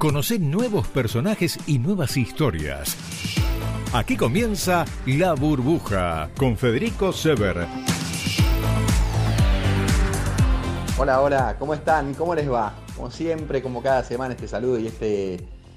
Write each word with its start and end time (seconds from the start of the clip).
Conoce 0.00 0.38
nuevos 0.38 0.88
personajes 0.88 1.58
y 1.66 1.78
nuevas 1.78 2.16
historias. 2.16 2.96
Aquí 3.92 4.16
comienza 4.16 4.86
La 5.04 5.34
Burbuja 5.34 6.30
con 6.38 6.56
Federico 6.56 7.12
Sever. 7.12 7.66
Hola, 10.96 11.20
hola, 11.20 11.56
¿cómo 11.58 11.74
están? 11.74 12.14
¿Cómo 12.14 12.34
les 12.34 12.50
va? 12.50 12.72
Como 12.96 13.10
siempre, 13.10 13.60
como 13.60 13.82
cada 13.82 14.02
semana, 14.02 14.32
este 14.32 14.48
saludo 14.48 14.78
y 14.78 14.86
este, 14.86 15.34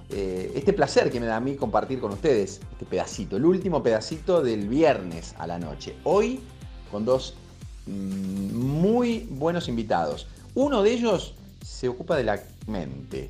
eh, 0.10 0.54
este 0.56 0.72
placer 0.72 1.12
que 1.12 1.20
me 1.20 1.26
da 1.26 1.36
a 1.36 1.42
mí 1.42 1.58
compartir 1.58 2.00
con 2.00 2.14
ustedes 2.14 2.62
este 2.72 2.86
pedacito, 2.86 3.36
el 3.36 3.44
último 3.44 3.84
pedacito 3.84 4.42
del 4.42 4.70
viernes 4.70 5.36
a 5.38 5.48
la 5.48 5.60
noche. 5.60 5.98
Hoy 6.06 6.40
con 6.90 7.04
dos 7.04 7.36
mm, 7.88 8.56
muy 8.56 9.28
buenos 9.32 9.68
invitados. 9.68 10.28
Uno 10.56 10.82
de 10.82 10.94
ellos 10.94 11.36
se 11.62 11.90
ocupa 11.90 12.16
de 12.16 12.24
la 12.24 12.42
mente, 12.68 13.30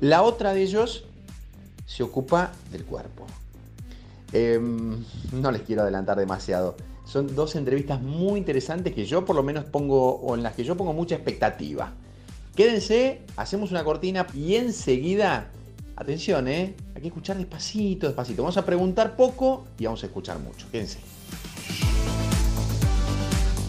la 0.00 0.22
otra 0.22 0.54
de 0.54 0.62
ellos 0.62 1.04
se 1.86 2.02
ocupa 2.02 2.52
del 2.70 2.84
cuerpo. 2.84 3.26
Em, 4.32 5.04
no 5.32 5.50
les 5.50 5.62
quiero 5.62 5.82
adelantar 5.82 6.18
demasiado. 6.18 6.76
Son 7.04 7.34
dos 7.34 7.56
entrevistas 7.56 8.00
muy 8.00 8.38
interesantes 8.38 8.94
que 8.94 9.04
yo 9.04 9.24
por 9.24 9.34
lo 9.34 9.42
menos 9.42 9.64
pongo, 9.64 10.14
o 10.16 10.34
en 10.36 10.42
las 10.42 10.54
que 10.54 10.64
yo 10.64 10.76
pongo 10.76 10.92
mucha 10.92 11.16
expectativa. 11.16 11.92
Quédense, 12.54 13.22
hacemos 13.36 13.72
una 13.72 13.82
cortina 13.84 14.26
y 14.34 14.54
enseguida, 14.54 15.50
atención, 15.96 16.46
¿eh? 16.48 16.74
hay 16.94 17.02
que 17.02 17.08
escuchar 17.08 17.36
despacito, 17.36 18.06
despacito. 18.06 18.42
Vamos 18.42 18.56
a 18.56 18.64
preguntar 18.64 19.16
poco 19.16 19.66
y 19.78 19.84
vamos 19.84 20.02
a 20.02 20.06
escuchar 20.06 20.38
mucho. 20.38 20.66
Quédense. 20.70 20.98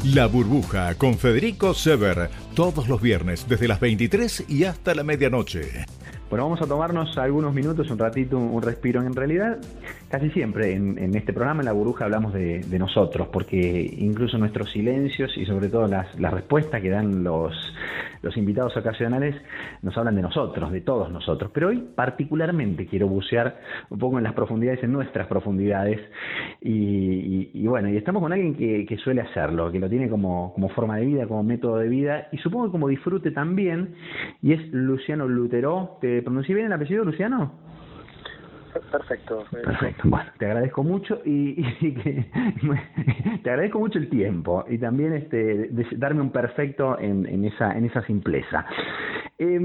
La 0.04 0.26
burbuja 0.26 0.96
con 0.96 1.18
Federico 1.18 1.74
Sever, 1.74 2.30
todos 2.56 2.88
los 2.88 3.02
viernes 3.02 3.46
desde 3.48 3.68
las 3.68 3.80
23 3.80 4.46
y 4.48 4.64
hasta 4.64 4.96
la 4.96 5.04
medianoche. 5.04 5.86
Bueno, 6.32 6.46
vamos 6.46 6.62
a 6.62 6.66
tomarnos 6.66 7.18
algunos 7.18 7.54
minutos, 7.54 7.92
un 7.92 8.00
ratito, 8.00 8.38
un 8.38 8.62
respiro. 8.62 9.02
En 9.02 9.14
realidad, 9.14 9.58
casi 10.12 10.30
siempre 10.32 10.74
en, 10.74 11.16
este 11.16 11.32
programa, 11.32 11.62
en 11.62 11.66
La 11.66 11.72
Burbuja, 11.72 12.04
hablamos 12.04 12.34
de, 12.34 12.78
nosotros, 12.78 13.30
porque 13.32 13.90
incluso 13.98 14.38
nuestros 14.38 14.70
silencios 14.70 15.36
y 15.38 15.46
sobre 15.46 15.70
todo 15.70 15.88
las, 15.88 16.14
respuestas 16.20 16.82
que 16.82 16.90
dan 16.90 17.24
los, 17.24 17.56
invitados 18.36 18.76
ocasionales 18.78 19.36
nos 19.82 19.98
hablan 19.98 20.16
de 20.16 20.22
nosotros, 20.22 20.72
de 20.72 20.82
todos 20.82 21.10
nosotros. 21.10 21.50
Pero 21.54 21.70
hoy 21.70 21.84
particularmente 21.96 22.86
quiero 22.86 23.08
bucear 23.08 23.62
un 23.90 24.00
poco 24.00 24.18
en 24.18 24.26
las 24.26 24.34
profundidades, 24.34 24.84
en 24.84 24.92
nuestras 24.92 25.28
profundidades. 25.28 26.02
Y, 26.62 27.66
bueno, 27.66 27.90
y 27.90 27.96
estamos 27.96 28.22
con 28.22 28.34
alguien 28.34 28.54
que, 28.56 28.98
suele 28.98 29.22
hacerlo, 29.22 29.72
que 29.72 29.80
lo 29.80 29.90
tiene 29.90 30.10
como, 30.10 30.54
como 30.54 30.68
forma 30.70 30.98
de 30.98 31.06
vida, 31.06 31.26
como 31.26 31.42
método 31.42 31.78
de 31.78 31.88
vida, 31.88 32.28
y 32.34 32.38
supongo 32.40 32.66
que 32.66 32.72
como 32.72 32.90
disfrute 32.90 33.32
también, 33.32 33.96
y 34.42 34.52
es 34.52 34.74
Luciano 34.74 35.26
Lutero. 35.26 35.98
¿Pronuncié 36.02 36.54
bien 36.54 36.68
el 36.68 36.74
apellido, 36.74 37.06
Luciano? 37.06 37.81
Perfecto. 38.92 39.46
Perfecto. 39.52 40.04
Bueno, 40.06 40.30
te 40.38 40.46
agradezco 40.46 40.84
mucho 40.84 41.22
y, 41.26 41.62
te 43.44 43.50
agradezco 43.50 43.80
mucho 43.80 44.00
el 44.00 44.10
tiempo 44.10 44.66
y 44.70 44.78
también 44.78 45.14
este 45.14 45.70
darme 45.98 46.22
un 46.22 46.32
perfecto 46.32 47.00
en, 47.00 47.26
en 47.26 47.46
esa 47.46 47.78
en 47.78 47.86
esa 47.86 48.02
simpleza. 48.04 48.66
Eh, 49.44 49.60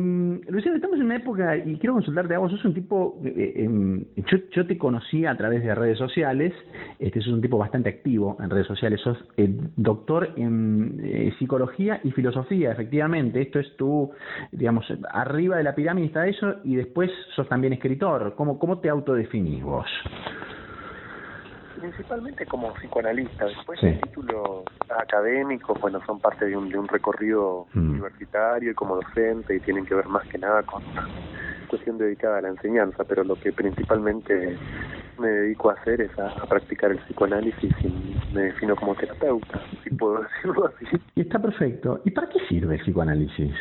Luciano, 0.49 0.77
estamos 0.77 0.99
en 0.99 1.05
una 1.05 1.17
época, 1.17 1.55
y 1.55 1.77
quiero 1.77 1.93
consultarte 1.93 2.35
a 2.35 2.39
vos, 2.39 2.51
sos 2.51 2.65
un 2.65 2.73
tipo, 2.73 3.21
eh, 3.23 3.53
em, 3.57 4.07
yo, 4.55 4.67
te 4.67 4.79
conocí 4.79 5.27
a 5.27 5.37
través 5.37 5.63
de 5.63 5.75
redes 5.75 5.99
sociales, 5.99 6.55
este 6.99 7.21
sos 7.21 7.35
un 7.35 7.43
tipo 7.43 7.59
bastante 7.59 7.91
activo 7.91 8.39
en 8.41 8.49
redes 8.49 8.67
sociales, 8.67 9.03
sos 9.03 9.19
eh, 9.37 9.55
doctor 9.77 10.31
en 10.37 10.99
eh, 11.05 11.31
psicología 11.39 12.01
y 12.05 12.11
filosofía, 12.13 12.73
efectivamente, 12.73 13.43
esto 13.43 13.59
es 13.59 13.77
tu, 13.77 14.11
digamos, 14.51 14.87
arriba 15.11 15.59
de 15.59 15.65
la 15.65 15.75
pirámide 15.75 16.07
está 16.07 16.27
eso, 16.27 16.55
y 16.65 16.77
después 16.77 17.11
sos 17.35 17.47
también 17.47 17.75
escritor, 17.75 18.35
¿cómo, 18.35 18.59
cómo 18.59 18.79
te 18.79 18.89
autodefinís 18.89 19.63
vos? 19.63 19.87
Principalmente 21.79 22.47
como 22.47 22.73
psicoanalista. 22.75 23.47
Después 23.47 23.83
el 23.83 24.01
título 24.01 24.65
académico, 24.89 25.75
bueno, 25.75 26.01
son 26.07 26.21
parte 26.21 26.47
de 26.47 26.57
un, 26.57 26.69
de 26.69 26.79
un 26.79 26.89
recorrido 26.89 27.67
mm. 27.75 27.91
universitario 27.91 28.71
y 28.71 28.75
como 28.75 28.97
docente 28.97 29.57
y 29.57 29.61
tienen 29.61 29.87
que 29.87 29.95
ver 29.95 30.07
más 30.07 30.27
que 30.29 30.39
nada 30.39 30.63
con 30.63 30.85
una 30.85 31.09
cuestión 31.67 31.99
dedicada 31.99 32.39
a 32.39 32.41
la 32.43 32.49
enseñanza, 32.49 33.05
pero 33.05 33.25
lo 33.25 33.37
que 33.37 33.53
principalmente 33.53 34.57
me 35.19 35.29
dedico 35.29 35.71
a 35.71 35.75
hacer 35.75 36.01
es 36.01 36.19
a, 36.19 36.47
practicar 36.47 36.93
el 36.93 36.99
psicoanálisis 36.99 37.73
y 37.83 38.35
me 38.35 38.43
defino 38.43 38.77
como 38.77 38.95
terapeuta, 38.95 39.61
si 39.83 39.91
puedo 39.91 40.23
decirlo 40.23 40.67
así. 40.67 40.97
Y 41.15 41.23
está 41.23 41.39
perfecto. 41.39 42.01
¿Y 42.05 42.11
para 42.11 42.29
qué 42.29 42.39
sirve 42.49 42.77
el 42.77 42.83
psicoanálisis? 42.83 43.55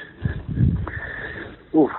Uf, 1.71 1.91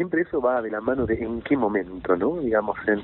siempre 0.00 0.22
eso 0.22 0.40
va 0.40 0.62
de 0.62 0.70
la 0.70 0.80
mano 0.80 1.04
de 1.04 1.12
en 1.22 1.42
qué 1.42 1.58
momento, 1.58 2.16
¿no? 2.16 2.38
Digamos, 2.38 2.74
en, 2.86 3.02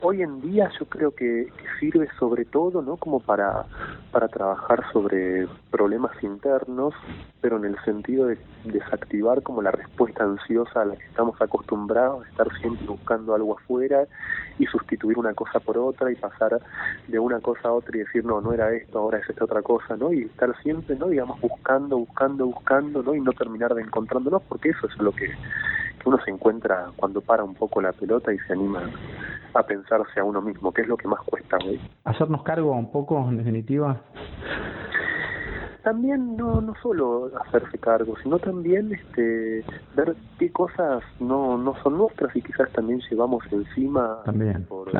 hoy 0.00 0.22
en 0.22 0.40
día 0.40 0.70
yo 0.78 0.86
creo 0.86 1.10
que, 1.12 1.48
sirve 1.80 2.08
sobre 2.20 2.44
todo, 2.44 2.80
¿no? 2.82 2.96
Como 2.96 3.18
para, 3.18 3.64
para 4.12 4.28
trabajar 4.28 4.84
sobre 4.92 5.48
problemas 5.72 6.12
internos, 6.22 6.94
pero 7.40 7.56
en 7.56 7.64
el 7.64 7.76
sentido 7.84 8.28
de 8.28 8.38
desactivar 8.64 9.42
como 9.42 9.60
la 9.60 9.72
respuesta 9.72 10.22
ansiosa 10.22 10.82
a 10.82 10.84
la 10.84 10.96
que 10.96 11.04
estamos 11.04 11.34
acostumbrados, 11.42 12.26
estar 12.28 12.46
siempre 12.60 12.86
buscando 12.86 13.34
algo 13.34 13.58
afuera 13.58 14.06
y 14.58 14.66
sustituir 14.66 15.18
una 15.18 15.34
cosa 15.34 15.58
por 15.58 15.76
otra 15.76 16.12
y 16.12 16.14
pasar 16.14 16.60
de 17.08 17.18
una 17.18 17.40
cosa 17.40 17.68
a 17.68 17.72
otra 17.72 17.96
y 17.96 18.00
decir, 18.04 18.24
no, 18.24 18.40
no 18.40 18.52
era 18.52 18.72
esto, 18.72 19.00
ahora 19.00 19.18
es 19.18 19.28
esta 19.28 19.44
otra 19.44 19.62
cosa, 19.62 19.96
¿no? 19.96 20.12
Y 20.12 20.22
estar 20.22 20.56
siempre, 20.62 20.94
¿no? 20.94 21.08
Digamos, 21.08 21.40
buscando, 21.40 21.98
buscando, 21.98 22.46
buscando, 22.46 23.02
¿no? 23.02 23.16
Y 23.16 23.20
no 23.20 23.32
terminar 23.32 23.74
de 23.74 23.82
encontrándonos, 23.82 24.42
porque 24.44 24.70
eso 24.70 24.86
es 24.86 24.96
lo 24.98 25.10
que 25.10 25.28
uno 26.06 26.18
se 26.24 26.30
encuentra 26.30 26.86
cuando 26.96 27.20
para 27.20 27.44
un 27.44 27.54
poco 27.54 27.82
la 27.82 27.92
pelota 27.92 28.32
y 28.32 28.38
se 28.38 28.52
anima 28.52 28.88
a 29.52 29.62
pensarse 29.62 30.20
a 30.20 30.24
uno 30.24 30.40
mismo, 30.40 30.72
que 30.72 30.82
es 30.82 30.88
lo 30.88 30.96
que 30.96 31.08
más 31.08 31.20
cuesta 31.26 31.58
hoy. 31.64 31.80
Hacernos 32.04 32.42
cargo 32.42 32.72
un 32.72 32.90
poco, 32.90 33.18
en 33.28 33.36
definitiva 33.36 34.00
también 35.86 36.36
no 36.36 36.60
no 36.60 36.74
solo 36.82 37.30
hacerse 37.46 37.78
cargo 37.78 38.16
sino 38.20 38.40
también 38.40 38.92
este 38.92 39.64
ver 39.94 40.16
qué 40.36 40.50
cosas 40.50 41.04
no 41.20 41.56
no 41.56 41.80
son 41.80 41.96
nuestras 41.96 42.34
y 42.34 42.42
quizás 42.42 42.68
también 42.72 43.00
llevamos 43.08 43.44
encima 43.52 44.24
por 44.68 44.90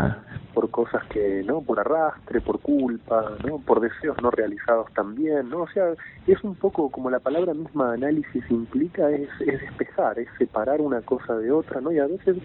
por 0.55 0.71
cosas 0.71 1.05
que 1.07 1.43
no 1.45 1.61
por 1.63 1.81
arrastre 1.81 2.41
por 2.41 2.61
culpa 2.61 3.33
no 3.45 3.59
por 3.59 3.81
deseos 3.81 4.17
no 4.23 4.31
realizados 4.31 4.87
también 4.93 5.51
no 5.51 5.63
o 5.63 5.69
sea 5.71 5.93
es 6.29 6.45
un 6.45 6.55
poco 6.55 6.89
como 6.89 7.11
la 7.11 7.19
palabra 7.19 7.53
misma 7.53 7.95
análisis 7.95 8.49
implica 8.49 9.11
es 9.11 9.29
es 9.41 9.61
despejar 9.63 10.21
es 10.21 10.29
separar 10.39 10.81
una 10.81 11.01
cosa 11.01 11.37
de 11.37 11.51
otra 11.51 11.81
no 11.81 11.91
y 11.91 11.99
a 11.99 12.07
veces 12.07 12.37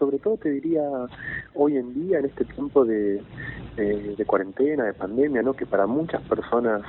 sobre 0.00 0.18
todo 0.18 0.36
te 0.38 0.50
diría 0.50 0.82
hoy 1.54 1.76
en 1.76 1.94
día 1.94 2.18
en 2.18 2.24
este 2.24 2.44
tiempo 2.44 2.84
de 2.84 3.22
de, 3.76 4.16
de 4.16 4.24
cuarentena 4.24 4.84
de 4.84 4.94
pandemia 4.94 5.42
no 5.42 5.52
que 5.54 5.66
para 5.66 5.86
muchas 5.86 6.22
personas 6.22 6.82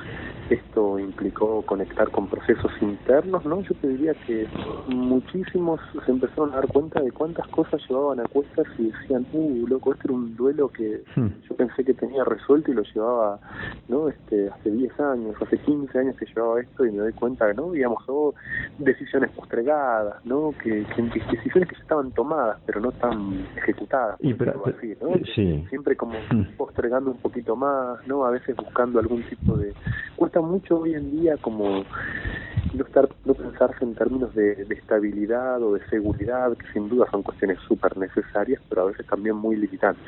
esto 0.50 0.94
implicó 1.00 1.61
conectar 1.63 2.09
con 2.11 2.28
procesos 2.28 2.72
internos, 2.81 3.45
¿no? 3.45 3.61
Yo 3.61 3.75
te 3.75 3.88
diría 3.88 4.13
que 4.25 4.47
muchísimos 4.88 5.79
se 6.06 6.11
empezaron 6.11 6.51
a 6.51 6.56
dar 6.56 6.67
cuenta 6.67 7.01
de 7.01 7.11
cuántas 7.11 7.47
cosas 7.47 7.81
llevaban 7.88 8.19
a 8.19 8.23
cuestas 8.23 8.66
y 8.78 8.91
decían, 8.91 9.25
uh, 9.33 9.67
loco, 9.67 9.94
este 9.94 10.07
era 10.07 10.13
un 10.13 10.35
duelo 10.35 10.69
que 10.69 11.03
hmm. 11.16 11.28
yo 11.50 11.56
pensé 11.56 11.83
que 11.83 11.94
tenía 11.94 12.23
resuelto 12.23 12.72
y 12.72 12.75
lo 12.75 12.83
llevaba, 12.83 13.39
¿no? 13.88 14.09
Este, 14.09 14.50
hace 14.50 14.72
10 14.72 15.00
años, 15.00 15.35
hace 15.41 15.57
15 15.57 15.97
años 15.97 16.16
que 16.17 16.25
llevaba 16.25 16.61
esto 16.61 16.85
y 16.85 16.91
me 16.91 17.00
doy 17.00 17.13
cuenta, 17.13 17.51
¿no? 17.53 17.72
Digamos, 17.72 18.03
oh, 18.07 18.33
decisiones 18.77 19.31
postregadas, 19.31 20.23
¿no? 20.25 20.53
Que, 20.62 20.85
que, 20.95 21.01
decisiones 21.01 21.69
que 21.69 21.75
estaban 21.75 22.12
tomadas, 22.12 22.59
pero 22.66 22.79
no 22.79 22.91
tan 22.91 23.45
ejecutadas, 23.56 24.17
y 24.19 24.33
pero, 24.33 24.62
así, 24.66 24.95
¿no? 25.01 25.13
Siempre 25.69 25.95
como 25.95 26.13
hmm. 26.31 26.56
postregando 26.57 27.12
un 27.12 27.17
poquito 27.17 27.56
más, 27.56 28.06
¿no? 28.07 28.25
A 28.25 28.31
veces 28.31 28.56
buscando 28.56 29.00
algún 29.00 29.23
tipo 29.23 29.56
de... 29.57 29.73
Cuesta 30.16 30.41
mucho 30.41 30.81
hoy 30.85 30.94
en 30.94 31.12
día 31.12 31.35
como 31.41 31.84
no 32.73 32.84
estar 32.84 33.07
no 33.25 33.34
pensarse 33.34 33.84
en 33.84 33.96
términos 33.96 34.35
de, 34.35 34.68
estabilidad 34.69 35.62
o 35.63 35.74
de 35.74 35.86
seguridad 35.88 36.56
que 36.57 36.68
sin 36.74 36.89
duda 36.89 37.07
son 37.10 37.24
cuestiones 37.24 37.57
súper 37.68 37.98
necesarias 37.98 38.62
pero 38.69 38.83
a 38.83 38.86
veces 38.86 39.06
también 39.07 39.36
muy 39.36 39.56
limitantes. 39.56 40.04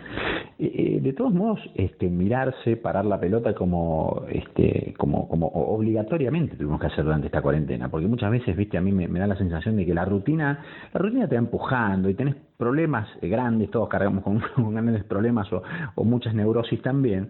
Eh, 0.60 1.00
de 1.02 1.14
todos 1.14 1.34
modos 1.34 1.60
este 1.76 2.10
mirarse 2.10 2.78
parar 2.78 3.06
la 3.06 3.20
pelota 3.20 3.56
como 3.56 4.26
este 4.30 4.94
como 4.98 5.28
como 5.28 5.48
obligatoriamente 5.48 6.56
tuvimos 6.56 6.80
que 6.80 6.88
hacer 6.88 7.04
durante 7.04 7.28
esta 7.28 7.42
cuarentena 7.42 7.90
porque 7.90 8.08
muchas 8.08 8.30
veces 8.30 8.56
viste 8.56 8.78
a 8.78 8.82
mí 8.82 8.92
me, 8.92 9.08
da 9.20 9.28
la 9.28 9.38
sensación 9.38 9.78
de 9.78 9.86
que 9.86 9.94
la 9.94 10.06
rutina 10.06 10.64
la 10.94 11.00
rutina 11.00 11.28
te 11.28 11.36
va 11.36 11.40
empujando 11.40 12.10
y 12.10 12.14
tenés 12.14 12.36
problemas 12.58 13.08
eh, 13.22 13.28
grandes, 13.28 13.70
todos 13.70 13.88
cargamos 13.88 14.24
con, 14.24 14.42
grandes 14.74 15.04
problemas 15.04 15.48
o, 15.54 16.04
muchas 16.04 16.34
neurosis 16.34 16.82
también, 16.82 17.30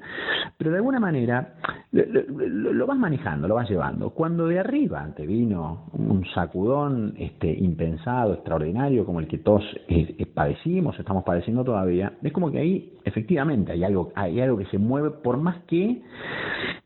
pero 0.57 0.71
de 0.71 0.77
alguna 0.77 1.00
manera 1.00 1.56
lo, 1.91 2.85
vas 2.85 2.97
manejando, 2.97 3.47
lo 3.47 3.56
vas 3.56 3.69
llevando. 3.69 4.12
Cuando 4.12 4.47
de 4.47 4.59
arriba 4.59 5.07
te 5.15 5.25
vino 5.25 5.89
un 5.94 6.25
sacudón 6.33 7.15
este, 7.18 7.51
impensado, 7.51 8.33
extraordinario, 8.33 9.06
como 9.06 9.19
el 9.19 9.27
que 9.27 9.39
todos 9.39 9.63
eh, 9.88 10.15
eh, 10.18 10.25
padecimos, 10.25 10.97
estamos 11.00 11.24
padeciendo 11.24 11.63
todavía, 11.63 12.13
es 12.21 12.31
como 12.31 12.51
que 12.51 12.59
ahí 12.59 12.94
efectivamente 13.03 13.71
hay 13.71 13.83
algo, 13.83 14.12
hay 14.15 14.39
algo 14.41 14.57
que 14.57 14.65
se 14.65 14.77
mueve, 14.77 15.12
por 15.12 15.38
más 15.38 15.63
que 15.63 16.01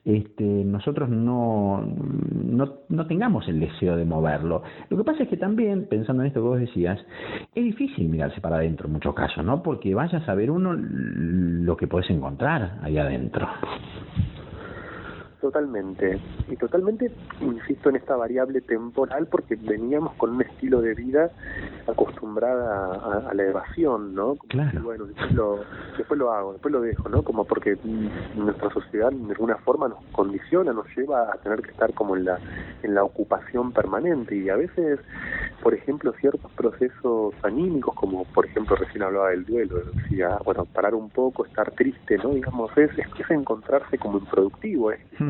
este, 0.04 0.44
nosotros 0.44 1.10
no, 1.10 1.82
no, 1.82 2.74
no, 2.90 3.08
tengamos 3.08 3.48
el 3.48 3.60
deseo 3.60 3.96
de 3.96 4.06
moverlo. 4.06 4.64
Lo 4.90 4.98
que 4.98 5.04
pasa 5.04 5.24
es 5.24 5.30
que 5.30 5.38
también, 5.38 5.88
pensando 5.88 6.24
en 6.24 6.28
esto 6.28 6.42
que 6.42 6.48
vos 6.48 6.60
decías, 6.60 7.00
es 7.54 7.64
difícil 7.64 8.10
para 8.40 8.58
adentro 8.58 8.88
en 8.88 8.94
muchos 8.94 9.14
casos, 9.14 9.44
¿no? 9.44 9.62
Porque 9.62 9.94
vaya 9.94 10.20
a 10.20 10.26
saber 10.26 10.52
uno 10.52 10.74
lo 10.74 11.76
que 11.76 11.88
puedes 11.88 12.10
encontrar 12.10 12.78
ahí 12.82 12.98
adentro. 12.98 13.48
Totalmente. 15.42 16.20
Y 16.50 16.56
totalmente, 16.56 17.12
insisto 17.42 17.90
en 17.90 17.96
esta 17.96 18.16
variable 18.16 18.62
temporal 18.62 19.26
porque 19.26 19.56
veníamos 19.56 20.14
con 20.14 20.36
un 20.36 20.44
estilo 20.44 20.82
de 20.82 20.94
vida 20.94 21.32
acostumbrada 21.88 23.28
a, 23.28 23.34
la 23.34 23.44
evasión, 23.44 24.14
¿no? 24.14 24.36
Claro. 24.50 24.84
Bueno, 24.84 25.06
después 25.06 25.32
lo, 25.34 25.60
después 25.98 26.20
lo 26.20 26.32
hago, 26.32 26.54
después 26.54 26.72
lo 26.72 26.82
dejo, 26.82 27.10
¿no? 27.10 27.24
Como 27.24 27.46
porque 27.46 27.76
nuestra 28.36 28.70
sociedad 28.70 29.12
de 29.12 29.32
alguna 29.32 29.58
forma 29.58 29.88
nos 29.88 30.04
condiciona, 30.12 30.74
nos 30.74 30.86
lleva 30.96 31.32
a 31.34 31.38
tener 31.38 31.62
que 31.64 31.72
estar 31.72 31.92
como 31.96 32.16
en 32.16 32.26
la, 32.26 32.38
en 32.84 32.94
la 32.94 33.04
ocupación 33.04 33.72
permanente 33.72 34.36
y 34.36 34.50
a 34.50 34.56
veces, 34.56 35.00
por 35.64 35.74
ejemplo, 35.74 36.14
ciertos 36.22 36.52
procesos 36.52 37.34
anímicos, 37.42 37.96
como 37.96 38.26
por 38.26 38.46
ejemplo 38.46 38.76
recién 38.76 39.02
hablaba 39.02 39.30
del 39.30 39.46
duelo, 39.46 39.78
decía, 39.96 40.38
bueno, 40.46 40.66
parar 40.66 40.94
un 40.94 41.10
poco, 41.10 41.46
estar 41.46 41.72
triste, 41.72 42.18
¿no? 42.18 42.30
Digamos, 42.30 42.70
es, 42.78 42.92
es, 42.96 43.32
encontrarse 43.32 43.98
como 43.98 44.20
improductivo, 44.20 44.92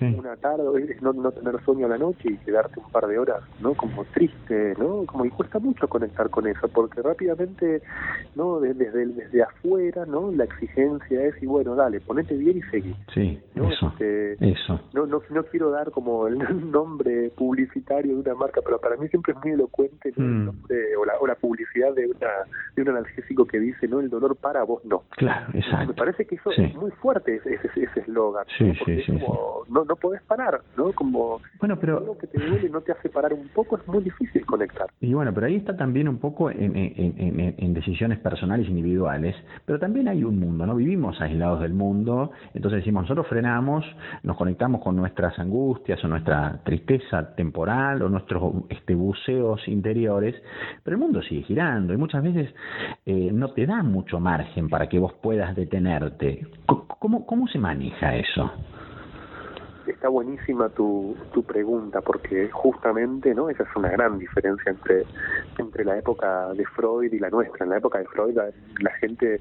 una 0.00 0.36
tarde, 0.36 0.96
no, 1.00 1.12
no 1.12 1.32
tener 1.32 1.62
sueño 1.64 1.86
a 1.86 1.90
la 1.90 1.98
noche 1.98 2.30
y 2.30 2.36
quedarte 2.38 2.80
un 2.80 2.90
par 2.90 3.06
de 3.06 3.18
horas, 3.18 3.42
¿no? 3.60 3.74
Como 3.74 4.04
triste, 4.06 4.74
¿no? 4.78 5.04
Como 5.06 5.24
y 5.24 5.30
cuesta 5.30 5.58
mucho 5.58 5.88
conectar 5.88 6.30
con 6.30 6.46
eso, 6.46 6.68
porque 6.68 7.02
rápidamente, 7.02 7.82
¿no? 8.34 8.60
Desde, 8.60 8.90
desde, 8.90 9.42
afuera, 9.42 10.06
¿no? 10.06 10.30
La 10.30 10.44
exigencia 10.44 11.24
es, 11.26 11.42
y 11.42 11.46
bueno, 11.46 11.74
dale, 11.74 12.00
ponete 12.00 12.34
bien 12.36 12.58
y 12.58 12.62
seguí. 12.70 12.94
Sí, 13.14 13.38
eso, 13.54 13.88
este, 13.88 14.32
eso. 14.50 14.80
No, 14.92 15.06
no, 15.06 15.22
no 15.30 15.42
quiero 15.44 15.70
dar 15.70 15.90
como 15.90 16.26
el 16.26 16.38
nombre 16.70 17.30
publicitario 17.36 18.14
de 18.14 18.20
una 18.20 18.34
marca, 18.34 18.60
pero 18.64 18.80
para 18.80 18.96
mí 18.96 19.08
siempre 19.08 19.32
es 19.32 19.38
muy 19.42 19.52
elocuente 19.52 20.12
el 20.16 20.22
mm. 20.22 20.44
nombre 20.46 20.96
o 20.96 21.04
la, 21.04 21.14
o 21.20 21.26
la 21.26 21.34
publicidad 21.34 21.94
de 21.94 22.06
una 22.06 22.30
de 22.74 22.82
un 22.82 22.88
analgésico 22.88 23.46
que 23.46 23.58
dice, 23.58 23.88
¿no? 23.88 24.00
El 24.00 24.10
dolor 24.10 24.36
para 24.36 24.62
vos 24.64 24.84
no. 24.84 25.04
Claro, 25.10 25.48
exacto. 25.54 25.88
Me 25.88 25.94
parece 25.94 26.24
que 26.24 26.36
eso 26.36 26.50
es 26.52 26.74
muy 26.74 26.90
fuerte, 26.92 27.36
ese 27.36 28.00
eslogan. 28.00 28.46
Ese, 28.48 28.72
sí, 28.72 28.80
sí, 28.84 29.02
sí, 29.06 29.12
no, 29.68 29.89
no 29.90 29.96
podés 29.96 30.22
parar, 30.22 30.60
¿no? 30.76 30.92
Como 30.92 31.40
bueno, 31.58 31.76
pero 31.78 31.98
algo 31.98 32.16
que 32.16 32.28
te 32.28 32.38
duele 32.38 32.70
no 32.70 32.80
te 32.80 32.92
hace 32.92 33.08
parar 33.08 33.32
un 33.34 33.48
poco, 33.48 33.76
es 33.76 33.86
muy 33.88 34.04
difícil 34.04 34.46
conectar. 34.46 34.86
Y 35.00 35.12
bueno, 35.12 35.34
pero 35.34 35.48
ahí 35.48 35.56
está 35.56 35.76
también 35.76 36.08
un 36.08 36.18
poco 36.18 36.48
en, 36.48 36.76
en, 36.76 37.54
en, 37.58 37.74
decisiones 37.74 38.20
personales 38.20 38.68
individuales, 38.68 39.34
pero 39.66 39.80
también 39.80 40.06
hay 40.06 40.22
un 40.22 40.38
mundo, 40.38 40.64
¿no? 40.64 40.76
Vivimos 40.76 41.20
aislados 41.20 41.60
del 41.60 41.74
mundo, 41.74 42.30
entonces 42.54 42.78
decimos, 42.78 43.02
nosotros 43.02 43.26
frenamos, 43.26 43.84
nos 44.22 44.36
conectamos 44.36 44.80
con 44.80 44.94
nuestras 44.94 45.36
angustias 45.40 46.02
o 46.04 46.08
nuestra 46.08 46.60
tristeza 46.64 47.34
temporal 47.34 48.02
o 48.02 48.08
nuestros 48.08 48.42
este, 48.68 48.94
buceos 48.94 49.66
interiores, 49.66 50.40
pero 50.84 50.96
el 50.96 51.00
mundo 51.00 51.20
sigue 51.22 51.42
girando 51.42 51.92
y 51.92 51.96
muchas 51.96 52.22
veces 52.22 52.54
eh, 53.06 53.30
no 53.32 53.50
te 53.50 53.66
da 53.66 53.82
mucho 53.82 54.20
margen 54.20 54.68
para 54.68 54.88
que 54.88 55.00
vos 55.00 55.14
puedas 55.20 55.56
detenerte. 55.56 56.46
¿Cómo, 56.66 57.26
cómo 57.26 57.48
se 57.48 57.58
maneja 57.58 58.14
eso? 58.14 58.52
Está 59.90 60.08
buenísima 60.08 60.68
tu, 60.70 61.16
tu 61.32 61.42
pregunta 61.42 62.00
porque 62.00 62.48
justamente 62.50 63.34
no 63.34 63.50
esa 63.50 63.64
es 63.64 63.68
una 63.76 63.90
gran 63.90 64.18
diferencia 64.18 64.70
entre 64.70 65.04
entre 65.58 65.84
la 65.84 65.98
época 65.98 66.52
de 66.54 66.64
Freud 66.66 67.12
y 67.12 67.18
la 67.18 67.30
nuestra. 67.30 67.64
En 67.64 67.70
la 67.70 67.78
época 67.78 67.98
de 67.98 68.06
Freud 68.06 68.36
la 68.80 68.90
gente 68.92 69.40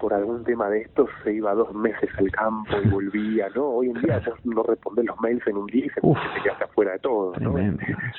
por 0.00 0.14
algún 0.14 0.44
tema 0.44 0.68
de 0.68 0.82
estos 0.82 1.08
se 1.22 1.34
iba 1.34 1.54
dos 1.54 1.72
meses 1.74 2.10
al 2.16 2.30
campo 2.30 2.76
y 2.82 2.88
volvía, 2.88 3.48
¿no? 3.54 3.66
Hoy 3.66 3.88
en 3.88 4.00
día 4.00 4.20
no 4.44 4.62
respondes 4.62 5.04
los 5.04 5.20
mails 5.20 5.46
en 5.46 5.56
un 5.56 5.66
día 5.66 5.86
y 5.86 5.90
se, 5.90 6.00
te 6.00 6.42
quedas 6.42 6.62
afuera 6.62 6.92
de 6.92 6.98
todo, 7.00 7.34
¿no? 7.38 7.56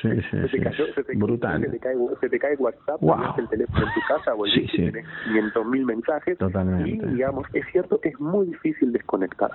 Sí, 0.02 0.10
sí, 0.10 0.22
se, 0.30 0.48
te 0.48 0.64
cayó, 0.64 0.94
se 0.94 1.04
te, 1.04 1.16
Brutal. 1.16 1.62
Se 1.62 1.70
te, 1.70 1.80
cae, 1.80 1.96
se 2.20 2.30
te 2.30 2.40
cae 2.40 2.56
WhatsApp, 2.56 3.02
wow. 3.02 3.36
el 3.38 3.48
teléfono 3.50 3.80
en 3.80 3.94
tu 3.94 4.00
casa, 4.08 4.34
o 4.36 4.46
sí, 4.46 4.68
sí. 4.68 4.78
tienes 4.78 5.06
500 5.26 5.66
mil 5.66 5.86
mensajes. 5.86 6.38
Totalmente. 6.38 6.90
Y, 6.90 7.00
digamos, 7.14 7.48
es 7.54 7.66
cierto 7.72 8.00
que 8.00 8.10
es 8.10 8.20
muy 8.20 8.48
difícil 8.48 8.92
desconectar. 8.92 9.52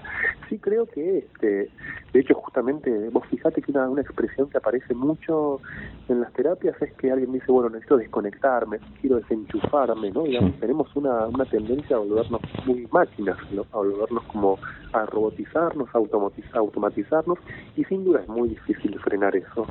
Sí 0.48 0.58
creo 0.58 0.86
que, 0.86 1.18
este 1.18 1.70
de 2.12 2.20
hecho, 2.20 2.34
justamente, 2.34 3.10
vos 3.10 3.26
fijate 3.26 3.60
que 3.60 3.70
una, 3.72 3.88
una 3.90 4.00
expresión 4.00 4.48
que 4.48 4.56
aparece 4.56 4.94
mucho 4.94 5.60
en 6.08 6.20
las 6.22 6.32
terapias 6.32 6.80
es 6.80 6.92
que 6.94 7.10
alguien 7.10 7.32
dice, 7.32 7.52
bueno, 7.52 7.68
necesito 7.68 7.98
desconectarme, 7.98 8.78
quiero 9.00 9.16
desenchufarme, 9.16 10.10
¿no? 10.12 10.22
Digamos, 10.22 10.58
tenemos 10.58 10.96
una, 10.96 11.26
una 11.26 11.44
tendencia 11.44 11.96
a 11.96 12.00
volvernos 12.16 12.40
muy 12.64 12.88
máquinas, 12.90 13.36
a 13.72 13.76
volvernos 13.76 14.22
como 14.24 14.58
a 14.92 15.04
robotizarnos, 15.06 15.88
a 15.94 15.98
automatizarnos, 16.58 17.38
y 17.76 17.84
sin 17.84 18.04
duda 18.04 18.20
es 18.20 18.28
muy 18.28 18.48
difícil 18.48 18.98
frenar 19.00 19.36
eso. 19.36 19.66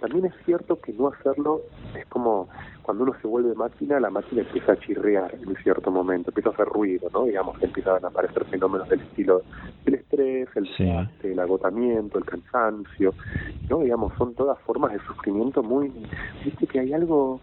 También 0.00 0.26
es 0.26 0.34
cierto 0.44 0.80
que 0.80 0.92
no 0.92 1.08
hacerlo 1.08 1.62
es 1.96 2.06
como 2.06 2.48
cuando 2.82 3.04
uno 3.04 3.14
se 3.20 3.26
vuelve 3.26 3.54
máquina, 3.54 3.98
la 3.98 4.10
máquina 4.10 4.42
empieza 4.42 4.72
a 4.72 4.76
chirrear 4.76 5.34
en 5.34 5.56
cierto 5.56 5.90
momento, 5.90 6.30
empieza 6.30 6.50
a 6.50 6.52
hacer 6.52 6.68
ruido, 6.68 7.08
¿no? 7.12 7.24
Digamos, 7.24 7.60
empiezan 7.62 8.04
a 8.04 8.08
aparecer 8.08 8.44
fenómenos 8.46 8.88
del 8.88 9.00
estilo 9.00 9.42
del 9.84 9.94
estrés, 9.94 10.48
el 10.54 10.68
el 11.22 11.38
agotamiento, 11.40 12.18
el 12.18 12.24
cansancio, 12.24 13.12
¿no? 13.68 13.80
Digamos, 13.80 14.12
son 14.16 14.34
todas 14.34 14.58
formas 14.60 14.92
de 14.92 15.00
sufrimiento 15.00 15.62
muy... 15.62 15.92
Viste 16.44 16.66
que 16.66 16.80
hay 16.80 16.92
algo 16.92 17.40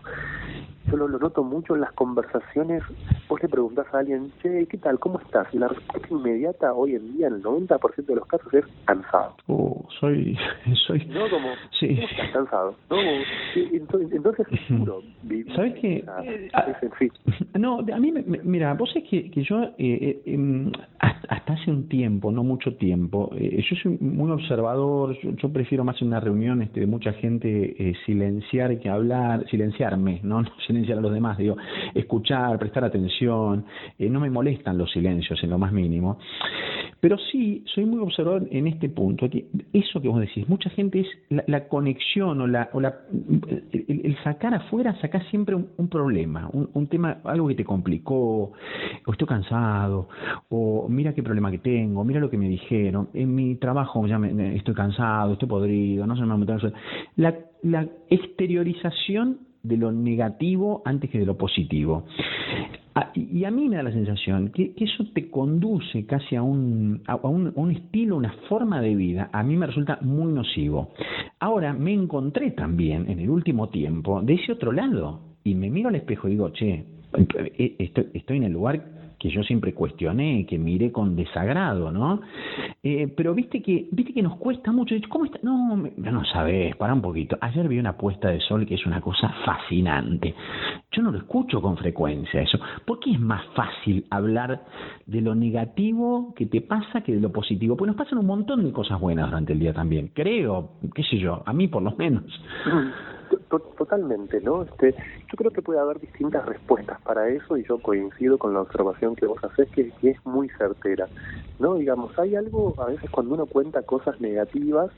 yo 0.88 0.98
lo, 0.98 1.08
noto 1.08 1.44
mucho 1.44 1.76
en 1.76 1.82
las 1.82 1.92
conversaciones. 1.94 2.84
Vos 3.28 3.42
le 3.42 3.50
preguntás 3.50 3.92
a 3.94 4.00
alguien, 4.00 4.32
che, 4.46 4.68
¿qué 4.68 4.78
tal? 4.78 5.00
¿Cómo 5.00 5.20
estás? 5.20 5.48
Y 5.54 5.58
la 5.58 5.68
respuesta 5.68 6.08
inmediata 6.10 6.74
hoy 6.74 6.96
en 6.96 7.14
día, 7.14 7.28
en 7.28 7.36
el 7.36 7.44
90% 7.44 8.06
de 8.06 8.16
los 8.16 8.28
casos, 8.28 8.54
es 8.54 8.66
cansado. 8.86 9.36
Oh, 9.48 9.88
soy. 10.00 10.38
soy 10.88 11.06
no, 11.06 11.30
como. 11.30 11.50
Sí. 11.80 12.00
estás 12.00 12.32
cansado? 12.32 12.76
No, 12.90 12.98
entonces, 13.56 14.46
¿Sabes 15.56 15.74
qué? 15.82 16.06
No, 17.58 17.80
a 17.80 18.00
mí, 18.00 18.14
mira, 18.44 18.74
vos 18.74 18.92
es 18.96 19.04
que, 19.10 19.32
que 19.32 19.44
yo, 19.44 19.64
eh, 19.64 19.74
eh 19.78 20.22
em, 20.26 20.72
hasta 21.00 21.54
hace 21.54 21.72
un 21.72 21.88
tiempo, 21.88 22.32
no 22.32 22.44
mucho 22.44 22.76
tiempo, 22.76 23.32
eh, 23.36 23.64
yo 23.70 23.76
soy 23.82 23.98
muy 24.00 24.32
observador, 24.32 25.18
yo, 25.22 25.50
prefiero 25.50 25.84
más 25.84 26.02
en 26.02 26.10
una 26.10 26.20
reunión 26.20 26.62
este, 26.62 26.82
de 26.82 26.88
mucha 26.88 27.14
gente 27.14 27.76
eh, 27.78 27.94
silenciar 28.06 28.78
que 28.80 28.90
hablar, 28.90 29.46
silenciarme, 29.50 30.20
¿no? 30.24 30.42
no 30.44 30.50
silenciar 30.68 30.98
a 30.98 31.02
los 31.02 31.14
demás, 31.14 31.38
digo, 31.38 31.56
escuchar, 31.94 32.60
prestar 32.60 32.84
atención, 32.84 33.66
no 34.00 34.20
me 34.20 34.28
molestan 34.36 34.78
los 34.78 34.92
silencios 34.92 35.42
en 35.44 35.50
lo 35.50 35.58
más 35.58 35.72
mínimo. 35.72 36.18
Pero 37.00 37.18
sí, 37.32 37.64
soy 37.74 37.86
muy 37.86 38.00
observador 38.00 38.48
en 38.52 38.68
este 38.68 38.90
punto, 38.90 39.30
que 39.30 39.46
eso 39.74 40.02
que 40.02 40.08
vos 40.08 40.20
decís, 40.20 40.48
mucha 40.50 40.70
gente 40.72 41.02
es 41.02 41.08
la, 41.30 41.68
conexión 41.68 42.42
o, 42.42 42.48
la, 42.48 42.70
el, 43.72 44.18
sacar 44.24 44.54
afuera, 44.56 45.00
sacar 45.02 45.24
siempre 45.30 45.56
un, 45.56 45.88
problema, 45.88 46.50
un, 46.52 46.88
tema, 46.88 47.20
algo 47.24 47.48
que 47.48 47.56
te 47.56 47.64
complicó, 47.64 48.54
o 49.06 49.12
estoy 49.12 49.28
cansado, 49.28 50.10
o 50.50 50.88
mira 50.90 51.14
qué 51.14 51.22
problema 51.22 51.52
que 51.52 51.60
tengo, 51.60 52.04
mira 52.04 52.20
lo 52.20 52.30
que 52.30 52.38
me 52.38 52.50
dijeron, 52.50 53.10
en 53.14 53.36
mi 53.36 53.56
trabajo 53.56 54.08
ya 54.08 54.18
me, 54.18 54.56
estoy 54.56 54.74
cansado, 54.74 55.34
estoy 55.34 55.48
podrido, 55.48 56.08
no 56.08 56.16
se 56.16 56.24
me 56.24 56.30
va 56.30 56.34
a 56.34 56.38
meter 56.38 56.74
la, 57.18 57.36
la 57.62 57.88
exteriorización 58.10 59.40
de 59.62 59.78
lo 59.78 59.92
negativo 59.92 60.82
antes 60.86 61.10
que 61.10 61.20
de 61.20 61.26
lo 61.26 61.38
positivo. 61.38 62.06
Ah, 62.98 63.12
y 63.14 63.44
a 63.44 63.52
mí 63.52 63.68
me 63.68 63.76
da 63.76 63.84
la 63.84 63.92
sensación 63.92 64.52
que, 64.52 64.72
eso 64.78 65.06
te 65.14 65.30
conduce 65.30 66.06
casi 66.06 66.38
a 66.38 66.42
un, 66.42 67.02
a, 67.08 67.18
un, 67.18 67.52
un, 67.56 67.72
estilo, 67.72 68.16
una 68.16 68.32
forma 68.48 68.80
de 68.80 68.96
vida, 68.96 69.30
a 69.34 69.44
mí 69.44 69.58
me 69.58 69.68
resulta 69.68 70.00
muy 70.02 70.32
nocivo. 70.32 70.94
Ahora 71.40 71.74
me 71.74 71.92
encontré 71.92 72.52
también 72.52 73.10
en 73.10 73.20
el 73.20 73.30
último 73.30 73.68
tiempo 73.68 74.22
de 74.22 74.36
ese 74.36 74.54
otro 74.54 74.72
lado 74.72 75.20
y 75.44 75.56
me 75.56 75.70
miro 75.70 75.90
al 75.90 75.96
espejo 75.96 76.30
y 76.30 76.32
digo, 76.32 76.50
che, 76.52 76.86
eh, 77.58 77.76
estoy, 77.80 78.08
estoy 78.14 78.38
en 78.38 78.44
el 78.44 78.54
lugar 78.54 78.82
que 79.20 79.30
yo 79.30 79.44
siempre 79.44 79.74
cuestioné, 79.74 80.46
que 80.46 80.58
miré 80.58 80.92
con 80.92 81.16
desagrado, 81.16 81.92
¿no? 81.92 82.22
Eh, 82.84 83.08
pero 83.16 83.34
viste 83.34 83.62
que 83.62 83.88
viste 83.92 84.14
que 84.14 84.22
nos 84.22 84.38
cuesta 84.38 84.72
mucho. 84.72 84.96
¿Cómo 85.10 85.26
está? 85.26 85.40
No, 85.42 85.76
no 85.76 86.26
sabes, 86.26 86.76
para 86.76 86.94
un 86.94 87.02
poquito. 87.02 87.38
Ayer 87.42 87.68
vi 87.68 87.80
una 87.80 87.98
puesta 87.98 88.30
de 88.30 88.40
sol 88.42 88.66
que 88.66 88.76
es 88.76 88.86
una 88.86 89.02
cosa 89.02 89.34
fascinante. 89.46 90.36
Yo 90.96 91.02
no 91.04 91.12
lo 91.12 91.18
escucho 91.18 91.62
con 91.62 91.76
frecuencia 91.76 92.42
eso. 92.42 92.58
¿Por 92.86 93.00
qué 93.00 93.12
es 93.12 93.20
más 93.20 93.44
fácil 93.54 94.06
hablar 94.10 94.64
de 95.06 95.20
lo 95.20 95.36
negativo 95.36 96.34
que 96.36 96.46
te 96.46 96.62
pasa 96.62 97.02
que 97.02 97.14
de 97.14 97.20
lo 97.20 97.32
positivo? 97.32 97.76
Pues 97.76 97.88
nos 97.88 97.98
pasan 97.98 98.20
un 98.20 98.28
montón 98.28 98.64
de 98.64 98.72
cosas 98.72 99.00
buenas 99.00 99.30
durante 99.30 99.54
el 99.54 99.60
día 99.60 99.74
también. 99.74 100.12
Creo, 100.14 100.72
qué 100.94 101.04
sé 101.04 101.18
yo, 101.18 101.44
a 101.46 101.52
mí 101.52 101.68
por 101.68 101.84
lo 101.84 101.92
menos. 101.98 102.24
totalmente, 103.78 104.42
¿no? 104.42 104.64
Este, 104.64 104.92
yo 104.92 105.36
creo 105.38 105.52
que 105.52 105.62
puede 105.62 105.80
haber 105.80 106.00
distintas 106.00 106.46
respuestas 106.46 107.02
para 107.02 107.28
eso 107.30 107.58
y 107.58 107.64
yo 107.64 107.80
coincido 107.80 108.38
con 108.38 108.54
la 108.54 108.62
observación 108.62 109.16
que 109.16 109.26
vos 109.26 109.44
haces 109.44 109.70
que, 109.70 109.92
que 110.02 110.12
es 110.12 110.26
muy 110.26 110.50
certera, 110.50 111.08
¿no? 111.60 111.76
Digamos, 111.76 112.18
hay 112.20 112.36
algo, 112.36 112.74
a 112.78 112.86
veces 112.86 113.10
cuando 113.10 113.34
uno 113.34 113.46
cuenta 113.46 113.84
cosas 113.84 114.20
negativas, 114.22 114.92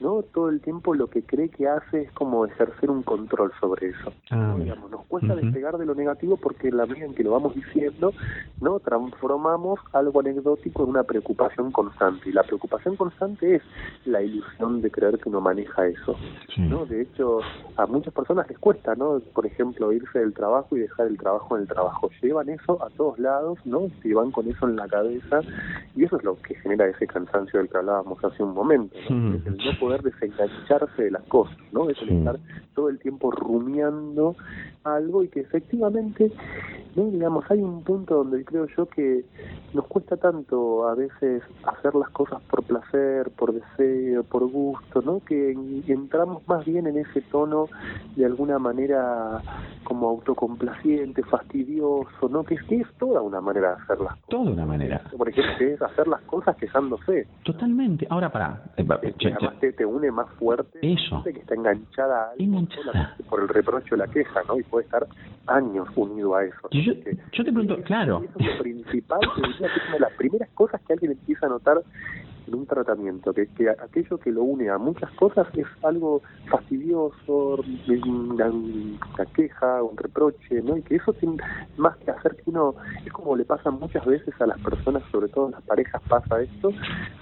¿no? 0.00 0.22
Todo 0.22 0.48
el 0.48 0.60
tiempo 0.60 0.94
lo 0.94 1.08
que 1.08 1.22
cree 1.22 1.48
que 1.48 1.68
hace 1.68 2.02
es 2.02 2.12
como 2.12 2.44
ejercer 2.46 2.90
un 2.90 3.02
control 3.02 3.52
sobre 3.60 3.88
eso. 3.88 4.12
Ah, 4.30 4.54
digamos, 4.58 4.90
nos 4.90 5.04
cuesta 5.06 5.31
despegar 5.34 5.78
de 5.78 5.86
lo 5.86 5.94
negativo 5.94 6.36
porque 6.36 6.68
en 6.68 6.76
la 6.76 6.86
medida 6.86 7.06
en 7.06 7.14
que 7.14 7.24
lo 7.24 7.32
vamos 7.32 7.54
diciendo, 7.54 8.12
¿no? 8.60 8.80
Transformamos 8.80 9.80
algo 9.92 10.20
anecdótico 10.20 10.84
en 10.84 10.90
una 10.90 11.02
preocupación 11.04 11.72
constante 11.72 12.30
y 12.30 12.32
la 12.32 12.42
preocupación 12.42 12.96
constante 12.96 13.56
es 13.56 13.62
la 14.04 14.22
ilusión 14.22 14.80
de 14.82 14.90
creer 14.90 15.18
que 15.18 15.28
uno 15.28 15.40
maneja 15.40 15.86
eso, 15.86 16.16
¿no? 16.56 16.86
De 16.86 17.02
hecho, 17.02 17.40
a 17.76 17.86
muchas 17.86 18.12
personas 18.12 18.48
les 18.48 18.58
cuesta, 18.58 18.94
¿no? 18.94 19.20
Por 19.34 19.46
ejemplo, 19.46 19.92
irse 19.92 20.18
del 20.18 20.34
trabajo 20.34 20.76
y 20.76 20.80
dejar 20.80 21.06
el 21.06 21.18
trabajo 21.18 21.56
en 21.56 21.62
el 21.62 21.68
trabajo. 21.68 22.10
Llevan 22.20 22.48
eso 22.48 22.82
a 22.84 22.90
todos 22.90 23.18
lados, 23.18 23.58
¿no? 23.64 23.88
Se 24.02 24.14
van 24.14 24.30
con 24.30 24.48
eso 24.48 24.68
en 24.68 24.76
la 24.76 24.88
cabeza 24.88 25.40
y 25.96 26.04
eso 26.04 26.16
es 26.16 26.24
lo 26.24 26.36
que 26.36 26.54
genera 26.56 26.86
ese 26.86 27.06
cansancio 27.06 27.58
del 27.58 27.68
que 27.68 27.78
hablábamos 27.78 28.22
hace 28.24 28.42
un 28.42 28.54
momento, 28.54 28.96
¿no? 29.10 29.34
el 29.34 29.56
no 29.56 29.78
poder 29.80 30.02
desengancharse 30.02 31.02
de 31.02 31.10
las 31.10 31.22
cosas, 31.24 31.56
¿no? 31.72 31.90
Es 31.90 32.00
el 32.02 32.18
estar 32.18 32.38
todo 32.74 32.88
el 32.88 32.98
tiempo 32.98 33.30
rumiando 33.30 34.36
algo 34.84 35.21
y 35.22 35.28
que 35.28 35.40
efectivamente, 35.40 36.30
¿no? 36.96 37.04
digamos, 37.04 37.44
hay 37.50 37.60
un 37.60 37.82
punto 37.82 38.16
donde 38.16 38.44
creo 38.44 38.66
yo 38.76 38.86
que 38.86 39.24
nos 39.74 39.86
cuesta 39.86 40.16
tanto 40.16 40.88
a 40.88 40.94
veces 40.94 41.42
hacer 41.64 41.94
las 41.94 42.10
cosas 42.10 42.42
por 42.42 42.62
placer, 42.64 43.30
por 43.30 43.52
deseo, 43.52 44.22
por 44.24 44.50
gusto, 44.50 45.02
¿no? 45.02 45.20
Que 45.20 45.52
entramos 45.88 46.46
más 46.46 46.64
bien 46.64 46.86
en 46.86 46.98
ese 46.98 47.20
tono 47.22 47.66
de 48.16 48.24
alguna 48.24 48.58
manera 48.58 49.40
como 49.84 50.08
autocomplaciente, 50.08 51.22
fastidioso, 51.24 52.28
¿no? 52.28 52.44
Que 52.44 52.54
es, 52.54 52.62
que 52.64 52.80
es 52.80 52.88
toda 52.98 53.20
una 53.22 53.40
manera 53.40 53.76
de 53.76 53.82
hacerlas. 53.82 54.18
Toda 54.28 54.50
una 54.50 54.66
manera. 54.66 55.02
Por 55.16 55.28
ejemplo, 55.28 55.66
es 55.66 55.80
hacer 55.82 56.08
las 56.08 56.20
cosas 56.22 56.56
quejándose. 56.56 57.26
Totalmente. 57.42 58.06
Ahora 58.10 58.30
para... 58.30 58.62
Eh, 58.76 58.84
te, 59.60 59.72
te, 59.72 59.84
une 59.86 60.10
más 60.10 60.28
fuerte. 60.38 60.78
Eso. 60.82 61.22
Que 61.24 61.30
está 61.30 61.54
enganchada, 61.54 62.30
a 62.30 62.34
enganchada. 62.38 63.16
por 63.28 63.40
el 63.40 63.48
reproche 63.48 63.94
o 63.94 63.96
la 63.96 64.06
queja, 64.08 64.42
¿no? 64.48 64.58
Y 64.58 64.62
puede 64.62 64.84
estar 64.84 65.06
años 65.46 65.88
unido 65.96 66.34
a 66.34 66.44
eso. 66.44 66.68
Yo, 66.82 66.92
yo, 67.32 67.44
te 67.44 67.52
pregunto, 67.52 67.82
claro. 67.82 68.24
Eso 68.24 68.38
es 68.38 68.56
lo 68.56 68.62
principal, 68.62 69.20
que 69.20 69.40
es 69.50 69.60
una 69.60 69.94
de 69.94 70.00
las 70.00 70.12
primeras 70.14 70.48
cosas 70.50 70.80
que 70.86 70.92
alguien 70.92 71.12
empieza 71.12 71.46
a 71.46 71.48
notar 71.48 71.82
en 72.46 72.54
un 72.54 72.66
tratamiento, 72.66 73.32
que, 73.32 73.46
que 73.48 73.70
aquello 73.70 74.18
que 74.18 74.30
lo 74.30 74.42
une 74.42 74.68
a 74.68 74.78
muchas 74.78 75.10
cosas 75.12 75.46
es 75.56 75.66
algo 75.82 76.22
fastidioso, 76.48 77.62
una, 78.06 78.52
queja, 79.34 79.82
un 79.82 79.96
reproche, 79.96 80.62
¿no? 80.62 80.76
Y 80.76 80.82
que 80.82 80.96
eso 80.96 81.12
tiene 81.14 81.36
más 81.76 81.96
que 81.98 82.10
hacer 82.10 82.36
que 82.36 82.50
uno, 82.50 82.74
es 83.04 83.12
como 83.12 83.36
le 83.36 83.44
pasa 83.44 83.70
muchas 83.70 84.04
veces 84.04 84.34
a 84.40 84.46
las 84.46 84.60
personas, 84.60 85.02
sobre 85.10 85.28
todo 85.28 85.46
en 85.46 85.52
las 85.52 85.62
parejas 85.62 86.02
pasa 86.08 86.42
esto, 86.42 86.70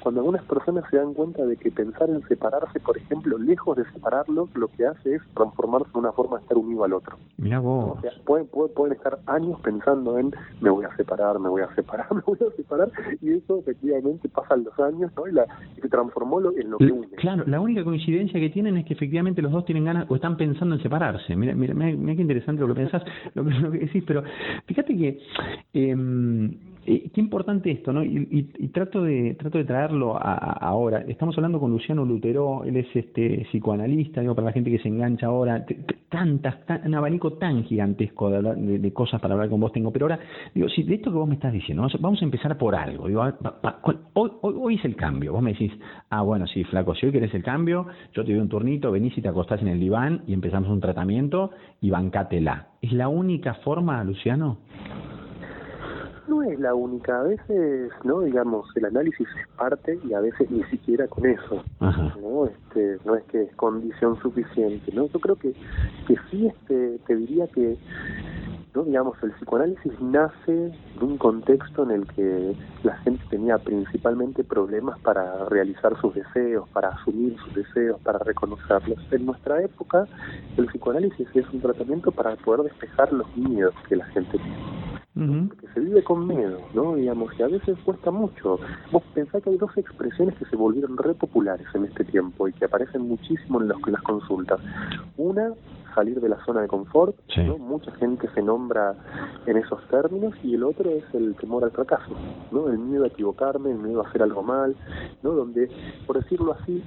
cuando 0.03 0.21
algunas 0.21 0.45
personas 0.45 0.85
se 0.91 0.97
dan 0.97 1.15
cuenta 1.15 1.45
de 1.45 1.57
que 1.57 1.71
pensar 1.71 2.09
en 2.11 2.27
separarse, 2.29 2.81
por 2.81 2.97
ejemplo, 2.97 3.39
lejos 3.39 3.77
de 3.77 3.85
separarlos, 3.93 4.49
lo 4.55 4.69
que 4.69 4.87
hace 4.87 5.17
es 5.17 5.23
transformarse 5.35 5.91
en 5.95 6.00
una 6.00 6.12
forma 6.12 6.37
de 6.39 6.43
estar 6.43 6.59
unido 6.59 6.85
al 6.85 6.93
otro. 6.93 7.17
Mira 7.39 7.61
vos. 7.61 7.99
O 7.99 8.00
sea, 8.00 8.12
pueden, 8.25 8.47
pueden 8.47 8.93
estar 8.93 9.19
años 9.27 9.61
pensando 9.61 10.19
en 10.19 10.35
me 10.61 10.71
voy 10.71 10.85
a 10.85 10.97
separar, 10.97 11.39
me 11.39 11.49
voy 11.49 11.62
a 11.62 11.75
separar, 11.75 12.07
me 12.15 12.23
voy 12.23 12.39
a 12.41 12.57
separar, 12.57 12.91
y 13.21 13.33
eso 13.33 13.59
efectivamente 13.59 14.29
pasan 14.29 14.65
los 14.65 14.79
años 14.79 15.10
y, 15.29 15.33
la, 15.33 15.47
se 15.81 15.88
transformó 15.88 16.38
en 16.38 16.71
lo 16.71 16.79
que 16.79 16.87
une. 16.87 17.09
Claro, 17.17 17.45
la 17.47 17.61
única 17.61 17.85
coincidencia 17.85 18.38
que 18.40 18.50
tienen 18.50 18.76
es 18.76 18.87
que 18.87 18.95
efectivamente 18.95 19.43
los 19.43 19.52
dos 19.52 19.64
tienen 19.64 19.85
ganas 19.85 20.07
o 20.09 20.17
están 20.17 20.37
pensando 20.37 20.75
en 20.75 20.83
separarse. 20.83 21.35
Mira, 21.37 21.55
mira, 21.55 21.75
mira, 21.75 22.17
qué 22.17 22.23
interesante 22.23 22.62
lo 22.62 22.69
que 22.69 22.75
pensás, 22.75 23.02
lo, 23.35 23.43
lo 23.43 23.71
que 23.71 23.79
decís, 23.79 24.05
pero 24.07 24.23
fíjate 24.67 24.97
que 24.97 25.19
eh, 25.75 25.97
eh, 26.87 27.11
qué 27.13 27.21
importante 27.21 27.71
esto, 27.71 27.93
¿no? 27.93 28.03
Y, 28.03 28.43
trato 28.73 29.03
de 29.03 29.35
trato 29.35 29.59
de 29.59 29.65
traerlo 29.65 30.17
a, 30.17 30.33
ahora. 30.61 31.05
Estamos 31.09 31.37
hablando 31.37 31.61
con 31.61 31.71
Luciano 31.71 32.05
Lutero, 32.05 32.65
él 32.65 32.77
es 32.77 32.87
este 32.95 33.47
psicoanalista, 33.51 34.21
digo, 34.21 34.35
para 34.35 34.47
la 34.47 34.53
gente 34.53 34.71
que 34.71 34.79
se 34.79 34.89
engancha 34.89 35.27
ahora, 35.27 35.65
tantas, 36.09 36.57
un 36.85 36.95
abanico 36.95 37.35
tan 37.35 37.65
gigantesco 37.65 38.31
de, 38.31 38.93
cosas 38.93 39.21
para 39.21 39.35
hablar 39.35 39.51
con 39.51 39.61
vos 39.61 39.73
tengo, 39.73 39.93
pero 39.93 40.07
ahora, 40.07 40.21
digo, 40.55 40.69
si 40.69 40.83
de 40.83 40.95
esto 40.95 41.11
que 41.11 41.19
vos 41.19 41.29
me 41.29 41.35
estás 41.35 41.53
diciendo, 41.53 41.87
vamos 42.01 42.23
a 42.23 42.25
empezar 42.25 42.57
por 42.57 42.75
algo, 42.75 43.09
digo, 43.09 43.23
hoy, 44.15 44.31
hoy, 44.41 44.75
es 44.77 44.85
el 44.85 44.97
cambio, 44.97 45.33
vos 45.33 45.43
me 45.43 45.53
decís, 45.53 45.73
ah, 46.11 46.23
bueno, 46.23 46.47
sí, 46.47 46.65
flaco, 46.65 46.95
si 46.95 47.07
hoy 47.07 47.13
querés 47.13 47.35
el 47.35 47.43
cambio, 47.43 47.87
yo 48.15 48.25
te 48.25 48.33
doy 48.33 48.41
un 48.41 48.49
turnito, 48.49 48.91
venís 48.91 49.17
y 49.19 49.23
te 49.23 49.29
acostás 49.29 49.61
en 49.63 49.69
el 49.69 49.81
diván 49.81 50.23
y 50.27 50.33
empezamos 50.33 50.71
un 50.71 50.81
tratamiento 50.81 51.51
y 51.81 51.91
bancátela. 51.91 52.69
¿Es 52.81 52.93
la 52.93 53.09
única 53.09 53.55
forma, 53.55 54.03
Luciano? 54.05 54.59
No 56.31 56.43
es 56.45 56.59
la 56.59 56.75
única. 56.75 57.21
A 57.21 57.25
veces, 57.25 57.91
no, 58.05 58.21
digamos, 58.21 58.67
el 58.77 58.85
análisis 58.87 59.27
es 59.29 59.49
parte 59.57 59.99
y 60.09 60.15
a 60.15 60.21
veces 60.21 60.51
ni 60.51 60.63
siquiera 60.65 61.07
con 61.09 61.27
eso. 61.27 61.65
No, 61.81 62.47
este, 62.47 62.99
no 63.05 63.17
es 63.17 63.25
que 63.25 63.43
es 63.43 63.55
condición 63.57 64.19
suficiente. 64.23 64.93
No, 64.93 65.07
yo 65.09 65.19
creo 65.19 65.37
que 65.37 65.53
que 66.07 66.17
sí, 66.31 66.47
este, 66.47 66.99
te 67.07 67.17
diría 67.17 67.47
que 67.49 67.77
no 68.75 68.85
digamos 68.85 69.17
el 69.23 69.33
psicoanálisis 69.33 70.00
nace 70.00 70.53
de 70.53 71.05
un 71.05 71.19
contexto 71.19 71.83
en 71.85 71.91
el 71.91 72.07
que 72.07 72.55
la 72.83 72.97
gente 72.99 73.23
tenía 73.31 73.59
principalmente 73.59 74.45
problemas 74.45 74.99
para 75.00 75.45
realizar 75.47 75.99
sus 76.00 76.15
deseos 76.15 76.69
para 76.71 76.89
asumir 76.91 77.37
sus 77.45 77.55
deseos 77.55 78.00
para 78.03 78.19
reconocerlos 78.19 78.99
en 79.11 79.27
nuestra 79.27 79.62
época 79.62 80.07
el 80.57 80.67
psicoanálisis 80.67 81.29
es 81.35 81.49
un 81.53 81.61
tratamiento 81.61 82.12
para 82.12 82.37
poder 82.37 82.62
despejar 82.62 83.12
los 83.12 83.27
miedos 83.37 83.75
que 83.89 83.97
la 83.97 84.07
gente 84.07 84.39
tiene 84.39 84.91
porque 85.49 85.67
se 85.75 85.81
vive 85.81 86.03
con 86.03 86.27
miedo, 86.27 86.61
¿no? 86.73 86.95
Digamos, 86.95 87.33
y 87.39 87.43
a 87.43 87.49
veces 87.49 87.77
cuesta 87.85 88.11
mucho. 88.11 88.59
Vos 88.91 89.03
pensás 89.12 89.43
que 89.43 89.50
hay 89.50 89.59
dos 89.59 89.77
expresiones 89.77 90.35
que 90.37 90.47
se 90.47 90.57
volvieron 90.57 90.97
re 90.97 91.15
populares 91.15 91.67
en 91.75 91.85
este 91.85 92.05
tiempo 92.05 92.49
y 92.49 92.53
que 92.53 92.65
aparecen 92.65 93.03
muchísimo 93.03 93.61
en, 93.61 93.69
los, 93.69 93.79
en 93.87 93.93
las 93.93 94.03
consultas. 94.03 94.61
Una 95.17 95.53
salir 95.95 96.21
de 96.21 96.29
la 96.29 96.43
zona 96.45 96.62
de 96.62 96.69
confort, 96.69 97.17
¿no? 97.37 97.59
mucha 97.59 97.91
gente 97.97 98.29
se 98.35 98.43
en 99.47 99.57
esos 99.57 99.83
términos 99.88 100.35
y 100.43 100.55
el 100.55 100.64
otro 100.64 100.90
es 100.90 101.05
el 101.14 101.35
temor 101.37 101.64
al 101.64 101.71
fracaso, 101.71 102.14
¿no? 102.52 102.69
el 102.69 102.79
miedo 102.79 103.05
a 103.05 103.09
equivocarme, 103.09 103.71
el 103.71 103.79
miedo 103.79 104.02
a 104.02 104.09
hacer 104.09 104.23
algo 104.23 104.43
mal, 104.43 104.76
¿no? 105.23 105.33
donde, 105.33 105.71
por 106.07 106.23
decirlo 106.23 106.57
así, 106.61 106.83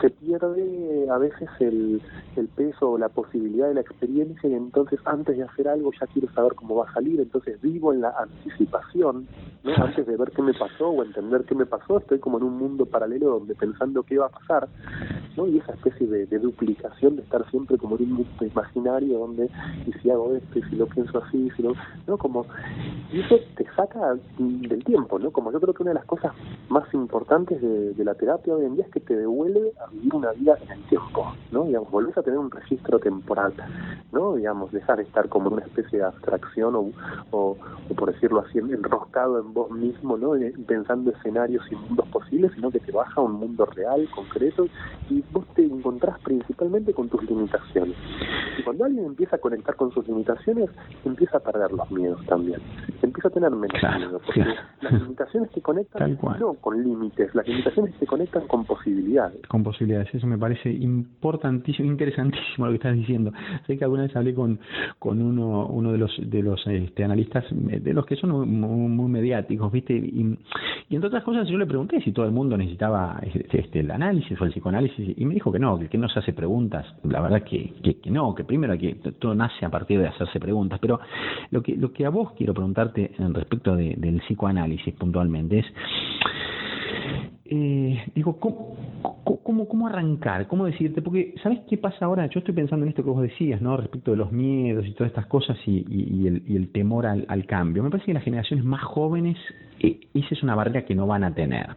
se 0.00 0.10
pierde 0.10 1.06
a 1.10 1.18
veces 1.18 1.48
el, 1.60 2.00
el 2.36 2.48
peso 2.48 2.92
o 2.92 2.98
la 2.98 3.08
posibilidad 3.08 3.68
de 3.68 3.74
la 3.74 3.80
experiencia 3.82 4.48
y 4.48 4.54
entonces 4.54 4.98
antes 5.04 5.36
de 5.36 5.44
hacer 5.44 5.68
algo 5.68 5.90
ya 6.00 6.06
quiero 6.06 6.32
saber 6.32 6.54
cómo 6.54 6.76
va 6.76 6.88
a 6.88 6.94
salir, 6.94 7.20
entonces 7.20 7.60
vivo 7.60 7.92
en 7.92 8.00
la 8.00 8.14
anticipación, 8.18 9.28
¿no? 9.64 9.74
antes 9.76 10.06
de 10.06 10.16
ver 10.16 10.30
qué 10.30 10.42
me 10.42 10.54
pasó 10.54 10.88
o 10.88 11.04
entender 11.04 11.44
qué 11.44 11.54
me 11.54 11.66
pasó, 11.66 11.98
estoy 11.98 12.18
como 12.18 12.38
en 12.38 12.44
un 12.44 12.58
mundo 12.58 12.86
paralelo 12.86 13.38
donde 13.38 13.54
pensando 13.54 14.02
qué 14.02 14.18
va 14.18 14.26
a 14.26 14.30
pasar, 14.30 14.68
¿no? 15.36 15.46
y 15.46 15.58
esa 15.58 15.72
especie 15.72 16.06
de, 16.06 16.26
de 16.26 16.38
duplicación 16.38 17.16
de 17.16 17.22
estar 17.22 17.48
siempre 17.50 17.76
como 17.76 17.96
en 17.96 18.04
un 18.04 18.12
mundo 18.12 18.44
imaginario 18.44 19.18
donde 19.18 19.50
y 19.86 19.92
si 20.00 20.10
hago 20.10 20.34
esto 20.34 20.58
y 20.58 20.62
si 20.62 20.76
lo 20.76 20.86
pienso 20.86 21.17
no 22.06 22.18
como 22.18 22.46
y 23.12 23.20
eso 23.20 23.36
te 23.56 23.64
saca 23.74 24.14
del 24.38 24.84
tiempo 24.84 25.18
no 25.18 25.30
como 25.30 25.52
yo 25.52 25.60
creo 25.60 25.74
que 25.74 25.82
una 25.82 25.90
de 25.90 25.96
las 25.96 26.04
cosas 26.04 26.32
más 26.68 26.92
importantes 26.94 27.60
de, 27.60 28.04
la 28.04 28.14
terapia 28.14 28.54
hoy 28.54 28.64
en 28.64 28.74
día 28.76 28.84
es 28.84 28.90
que 28.90 29.00
te 29.00 29.16
devuelve 29.16 29.72
a 29.84 29.90
vivir 29.90 30.14
una 30.14 30.32
vida 30.32 30.56
en 30.62 30.70
el 30.72 30.82
tiempo 30.84 31.32
no 31.50 31.64
digamos 31.64 31.90
volvés 31.90 32.16
a 32.16 32.22
tener 32.22 32.38
un 32.38 32.50
registro 32.50 32.98
temporal 32.98 33.52
no 34.12 34.36
digamos 34.36 34.72
dejar 34.72 34.98
de 34.98 35.02
estar 35.04 35.28
como 35.28 35.48
en 35.48 35.54
una 35.54 35.64
especie 35.64 35.98
de 35.98 36.04
abstracción 36.04 36.74
o, 36.76 36.90
o, 37.30 37.56
por 37.96 38.12
decirlo 38.12 38.40
así 38.40 38.58
enroscado 38.58 39.40
en 39.40 39.52
vos 39.52 39.70
mismo 39.70 40.16
no 40.16 40.32
pensando 40.66 41.10
escenarios 41.10 41.64
y 41.70 41.74
mundos 41.74 42.06
posibles 42.08 42.52
sino 42.54 42.70
que 42.70 42.80
te 42.80 42.92
baja 42.92 43.20
a 43.20 43.24
un 43.24 43.32
mundo 43.32 43.66
real 43.66 44.08
concreto 44.14 44.66
y 45.10 45.22
vos 45.32 45.44
te 45.54 45.64
encontrás 45.64 46.18
principalmente 46.20 46.92
con 46.92 47.08
tus 47.08 47.22
limitaciones 47.24 47.96
cuando 48.68 48.84
alguien 48.84 49.06
empieza 49.06 49.36
a 49.36 49.38
conectar 49.38 49.76
con 49.76 49.90
sus 49.92 50.06
limitaciones, 50.06 50.68
empieza 51.02 51.38
a 51.38 51.40
perder 51.40 51.72
los 51.72 51.90
miedos 51.90 52.22
también. 52.26 52.60
Empieza 53.00 53.28
a 53.28 53.30
tener 53.30 53.50
menos 53.50 53.82
miedo, 53.96 54.20
porque 54.26 54.44
las 54.82 54.92
limitaciones 54.92 55.50
se 55.52 55.62
conectan 55.62 56.18
no 56.38 56.52
con 56.60 56.82
límites, 56.84 57.34
las 57.34 57.48
limitaciones 57.48 57.94
se 57.98 58.06
conectan 58.06 58.46
con 58.46 58.66
posibilidades. 58.66 59.40
Con 59.48 59.62
posibilidades, 59.62 60.14
eso 60.14 60.26
me 60.26 60.36
parece 60.36 60.70
importantísimo, 60.70 61.88
interesantísimo 61.88 62.66
lo 62.66 62.72
que 62.72 62.76
estás 62.76 62.94
diciendo. 62.94 63.32
Sé 63.66 63.78
que 63.78 63.84
alguna 63.84 64.02
vez 64.02 64.14
hablé 64.14 64.34
con, 64.34 64.60
con 64.98 65.22
uno, 65.22 65.66
uno 65.68 65.92
de 65.92 65.96
los, 65.96 66.14
de 66.22 66.42
los 66.42 66.60
este, 66.66 67.04
analistas, 67.04 67.46
de 67.50 67.94
los 67.94 68.04
que 68.04 68.16
son 68.16 68.50
muy, 68.50 69.08
mediáticos, 69.08 69.72
¿viste? 69.72 69.94
Y, 69.94 70.36
y, 70.90 70.94
entre 70.94 71.08
otras 71.08 71.24
cosas 71.24 71.48
yo 71.48 71.56
le 71.56 71.64
pregunté 71.64 72.02
si 72.02 72.12
todo 72.12 72.26
el 72.26 72.32
mundo 72.32 72.58
necesitaba 72.58 73.18
este, 73.22 73.60
este 73.60 73.80
el 73.80 73.90
análisis 73.90 74.38
o 74.38 74.44
el 74.44 74.50
psicoanálisis, 74.50 75.16
y 75.16 75.24
me 75.24 75.32
dijo 75.32 75.50
que 75.50 75.58
no, 75.58 75.78
que, 75.78 75.88
que 75.88 75.96
no 75.96 76.10
se 76.10 76.18
hace 76.18 76.34
preguntas. 76.34 76.84
La 77.04 77.22
verdad 77.22 77.42
que, 77.44 77.72
que, 77.82 77.98
que 77.98 78.10
no, 78.10 78.34
que 78.34 78.44
primero 78.44 78.57
que 78.78 78.94
todo 79.18 79.34
nace 79.34 79.64
a 79.64 79.70
partir 79.70 80.00
de 80.00 80.08
hacerse 80.08 80.40
preguntas, 80.40 80.78
pero 80.80 81.00
lo 81.50 81.62
que, 81.62 81.76
lo 81.76 81.92
que 81.92 82.04
a 82.06 82.10
vos 82.10 82.32
quiero 82.36 82.54
preguntarte 82.54 83.12
respecto 83.18 83.76
del 83.76 84.20
psicoanálisis 84.26 84.94
puntualmente 84.94 85.60
es, 85.60 85.66
eh, 87.50 88.04
digo, 88.14 88.38
¿cómo, 88.38 88.76
¿cómo, 89.42 89.66
¿cómo 89.66 89.86
arrancar? 89.86 90.46
¿Cómo 90.48 90.66
decirte? 90.66 91.00
Porque, 91.00 91.34
¿sabes 91.42 91.60
qué 91.68 91.78
pasa 91.78 92.04
ahora? 92.04 92.26
Yo 92.26 92.40
estoy 92.40 92.54
pensando 92.54 92.84
en 92.84 92.90
esto 92.90 93.02
que 93.02 93.08
vos 93.08 93.22
decías, 93.22 93.62
¿no? 93.62 93.76
Respecto 93.76 94.10
de 94.10 94.18
los 94.18 94.30
miedos 94.32 94.86
y 94.86 94.92
todas 94.92 95.10
estas 95.10 95.26
cosas 95.26 95.56
y, 95.64 95.84
y, 95.88 96.26
el, 96.26 96.42
y 96.46 96.56
el, 96.56 96.70
temor 96.72 97.06
al, 97.06 97.24
al, 97.28 97.46
cambio. 97.46 97.82
Me 97.82 97.90
parece 97.90 98.06
que 98.06 98.14
las 98.14 98.22
generaciones 98.22 98.66
más 98.66 98.82
jóvenes, 98.82 99.38
eh, 99.80 99.98
esa 100.12 100.28
es 100.30 100.42
una 100.42 100.54
barrera 100.54 100.84
que 100.84 100.94
no 100.94 101.06
van 101.06 101.24
a 101.24 101.34
tener. 101.34 101.68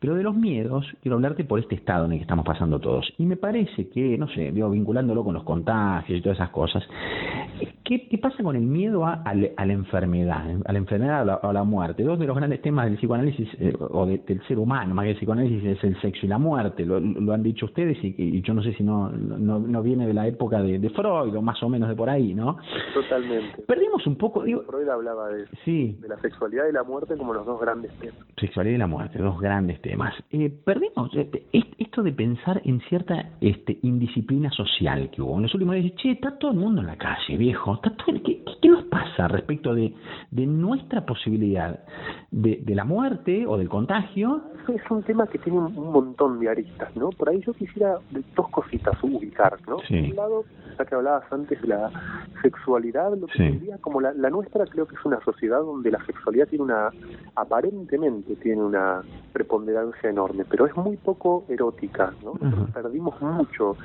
Pero 0.00 0.14
de 0.14 0.22
los 0.22 0.34
miedos, 0.34 0.86
quiero 1.02 1.16
hablarte 1.16 1.44
por 1.44 1.60
este 1.60 1.74
estado 1.74 2.06
en 2.06 2.12
el 2.12 2.18
que 2.18 2.22
estamos 2.22 2.46
pasando 2.46 2.78
todos. 2.78 3.12
Y 3.18 3.26
me 3.26 3.36
parece 3.36 3.90
que, 3.90 4.16
no 4.16 4.28
sé, 4.28 4.50
digo, 4.50 4.70
vinculándolo 4.70 5.22
con 5.22 5.34
los 5.34 5.44
contagios 5.44 6.18
y 6.18 6.22
todas 6.22 6.38
esas 6.38 6.48
cosas, 6.48 6.82
¿qué, 7.84 8.08
qué 8.08 8.16
pasa 8.16 8.42
con 8.42 8.56
el 8.56 8.62
miedo 8.62 9.04
a, 9.04 9.22
a, 9.22 9.34
la 9.34 9.72
enfermedad, 9.74 10.56
a 10.64 10.72
la 10.72 10.78
enfermedad 10.78 11.28
o 11.42 11.48
a 11.50 11.52
la, 11.52 11.64
muerte? 11.64 12.02
Dos 12.02 12.18
de 12.18 12.26
los 12.26 12.34
grandes 12.34 12.62
temas 12.62 12.86
del 12.86 12.96
psicoanálisis 12.96 13.46
eh, 13.58 13.74
o 13.78 14.06
del 14.06 14.42
ser 14.48 14.58
humano, 14.58 14.94
más 14.94 15.04
que 15.04 15.10
el 15.10 15.16
psicoanálisis, 15.18 15.64
es 15.64 15.84
el 15.84 16.00
sexo 16.00 16.24
y 16.24 16.30
la 16.30 16.38
muerte. 16.38 16.86
Lo, 16.86 16.98
lo 16.98 17.34
han 17.34 17.42
dicho 17.42 17.66
ustedes 17.66 17.98
y, 18.00 18.40
yo 18.40 18.54
no 18.54 18.62
sé 18.62 18.72
si 18.72 18.82
no, 18.82 19.10
no, 19.10 19.58
no 19.58 19.82
viene 19.82 20.06
de 20.06 20.14
la 20.14 20.26
época 20.26 20.62
de, 20.62 20.78
de, 20.78 20.88
Freud 20.88 21.36
o 21.36 21.42
más 21.42 21.62
o 21.62 21.68
menos 21.68 21.90
de 21.90 21.94
por 21.94 22.08
ahí, 22.08 22.32
¿no? 22.32 22.56
Totalmente. 22.94 23.60
Perdimos 23.66 24.06
un 24.06 24.16
poco. 24.16 24.44
Digo, 24.44 24.62
Freud 24.62 24.88
hablaba 24.88 25.28
de, 25.28 25.44
sí. 25.66 25.98
de 26.00 26.08
la 26.08 26.16
sexualidad 26.20 26.64
y 26.70 26.72
la 26.72 26.84
muerte 26.84 27.18
como 27.18 27.34
los 27.34 27.44
dos 27.44 27.60
grandes 27.60 27.92
temas. 27.98 28.16
Sexualidad 28.38 28.76
y 28.76 28.78
la 28.78 28.86
muerte, 28.86 29.18
dos 29.18 29.38
grandes 29.38 29.78
temas 29.82 29.89
más. 29.96 30.14
Eh, 30.30 30.50
perdimos 30.64 31.10
eh, 31.14 31.30
esto 31.78 32.02
de 32.02 32.12
pensar 32.12 32.60
en 32.64 32.80
cierta 32.88 33.30
este, 33.40 33.78
indisciplina 33.82 34.50
social 34.50 35.10
que 35.10 35.22
hubo. 35.22 35.36
En 35.36 35.42
los 35.42 35.54
últimos 35.54 35.74
días, 35.76 35.94
che, 35.96 36.12
está 36.12 36.38
todo 36.38 36.52
el 36.52 36.58
mundo 36.58 36.80
en 36.80 36.86
la 36.86 36.96
calle, 36.96 37.36
viejo. 37.36 37.74
Está 37.74 37.90
todo, 37.96 38.14
¿qué, 38.24 38.42
¿qué, 38.60 38.68
nos 38.68 38.84
pasa 38.84 39.28
respecto 39.28 39.74
de, 39.74 39.92
de 40.30 40.46
nuestra 40.46 41.04
posibilidad 41.04 41.80
de, 42.30 42.60
de, 42.62 42.74
la 42.74 42.84
muerte 42.84 43.46
o 43.46 43.56
del 43.58 43.68
contagio? 43.68 44.42
Es 44.68 44.88
un 44.90 45.02
tema 45.02 45.26
que 45.26 45.38
tiene 45.38 45.58
un, 45.58 45.74
montón 45.92 46.38
de 46.38 46.48
aristas, 46.48 46.94
¿no? 46.94 47.10
Por 47.10 47.28
ahí 47.30 47.40
yo 47.44 47.52
quisiera 47.54 47.96
dos 48.36 48.48
cositas 48.50 48.94
ubicar, 49.02 49.58
¿no? 49.66 49.78
Sí. 49.88 49.94
Por 50.00 50.10
un 50.10 50.16
lado, 50.16 50.44
ya 50.78 50.84
que 50.84 50.94
hablabas 50.94 51.32
antes 51.32 51.60
de 51.60 51.68
la 51.68 51.90
sexualidad, 52.42 53.16
lo 53.16 53.26
que 53.26 53.38
Sí. 53.38 53.50
diría 53.58 53.78
como 53.78 54.00
la, 54.00 54.12
la 54.12 54.30
nuestra 54.30 54.66
creo 54.66 54.86
que 54.86 54.94
es 54.94 55.04
una 55.04 55.20
sociedad 55.24 55.60
donde 55.60 55.90
la 55.90 56.04
sexualidad 56.06 56.46
tiene 56.46 56.64
una, 56.64 56.90
aparentemente 57.34 58.36
tiene 58.36 58.62
una 58.62 59.02
preponderancia 59.32 59.79
enorme, 60.02 60.44
pero 60.48 60.66
es 60.66 60.76
muy 60.76 60.96
poco 60.96 61.44
erótica, 61.48 62.12
¿no? 62.22 62.34
Nosotros 62.40 62.70
perdimos 62.72 63.20
mucho 63.20 63.76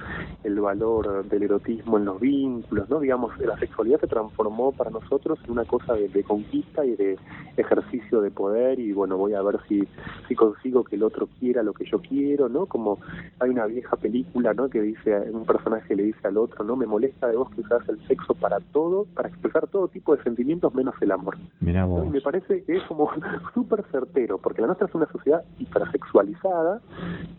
el 0.43 0.59
valor 0.59 1.25
del 1.25 1.43
erotismo 1.43 1.97
en 1.97 2.05
los 2.05 2.19
vínculos, 2.19 2.89
¿no? 2.89 2.99
Digamos, 2.99 3.37
la 3.39 3.57
sexualidad 3.57 3.99
se 3.99 4.07
transformó 4.07 4.71
para 4.71 4.89
nosotros 4.89 5.39
en 5.45 5.51
una 5.51 5.65
cosa 5.65 5.93
de, 5.93 6.07
de 6.09 6.23
conquista 6.23 6.85
y 6.85 6.95
de 6.95 7.17
ejercicio 7.57 8.21
de 8.21 8.31
poder 8.31 8.79
y 8.79 8.91
bueno, 8.91 9.17
voy 9.17 9.33
a 9.33 9.41
ver 9.41 9.59
si, 9.67 9.87
si 10.27 10.35
consigo 10.35 10.83
que 10.83 10.95
el 10.95 11.03
otro 11.03 11.27
quiera 11.39 11.63
lo 11.63 11.73
que 11.73 11.85
yo 11.85 11.99
quiero, 11.99 12.49
¿no? 12.49 12.65
Como 12.65 12.99
hay 13.39 13.49
una 13.49 13.65
vieja 13.65 13.95
película, 13.95 14.53
¿no? 14.53 14.69
Que 14.69 14.81
dice, 14.81 15.15
un 15.31 15.45
personaje 15.45 15.95
le 15.95 16.03
dice 16.03 16.27
al 16.27 16.37
otro, 16.37 16.63
¿no? 16.63 16.75
Me 16.75 16.85
molesta 16.85 17.27
de 17.27 17.37
vos 17.37 17.49
que 17.51 17.61
usás 17.61 17.87
el 17.89 18.05
sexo 18.07 18.33
para 18.33 18.59
todo, 18.59 19.05
para 19.13 19.29
expresar 19.29 19.67
todo 19.67 19.87
tipo 19.87 20.15
de 20.15 20.23
sentimientos 20.23 20.73
menos 20.73 20.95
el 21.01 21.11
amor. 21.11 21.37
Mira 21.59 21.81
¿no? 21.81 21.87
vos. 21.89 22.05
Y 22.07 22.09
me 22.09 22.21
parece 22.21 22.63
que 22.63 22.77
es 22.77 22.83
como 22.83 23.09
súper 23.53 23.83
certero, 23.91 24.37
porque 24.37 24.61
la 24.61 24.67
nuestra 24.67 24.87
es 24.87 24.95
una 24.95 25.07
sociedad 25.11 25.43
hipersexualizada, 25.85 26.81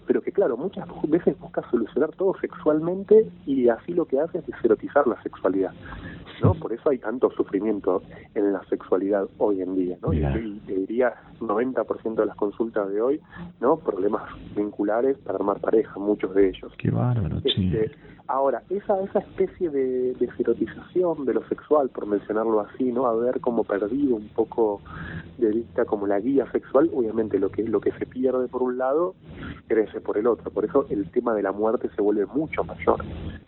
pero 0.07 0.23
que 0.23 0.33
claro, 0.33 0.57
muchas 0.57 0.87
veces 1.09 1.39
busca 1.39 1.69
solucionar 1.71 2.11
todo 2.13 2.35
sexualmente 2.41 3.29
y 3.47 3.69
así 3.69 3.93
lo 3.93 4.05
que 4.07 4.21
hace 4.21 4.39
es 4.39 4.47
deserotizar 4.47 5.07
la 5.07 5.21
sexualidad. 5.23 5.73
¿no? 6.43 6.55
Por 6.55 6.73
eso 6.73 6.91
hay 6.91 6.99
tanto 6.99 7.31
sufrimiento 7.31 8.03
en 8.35 8.53
la 8.53 8.63
sexualidad 8.69 9.27
hoy 9.39 9.63
en 9.63 9.75
día, 9.75 9.97
¿no? 10.03 10.13
Y, 10.13 10.17
Mirá. 10.17 10.39
y 10.39 10.61
te 10.67 10.75
diría 10.75 11.15
90% 11.41 12.15
de 12.15 12.27
las 12.27 12.37
consultas 12.37 12.91
de 12.91 13.01
hoy, 13.01 13.21
¿no? 13.61 13.79
Problemas 13.79 14.23
vinculares 14.55 15.17
para 15.19 15.39
armar 15.39 15.61
pareja, 15.61 15.99
muchos 15.99 16.35
de 16.35 16.51
ellos. 16.51 16.73
Qué 16.77 16.91
bárbaro. 16.91 17.39
Este, 17.43 17.91
ahora, 18.29 18.63
esa 18.71 19.01
esa 19.03 19.19
especie 19.21 19.71
de, 19.71 20.15
de 20.15 20.29
erotización 20.39 21.25
de 21.25 21.35
lo 21.35 21.47
sexual, 21.49 21.89
por 21.91 22.07
mencionarlo 22.07 22.61
así, 22.61 22.93
¿no? 22.93 23.07
Haber 23.07 23.41
como 23.41 23.65
perdido 23.65 24.17
un 24.17 24.29
poco 24.29 24.81
de 25.39 25.49
vista 25.51 25.85
como 25.85 26.07
la 26.07 26.19
guía 26.21 26.51
sexual, 26.53 26.91
obviamente 26.95 27.39
lo 27.39 27.51
que 27.51 27.63
lo 27.65 27.81
que 27.81 27.93
se 27.93 28.07
pierde 28.07 28.49
por 28.49 28.63
un 28.63 28.79
lado 28.79 29.15
crece 29.69 30.01
por 30.01 30.17
el 30.19 30.27
otro. 30.27 30.51
Por 30.51 30.65
eso 30.65 30.87
el 30.91 31.11
tema 31.11 31.35
de 31.35 31.43
la 31.43 31.53
muerte 31.53 31.89
se 31.95 32.03
vuelve 32.03 32.27
mucho 32.27 32.65
mayor. 32.65 33.03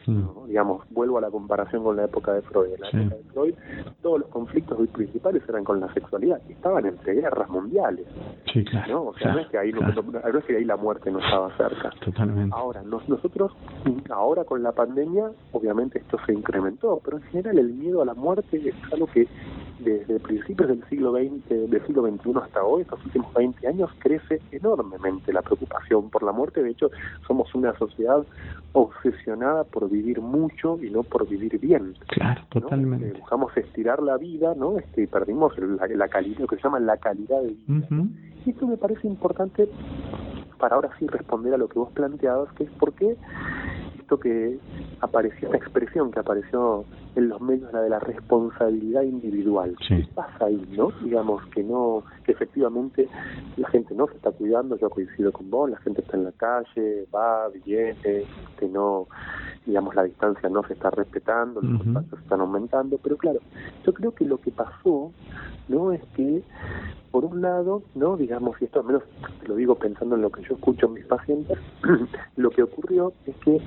Mm. 0.06 0.20
¿no? 0.20 0.46
Digamos, 0.46 0.84
vuelvo 0.90 1.18
a 1.18 1.20
la 1.20 1.30
comparación 1.30 1.82
con 1.84 1.96
la 1.96 2.04
época 2.04 2.32
de 2.32 2.42
Freud. 2.42 2.74
En 2.74 2.80
la 2.80 2.90
Sí. 2.90 2.96
época 2.98 3.16
de 3.16 3.22
Freud, 3.32 3.54
todos 4.02 4.20
los 4.20 4.28
conflictos 4.28 4.78
principales 4.90 5.42
eran 5.48 5.64
con 5.64 5.80
la 5.80 5.92
sexualidad. 5.94 6.40
Estaban 6.48 6.86
entre 6.86 7.14
guerras 7.14 7.48
mundiales, 7.50 8.06
Sí, 8.52 8.64
claro. 8.64 8.92
¿no? 8.92 9.02
O 9.08 9.12
sea, 9.14 9.22
claro, 9.22 9.36
no 9.36 9.40
es 9.42 9.48
que 9.48 9.58
ahí 9.58 9.72
no- 9.72 9.78
claro, 9.80 10.02
no- 10.02 10.32
no 10.32 10.38
es 10.38 10.44
que 10.44 10.56
ahí 10.56 10.64
la 10.64 10.76
muerte 10.76 11.10
no 11.10 11.18
estaba 11.20 11.54
cerca. 11.56 11.90
Totalmente. 12.04 12.54
Ahora, 12.56 12.82
nos- 12.82 13.08
nosotros, 13.08 13.52
ahora 14.10 14.44
con 14.44 14.62
la 14.62 14.67
pandemia, 14.72 15.30
obviamente 15.52 15.98
esto 15.98 16.18
se 16.26 16.32
incrementó, 16.32 17.00
pero 17.04 17.18
en 17.18 17.22
general 17.24 17.58
el 17.58 17.72
miedo 17.72 18.02
a 18.02 18.04
la 18.04 18.14
muerte 18.14 18.60
es 18.68 18.74
algo 18.92 19.06
que 19.06 19.26
desde 19.78 20.18
principios 20.20 20.68
del 20.68 20.84
siglo 20.88 21.12
XX, 21.12 21.48
del 21.48 21.86
siglo 21.86 22.02
XXI 22.02 22.32
hasta 22.42 22.64
hoy, 22.64 22.82
estos 22.82 23.04
últimos 23.04 23.32
20 23.34 23.68
años, 23.68 23.90
crece 23.98 24.40
enormemente 24.50 25.32
la 25.32 25.42
preocupación 25.42 26.10
por 26.10 26.22
la 26.22 26.32
muerte. 26.32 26.62
De 26.62 26.70
hecho, 26.70 26.90
somos 27.26 27.54
una 27.54 27.76
sociedad 27.78 28.24
obsesionada 28.72 29.64
por 29.64 29.88
vivir 29.88 30.20
mucho 30.20 30.78
y 30.82 30.90
no 30.90 31.02
por 31.02 31.28
vivir 31.28 31.58
bien. 31.60 31.94
Claro, 32.08 32.42
¿no? 32.42 32.60
totalmente. 32.60 33.08
Eh, 33.08 33.14
buscamos 33.18 33.56
estirar 33.56 34.02
la 34.02 34.16
vida, 34.16 34.54
¿no? 34.56 34.78
Este, 34.78 35.02
y 35.02 35.06
perdimos 35.06 35.56
la, 35.58 35.86
la 35.86 36.08
calidad, 36.08 36.40
lo 36.40 36.46
que 36.46 36.56
se 36.56 36.62
llama 36.62 36.80
la 36.80 36.96
calidad 36.96 37.40
de 37.42 37.48
vida. 37.48 37.88
Y 38.44 38.50
esto 38.50 38.66
me 38.66 38.76
parece 38.76 39.06
importante 39.06 39.68
para 40.58 40.74
ahora 40.74 40.90
sí 40.98 41.06
responder 41.06 41.54
a 41.54 41.56
lo 41.56 41.68
que 41.68 41.78
vos 41.78 41.90
planteabas, 41.92 42.52
que 42.54 42.64
es 42.64 42.70
por 42.72 42.92
qué 42.94 43.16
esto 44.08 44.18
que 44.18 44.58
apareció, 45.02 45.48
esta 45.48 45.58
expresión 45.58 46.10
que 46.10 46.20
apareció 46.20 46.86
en 47.14 47.28
los 47.28 47.42
medios, 47.42 47.70
la 47.74 47.82
de 47.82 47.90
la 47.90 47.98
responsabilidad 47.98 49.02
individual. 49.02 49.76
Sí. 49.86 49.96
¿Qué 49.96 50.08
pasa 50.14 50.46
ahí, 50.46 50.66
no? 50.70 50.92
Digamos 51.02 51.44
que 51.48 51.62
no, 51.62 52.04
que 52.24 52.32
efectivamente 52.32 53.06
la 53.58 53.68
gente 53.68 53.94
no 53.94 54.06
se 54.06 54.14
está 54.14 54.30
cuidando, 54.30 54.78
yo 54.78 54.88
coincido 54.88 55.30
con 55.30 55.50
vos, 55.50 55.68
la 55.68 55.76
gente 55.80 56.00
está 56.00 56.16
en 56.16 56.24
la 56.24 56.32
calle, 56.32 57.06
va, 57.14 57.48
viene, 57.48 58.24
que 58.58 58.66
no, 58.66 59.08
digamos, 59.68 59.94
la 59.94 60.02
distancia 60.04 60.48
no 60.48 60.62
se 60.64 60.72
está 60.72 60.90
respetando, 60.90 61.60
los 61.60 61.82
contagios 61.82 62.20
están 62.20 62.40
aumentando, 62.40 62.98
pero 63.02 63.16
claro, 63.18 63.38
yo 63.84 63.92
creo 63.92 64.14
que 64.14 64.24
lo 64.24 64.38
que 64.40 64.50
pasó, 64.50 65.12
¿no? 65.68 65.92
Es 65.92 66.02
que 66.16 66.42
por 67.10 67.24
un 67.26 67.42
lado, 67.42 67.82
¿no? 67.94 68.16
Digamos, 68.16 68.60
y 68.60 68.64
esto 68.64 68.80
al 68.80 68.86
menos 68.86 69.02
te 69.40 69.48
lo 69.48 69.56
digo 69.56 69.74
pensando 69.74 70.16
en 70.16 70.22
lo 70.22 70.30
que 70.30 70.42
yo 70.42 70.54
escucho 70.54 70.86
en 70.86 70.94
mis 70.94 71.04
pacientes, 71.04 71.58
lo 72.36 72.50
que 72.50 72.62
ocurrió 72.62 73.12
es 73.26 73.36
que 73.36 73.60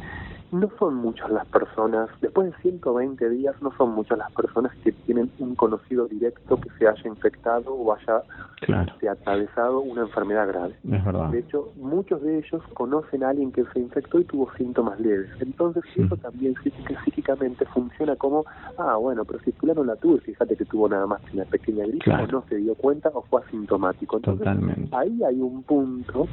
no 0.52 0.70
son 0.78 0.96
muchas 0.96 1.30
las 1.30 1.46
personas, 1.48 2.10
después 2.20 2.52
de 2.52 2.58
120 2.62 3.30
días, 3.30 3.56
no 3.62 3.72
son 3.78 3.92
muchas 3.92 4.18
las 4.18 4.32
personas 4.34 4.76
que 4.84 4.92
tienen 4.92 5.32
un 5.40 5.56
conocido 5.56 6.08
directo 6.08 6.60
que 6.60 6.70
se 6.78 6.88
haya 6.88 7.08
infectado 7.08 7.74
o 7.74 7.94
haya 7.94 8.22
Claro, 8.62 8.92
este, 8.94 9.10
atravesado 9.10 9.80
una 9.80 10.02
enfermedad 10.02 10.48
grave. 10.48 10.76
es 10.84 11.04
verdad. 11.06 11.30
De 11.30 11.40
hecho, 11.40 11.72
muchos 11.78 12.22
de 12.22 12.38
ellos 12.40 12.62
conocen 12.76 13.24
a 13.24 13.30
alguien 13.30 13.52
que 13.52 13.64
se 13.74 13.80
infectó 13.80 14.20
y 14.20 14.26
tuvo 14.26 14.52
síntomas 14.56 15.00
leves. 15.00 15.32
Entonces, 15.40 15.84
Sí. 15.94 16.02
eso 16.02 16.16
también 16.18 16.56
psíquica- 16.64 17.04
psíquicamente 17.04 17.66
funciona 17.66 18.16
como, 18.16 18.46
ah, 18.78 18.96
bueno, 18.98 19.26
pero 19.26 19.40
si 19.40 19.52
fulano 19.52 19.84
la 19.84 19.96
tuvo, 19.96 20.18
fíjate 20.20 20.56
que 20.56 20.66
tuvo 20.66 20.88
nada 20.90 21.06
más 21.08 21.22
que 21.22 21.36
una 21.38 21.46
pequeña 21.46 21.86
gripe, 21.86 22.06
Claro. 22.06 22.24
o 22.26 22.28
no 22.32 22.44
se 22.50 22.56
dio 22.58 22.76
cuenta, 22.76 23.10
o 23.14 23.22
fue 23.24 23.42
asintomático. 23.42 24.18
Entonces, 24.18 24.46
Totalmente. 24.46 24.96
ahí 24.96 25.24
hay 25.24 25.40
un 25.42 25.64
punto 25.64 26.28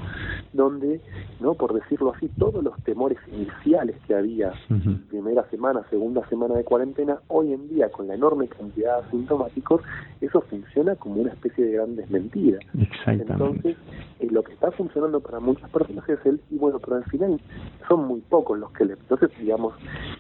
donde, 0.53 1.01
no 1.41 1.55
por 1.55 1.73
decirlo 1.75 2.13
así, 2.15 2.29
todos 2.39 2.63
los 2.63 2.77
temores 2.83 3.19
iniciales 3.33 3.97
que 4.07 4.15
había 4.15 4.53
Ujú. 4.71 4.97
primera 5.09 5.45
semana, 5.51 5.83
segunda 5.91 6.27
semana 6.29 6.55
de 6.55 6.65
cuarentena, 6.65 7.19
hoy 7.29 7.53
en 7.53 7.69
día 7.69 7.91
con 7.91 8.07
la 8.09 8.15
enorme 8.15 8.49
cantidad 8.49 9.01
de 9.01 9.07
asintomáticos, 9.09 9.83
eso 10.21 10.41
funciona 10.43 10.95
como 10.97 11.21
una 11.21 11.33
especie 11.33 11.65
de 11.65 11.73
gran 11.73 11.97
desmentida. 11.97 12.59
Exactamente. 12.79 13.33
Entonces, 13.33 13.77
eh, 14.21 14.29
lo 14.31 14.43
que 14.43 14.53
está 14.53 14.71
funcionando 14.73 15.21
para 15.21 15.41
muchas 15.41 15.71
personas 15.71 16.09
es 16.09 16.19
el, 16.27 16.41
y 16.51 16.57
bueno, 16.59 16.79
pero 16.79 16.97
al 16.97 17.05
final 17.05 17.41
son 17.89 18.07
muy 18.07 18.21
pocos 18.21 18.59
los 18.59 18.71
que 18.73 18.85
le... 18.85 18.95
Entonces, 18.95 19.31
digamos, 19.39 19.75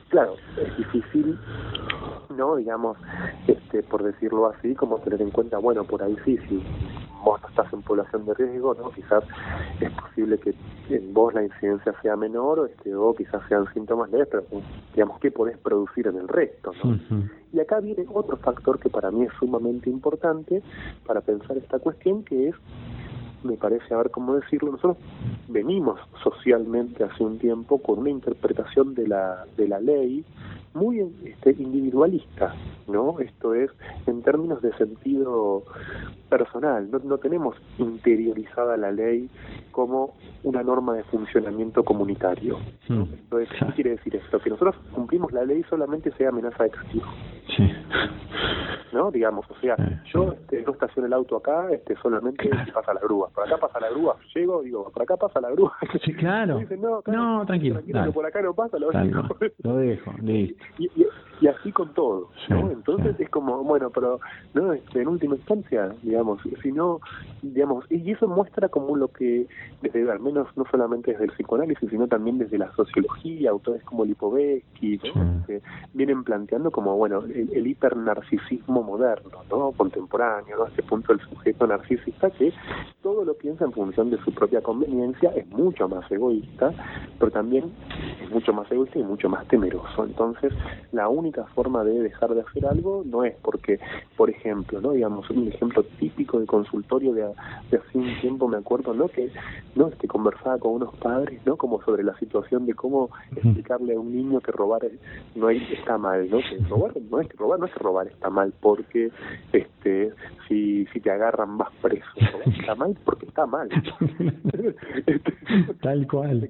claro, 0.08 0.34
es 0.56 0.76
difícil, 0.76 1.38
¿no? 2.36 2.56
Digamos, 2.56 2.96
este 3.46 3.82
por 3.82 4.02
decirlo 4.02 4.46
así, 4.46 4.74
como 4.74 4.98
tener 4.98 5.22
en 5.22 5.30
cuenta, 5.30 5.58
bueno, 5.58 5.84
por 5.84 6.02
ahí 6.02 6.16
sí, 6.24 6.38
sí, 6.48 6.62
vos 7.24 7.40
no 7.42 7.48
estás 7.48 7.72
en 7.72 7.82
población 7.82 8.24
de 8.26 8.34
riesgo, 8.34 8.74
¿no? 8.74 8.90
Quizás 8.90 9.24
es 9.80 9.90
posible 9.92 10.38
que 10.38 10.54
en 10.90 11.12
vos 11.12 11.34
la 11.34 11.44
incidencia 11.44 11.94
sea 12.00 12.16
menor 12.16 12.60
o, 12.60 12.66
este, 12.66 12.94
o 12.94 13.14
quizás 13.14 13.42
sean 13.48 13.66
síntomas 13.74 14.10
leves, 14.10 14.28
pero 14.30 14.44
digamos, 14.94 15.18
¿qué 15.20 15.30
podés 15.30 15.58
producir 15.58 16.06
en 16.06 16.16
el 16.16 16.28
resto, 16.28 16.72
¿no? 16.82 16.98
Y 17.52 17.60
acá 17.60 17.80
viene 17.80 18.04
otro 18.12 18.36
factor 18.36 18.78
que 18.78 18.90
para 18.90 19.10
mí 19.10 19.24
es 19.24 19.32
sumamente 19.38 19.90
importante 19.90 20.62
para 21.06 21.20
pensar 21.20 21.56
esta 21.56 21.78
cuestión, 21.78 22.22
que 22.24 22.48
es, 22.48 22.54
me 23.42 23.56
parece, 23.56 23.94
a 23.94 23.98
ver 23.98 24.10
cómo 24.10 24.34
decirlo, 24.34 24.72
nosotros 24.72 24.96
venimos 25.48 25.98
socialmente 26.22 27.04
hace 27.04 27.22
un 27.22 27.38
tiempo 27.38 27.78
con 27.78 28.00
una 28.00 28.10
interpretación 28.10 28.94
de 28.94 29.08
la, 29.08 29.44
de 29.56 29.68
la 29.68 29.80
ley 29.80 30.24
muy 30.74 31.00
este, 31.24 31.50
individualista, 31.58 32.54
¿no? 32.86 33.18
Esto 33.20 33.54
es 33.54 33.70
en 34.06 34.22
términos 34.22 34.62
de 34.62 34.72
sentido 34.74 35.64
personal, 36.28 36.90
no, 36.90 36.98
no 36.98 37.18
tenemos 37.18 37.56
interiorizada 37.78 38.76
la 38.76 38.90
ley 38.90 39.28
como 39.70 40.14
una 40.42 40.62
norma 40.62 40.94
de 40.94 41.04
funcionamiento 41.04 41.84
comunitario. 41.84 42.58
Hmm. 42.88 43.04
Entonces, 43.12 43.48
¿qué 43.58 43.66
quiere 43.74 43.90
decir 43.90 44.16
esto? 44.16 44.38
Que 44.38 44.50
nosotros 44.50 44.76
cumplimos 44.92 45.32
la 45.32 45.44
ley 45.44 45.64
solamente 45.68 46.10
sea 46.12 46.28
amenaza 46.28 46.64
de 46.64 46.70
castigo. 46.70 47.06
Sí. 47.56 47.72
¿no? 48.92 49.10
Digamos, 49.10 49.46
o 49.50 49.54
sea, 49.60 49.76
yo 50.12 50.32
este, 50.32 50.62
no 50.62 50.72
estaciono 50.72 51.06
el 51.06 51.12
auto 51.12 51.36
acá, 51.36 51.68
este 51.70 51.94
solamente 51.96 52.48
pasa 52.72 52.94
la 52.94 53.00
grúa. 53.00 53.28
Por 53.30 53.46
acá 53.46 53.56
pasa 53.58 53.80
la 53.80 53.90
grúa, 53.90 54.16
llego, 54.34 54.62
digo, 54.62 54.90
por 54.90 55.02
acá 55.02 55.16
pasa 55.16 55.40
la 55.40 55.50
grúa. 55.50 55.76
Sí, 56.04 56.14
claro. 56.14 56.60
no, 57.06 57.44
tranquilo. 57.46 57.80
por 58.12 58.26
acá 58.26 58.42
no 58.42 58.54
pasa, 58.54 58.78
lo, 58.78 58.90
dejo. 58.90 59.36
Lo 59.62 59.76
dejo, 59.76 60.12
listo. 60.22 60.64
Y, 60.76 60.90
y, 61.40 61.46
así 61.46 61.72
con 61.72 61.92
todo, 61.94 62.30
¿no? 62.48 62.70
Entonces 62.70 63.18
es 63.18 63.28
como, 63.30 63.62
bueno, 63.64 63.90
pero 63.90 64.20
no 64.54 64.72
este, 64.72 65.02
en 65.02 65.08
última 65.08 65.36
instancia, 65.36 65.94
digamos, 66.02 66.40
si 66.62 66.72
no, 66.72 67.00
digamos, 67.42 67.84
y 67.90 68.10
eso 68.10 68.28
muestra 68.28 68.68
como 68.68 68.96
lo 68.96 69.08
que, 69.08 69.46
desde 69.82 70.10
al 70.10 70.20
menos 70.20 70.48
no 70.56 70.64
solamente 70.70 71.12
desde 71.12 71.24
el 71.24 71.32
psicoanálisis, 71.32 71.90
sino 71.90 72.06
también 72.06 72.38
desde 72.38 72.58
la 72.58 72.72
sociología, 72.72 73.50
autores 73.50 73.82
como 73.84 74.04
Lipovetsky, 74.04 74.94
este, 74.94 75.62
vienen 75.94 76.24
planteando 76.24 76.70
como, 76.70 76.96
bueno, 76.96 77.22
el, 77.24 77.50
el 77.52 77.66
hipernarcisismo 77.66 78.82
moderno, 78.82 79.42
¿no? 79.50 79.72
Contemporáneo, 79.72 80.56
¿no? 80.56 80.64
A 80.64 80.68
este 80.68 80.82
punto 80.82 81.12
el 81.12 81.20
sujeto 81.20 81.66
narcisista 81.66 82.30
que 82.30 82.52
todo 83.02 83.24
lo 83.24 83.34
piensa 83.34 83.64
en 83.64 83.72
función 83.72 84.10
de 84.10 84.18
su 84.18 84.32
propia 84.32 84.60
conveniencia, 84.60 85.30
es 85.30 85.46
mucho 85.48 85.88
más 85.88 86.10
egoísta, 86.10 86.72
pero 87.18 87.30
también 87.30 87.72
es 88.22 88.30
mucho 88.30 88.52
más 88.52 88.70
egoísta 88.70 88.98
y 88.98 89.02
mucho 89.02 89.28
más 89.28 89.46
temeroso. 89.48 90.04
Entonces, 90.04 90.52
la 90.92 91.08
única 91.08 91.27
forma 91.54 91.84
de 91.84 92.00
dejar 92.00 92.34
de 92.34 92.40
hacer 92.40 92.66
algo 92.66 93.02
no 93.04 93.24
es 93.24 93.34
porque, 93.42 93.78
por 94.16 94.30
ejemplo, 94.30 94.80
¿no? 94.80 94.92
Digamos, 94.92 95.28
un 95.30 95.48
ejemplo 95.48 95.84
típico 95.98 96.40
de 96.40 96.46
consultorio 96.46 97.12
de, 97.12 97.22
de 97.70 97.78
hace 97.78 97.98
un 97.98 98.20
tiempo, 98.20 98.48
me 98.48 98.56
acuerdo, 98.56 98.94
¿no? 98.94 99.08
Que, 99.08 99.30
¿no? 99.74 99.88
Este, 99.88 100.08
conversaba 100.08 100.58
con 100.58 100.74
unos 100.74 100.94
padres, 100.96 101.40
¿no? 101.44 101.56
Como 101.56 101.82
sobre 101.82 102.02
la 102.02 102.16
situación 102.18 102.66
de 102.66 102.74
cómo 102.74 103.10
explicarle 103.34 103.94
a 103.94 104.00
un 104.00 104.14
niño 104.14 104.40
que 104.40 104.52
robar 104.52 104.82
no 105.34 105.50
está 105.50 105.98
mal, 105.98 106.28
¿no? 106.30 106.38
Que 106.38 106.58
robar 106.68 106.92
no 107.10 107.20
es 107.20 107.28
que 107.28 107.36
robar, 107.36 107.58
no 107.58 107.66
es 107.66 107.72
que 107.72 107.78
robar 107.78 108.06
está 108.06 108.30
mal, 108.30 108.52
porque 108.60 109.10
este 109.52 110.12
si, 110.46 110.86
si 110.86 111.00
te 111.00 111.10
agarran 111.10 111.58
vas 111.58 111.72
preso, 111.82 112.06
está 112.58 112.74
mal 112.74 112.96
porque 113.04 113.26
está 113.26 113.46
mal. 113.46 113.68
Tal 115.82 116.06
cual. 116.06 116.48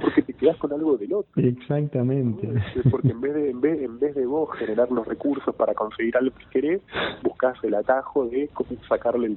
porque 0.00 0.22
te 0.22 0.32
quedas 0.34 0.56
con 0.58 0.72
algo 0.72 0.96
del 0.96 1.12
otro. 1.12 1.42
Exactamente. 1.42 2.48
Porque 2.90 3.08
en 3.08 3.20
vez 3.20 3.34
de 3.34 3.50
en 3.50 3.60
vez, 3.60 3.82
en 3.82 3.98
vez 3.98 4.09
de 4.14 4.26
vos 4.26 4.50
generar 4.58 4.90
los 4.90 5.06
recursos 5.06 5.54
para 5.54 5.74
conseguir 5.74 6.16
algo 6.16 6.34
que 6.36 6.46
querés, 6.50 6.82
buscas 7.22 7.56
el 7.62 7.74
atajo 7.74 8.26
de 8.26 8.48
sacarle 8.88 9.28
el, 9.28 9.36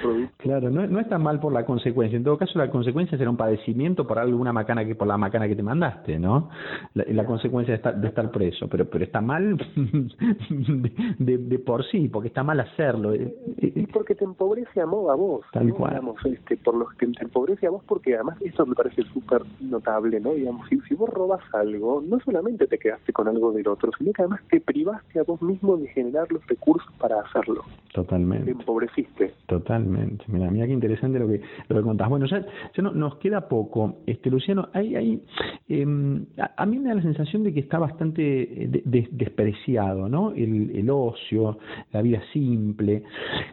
producto. 0.00 0.34
Claro, 0.38 0.70
no, 0.70 0.86
no 0.86 1.00
está 1.00 1.18
mal 1.18 1.40
por 1.40 1.52
la 1.52 1.64
consecuencia. 1.64 2.16
En 2.16 2.24
todo 2.24 2.38
caso, 2.38 2.58
la 2.58 2.70
consecuencia 2.70 3.16
será 3.18 3.30
un 3.30 3.36
padecimiento 3.36 4.06
por 4.06 4.18
alguna 4.18 4.52
macana 4.52 4.84
que 4.84 4.94
por 4.94 5.06
la 5.06 5.16
macana 5.16 5.48
que 5.48 5.56
te 5.56 5.62
mandaste, 5.62 6.18
¿no? 6.18 6.50
La, 6.94 7.24
consecuencia 7.24 7.72
de 7.72 7.76
estar, 7.76 7.96
de 7.96 8.08
estar 8.08 8.30
preso, 8.30 8.68
pero 8.68 8.88
pero 8.88 9.04
está 9.04 9.20
mal 9.20 9.56
de, 11.18 11.38
de, 11.38 11.58
por 11.58 11.84
sí, 11.86 12.08
porque 12.08 12.28
está 12.28 12.42
mal 12.42 12.60
hacerlo. 12.60 13.14
Y 13.14 13.86
porque 13.86 14.14
te 14.14 14.24
empobrece 14.24 14.80
a, 14.80 14.84
a 14.84 14.86
vos. 14.86 15.44
Tal 15.52 15.72
cual. 15.72 16.00
este, 16.24 16.56
por 16.56 16.74
los 16.74 16.92
que 16.94 17.06
te 17.06 17.24
empobrece 17.24 17.66
a 17.66 17.70
vos, 17.70 17.82
porque 17.86 18.14
además 18.14 18.40
eso 18.42 18.66
me 18.66 18.74
parece 18.74 19.02
súper 19.12 19.42
notable, 19.60 20.20
¿no? 20.20 20.32
Digamos, 20.32 20.68
si, 20.68 20.80
si 20.82 20.94
vos 20.94 21.08
robas 21.10 21.42
algo, 21.54 22.02
no 22.06 22.20
solamente 22.20 22.66
te 22.66 22.78
quedaste 22.78 23.12
con 23.12 23.28
algo 23.28 23.52
del 23.52 23.68
otro, 23.68 23.90
sino 23.98 24.12
además 24.22 24.40
te 24.50 24.60
privaste 24.60 25.20
a 25.20 25.22
vos 25.22 25.40
mismo 25.42 25.76
de 25.76 25.88
generar 25.88 26.30
los 26.30 26.46
recursos 26.46 26.90
para 26.98 27.20
hacerlo. 27.20 27.64
Totalmente. 27.92 28.46
Te 28.46 28.50
empobreciste. 28.52 29.34
Totalmente. 29.46 30.24
Mira, 30.28 30.50
mira 30.50 30.66
qué 30.66 30.72
interesante 30.72 31.18
lo 31.18 31.28
que 31.28 31.40
lo 31.68 31.76
que 31.76 31.82
contás. 31.82 32.08
Bueno, 32.08 32.26
ya, 32.26 32.40
ya 32.40 32.82
no, 32.82 32.92
nos 32.92 33.16
queda 33.16 33.48
poco. 33.48 33.98
Este 34.06 34.30
Luciano, 34.30 34.68
hay, 34.72 34.96
hay 34.96 35.22
em, 35.68 36.26
a, 36.56 36.66
mí 36.66 36.78
me 36.78 36.88
da 36.88 36.96
la 36.96 37.02
sensación 37.02 37.44
de 37.44 37.52
que 37.52 37.60
está 37.60 37.78
bastante 37.78 38.64
eh, 38.64 39.08
despreciado, 39.10 40.08
¿no? 40.08 40.32
El, 40.32 40.72
el 40.76 40.90
ocio, 40.90 41.58
la 41.92 42.02
vida 42.02 42.20
simple. 42.32 43.04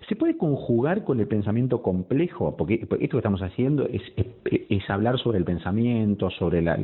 ¿Se 0.08 0.15
puede 0.15 0.38
conjugar 0.38 1.04
con 1.04 1.19
el 1.19 1.28
pensamiento 1.28 1.82
complejo? 1.82 2.56
Porque, 2.58 2.76
esto 2.76 2.97
que 2.97 3.17
estamos 3.17 3.41
haciendo 3.41 3.88
es, 3.88 4.02
es, 4.15 4.89
hablar 4.89 5.17
sobre 5.19 5.38
el 5.38 5.45
pensamiento, 5.45 6.30
sobre, 6.32 6.62
la, 6.62 6.76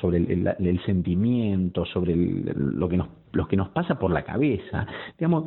sobre 0.00 0.18
el, 0.18 0.80
sentimiento, 0.86 1.84
sobre 1.84 2.14
lo 2.16 2.87
que 2.88 2.96
nos 2.96 3.08
lo 3.32 3.46
que 3.46 3.56
nos 3.56 3.68
pasa 3.70 3.98
por 3.98 4.10
la 4.10 4.22
cabeza. 4.22 4.86
Digamos, 5.18 5.44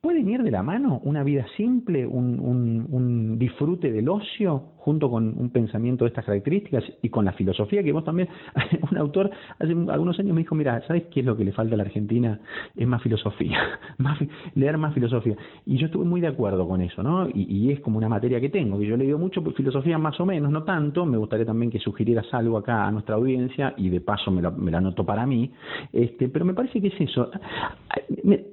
¿pueden 0.00 0.28
ir 0.28 0.42
de 0.42 0.50
la 0.50 0.62
mano 0.62 1.00
una 1.04 1.22
vida 1.22 1.46
simple, 1.56 2.06
un, 2.06 3.38
disfrute 3.38 3.90
del 3.90 4.08
ocio, 4.08 4.74
junto 4.78 5.10
con 5.10 5.34
un 5.38 5.50
pensamiento 5.50 6.04
de 6.04 6.10
estas 6.10 6.24
características 6.26 6.84
y 7.02 7.08
con 7.08 7.24
la 7.24 7.32
filosofía 7.32 7.82
que 7.82 7.92
vos 7.92 8.04
también, 8.04 8.28
un 8.90 8.98
autor 8.98 9.30
hace 9.58 9.72
algunos 9.72 10.18
años 10.18 10.34
me 10.34 10.42
dijo, 10.42 10.54
mira, 10.54 10.82
¿sabes 10.86 11.04
qué 11.10 11.20
es 11.20 11.26
lo 11.26 11.36
que 11.36 11.44
le 11.44 11.52
falta 11.52 11.74
a 11.74 11.78
la 11.78 11.84
Argentina? 11.84 12.38
Es 12.76 12.86
más 12.86 13.02
filosofía, 13.02 13.58
más, 13.98 14.18
leer 14.54 14.76
más 14.76 14.92
filosofía. 14.94 15.36
Y 15.64 15.78
yo 15.78 15.86
estuve 15.86 16.04
muy 16.04 16.20
de 16.20 16.28
acuerdo 16.28 16.68
con 16.68 16.82
eso, 16.82 17.02
¿no? 17.02 17.28
Y, 17.28 17.46
y 17.48 17.72
es 17.72 17.80
como 17.80 17.98
una 17.98 18.08
materia 18.08 18.40
que 18.40 18.50
tengo, 18.50 18.78
que 18.78 18.86
yo 18.86 18.96
le 18.96 19.04
digo 19.04 19.18
mucho 19.18 19.42
filosofía 19.52 19.98
más 19.98 20.18
o 20.20 20.26
menos, 20.26 20.50
no 20.50 20.64
tanto, 20.64 21.06
me 21.06 21.16
gustaría 21.16 21.46
también 21.46 21.70
que 21.70 21.78
sugirieras 21.78 22.26
algo 22.32 22.58
acá 22.58 22.86
a 22.86 22.92
nuestra 22.92 23.16
audiencia 23.16 23.74
y 23.76 23.88
de 23.88 24.00
paso 24.00 24.30
me 24.30 24.42
la 24.42 24.50
me 24.50 24.70
lo 24.70 24.78
anoto 24.78 25.04
para 25.04 25.26
mí, 25.26 25.50
este, 25.92 26.28
pero 26.28 26.44
me 26.44 26.54
parece 26.54 26.80
que 26.80 26.88
es 26.88 27.00
eso, 27.00 27.23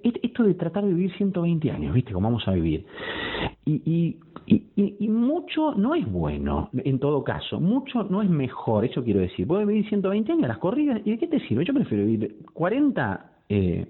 esto 0.03 0.43
de 0.43 0.53
tratar 0.53 0.85
de 0.85 0.93
vivir 0.93 1.11
120 1.17 1.71
años, 1.71 1.93
¿viste? 1.93 2.13
Como 2.13 2.27
vamos 2.27 2.47
a 2.47 2.51
vivir. 2.51 2.85
Y, 3.65 3.81
y, 3.85 4.17
y, 4.47 4.95
y, 4.99 5.07
mucho 5.07 5.73
no 5.75 5.95
es 5.95 6.09
bueno, 6.11 6.69
en 6.73 6.99
todo 6.99 7.23
caso. 7.23 7.59
Mucho 7.59 8.03
no 8.03 8.21
es 8.21 8.29
mejor, 8.29 8.85
eso 8.85 9.03
quiero 9.03 9.19
decir. 9.19 9.47
Puedes 9.47 9.67
vivir 9.67 9.87
120 9.87 10.31
años 10.31 10.47
las 10.47 10.57
corridas, 10.57 11.01
¿y 11.05 11.11
de 11.11 11.17
qué 11.17 11.27
te 11.27 11.39
sirve? 11.47 11.65
Yo 11.65 11.73
prefiero 11.73 12.05
vivir 12.05 12.37
40 12.53 13.31
eh, 13.49 13.85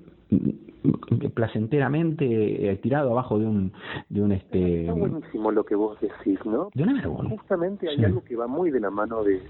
placenteramente 1.36 2.72
eh, 2.72 2.76
tirado 2.78 3.12
abajo 3.12 3.38
de 3.38 3.46
un 3.46 3.72
de 4.10 4.22
un 4.22 4.32
este 4.32 4.82
está 4.82 4.94
buenísimo 4.94 5.52
lo 5.52 5.64
que 5.64 5.76
vos 5.76 5.98
decís 6.02 6.40
no 6.46 6.70
de 6.74 6.84
un 6.84 6.98
árbol 6.98 7.30
justamente 7.30 7.88
hay 7.88 8.04
algo 8.04 8.24
que 8.24 8.36
va 8.36 8.48
muy 8.48 8.72
de 8.72 8.80
la 8.80 8.90
mano 8.90 9.24
de, 9.24 9.42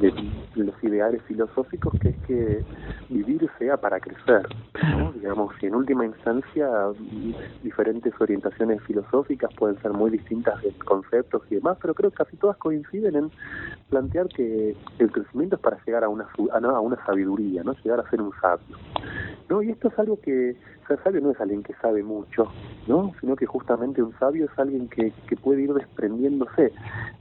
de, 0.00 0.12
los 0.56 0.74
ideales 0.82 1.22
filosóficos 1.22 1.92
que 2.00 2.08
es 2.10 2.16
que 2.26 2.64
vivir 3.08 3.48
sea 3.58 3.76
para 3.76 4.00
crecer 4.00 4.42
¿no? 4.98 5.12
digamos 5.12 5.54
y 5.62 5.66
en 5.66 5.76
última 5.76 6.04
instancia 6.04 6.68
diferentes 7.62 8.12
orientaciones 8.20 8.82
filosóficas 8.82 9.50
pueden 9.54 9.80
ser 9.80 9.92
muy 9.92 10.10
distintas 10.10 10.62
en 10.64 10.72
conceptos 10.84 11.42
y 11.50 11.56
demás 11.56 11.78
pero 11.80 11.94
creo 11.94 12.10
que 12.10 12.16
casi 12.16 12.36
todas 12.36 12.56
coinciden 12.56 13.14
en 13.14 13.30
plantear 13.90 14.26
que 14.28 14.74
el 14.98 15.12
crecimiento 15.12 15.56
es 15.56 15.62
para 15.62 15.78
llegar 15.84 16.02
a 16.02 16.08
una 16.08 16.28
a 16.52 16.80
una 16.80 17.06
sabiduría 17.06 17.62
no 17.62 17.74
llegar 17.84 18.00
a 18.00 18.10
ser 18.10 18.20
un 18.20 18.32
sabio 18.40 18.76
no 19.48 19.62
y 19.62 19.70
esto 19.70 19.88
es 19.88 19.98
algo 19.98 20.18
que 20.20 20.31
ser 20.88 21.02
sabio 21.02 21.20
no 21.20 21.30
es 21.30 21.40
alguien 21.40 21.62
que 21.62 21.74
sabe 21.74 22.02
mucho, 22.02 22.50
¿no? 22.86 23.12
Sino 23.20 23.36
que 23.36 23.46
justamente 23.46 24.02
un 24.02 24.12
sabio 24.18 24.46
es 24.46 24.58
alguien 24.58 24.88
que, 24.88 25.12
que 25.26 25.36
puede 25.36 25.62
ir 25.62 25.72
desprendiéndose 25.72 26.72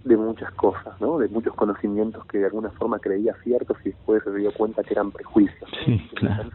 de 0.04 0.17
muchas 0.17 0.52
cosas, 0.54 1.00
¿no? 1.00 1.17
De 1.19 1.28
muchos 1.28 1.54
conocimientos 1.56 2.26
que 2.26 2.39
de 2.39 2.45
alguna 2.45 2.69
forma 2.71 3.00
creía 3.00 3.36
ciertos 3.43 3.78
y 3.84 3.89
después 3.89 4.24
se 4.24 4.34
dio 4.34 4.52
cuenta 4.54 4.84
que 4.84 4.93
eran 4.93 5.12
prejuicios. 5.12 5.69
Sí, 5.86 6.10
claro. 6.15 6.50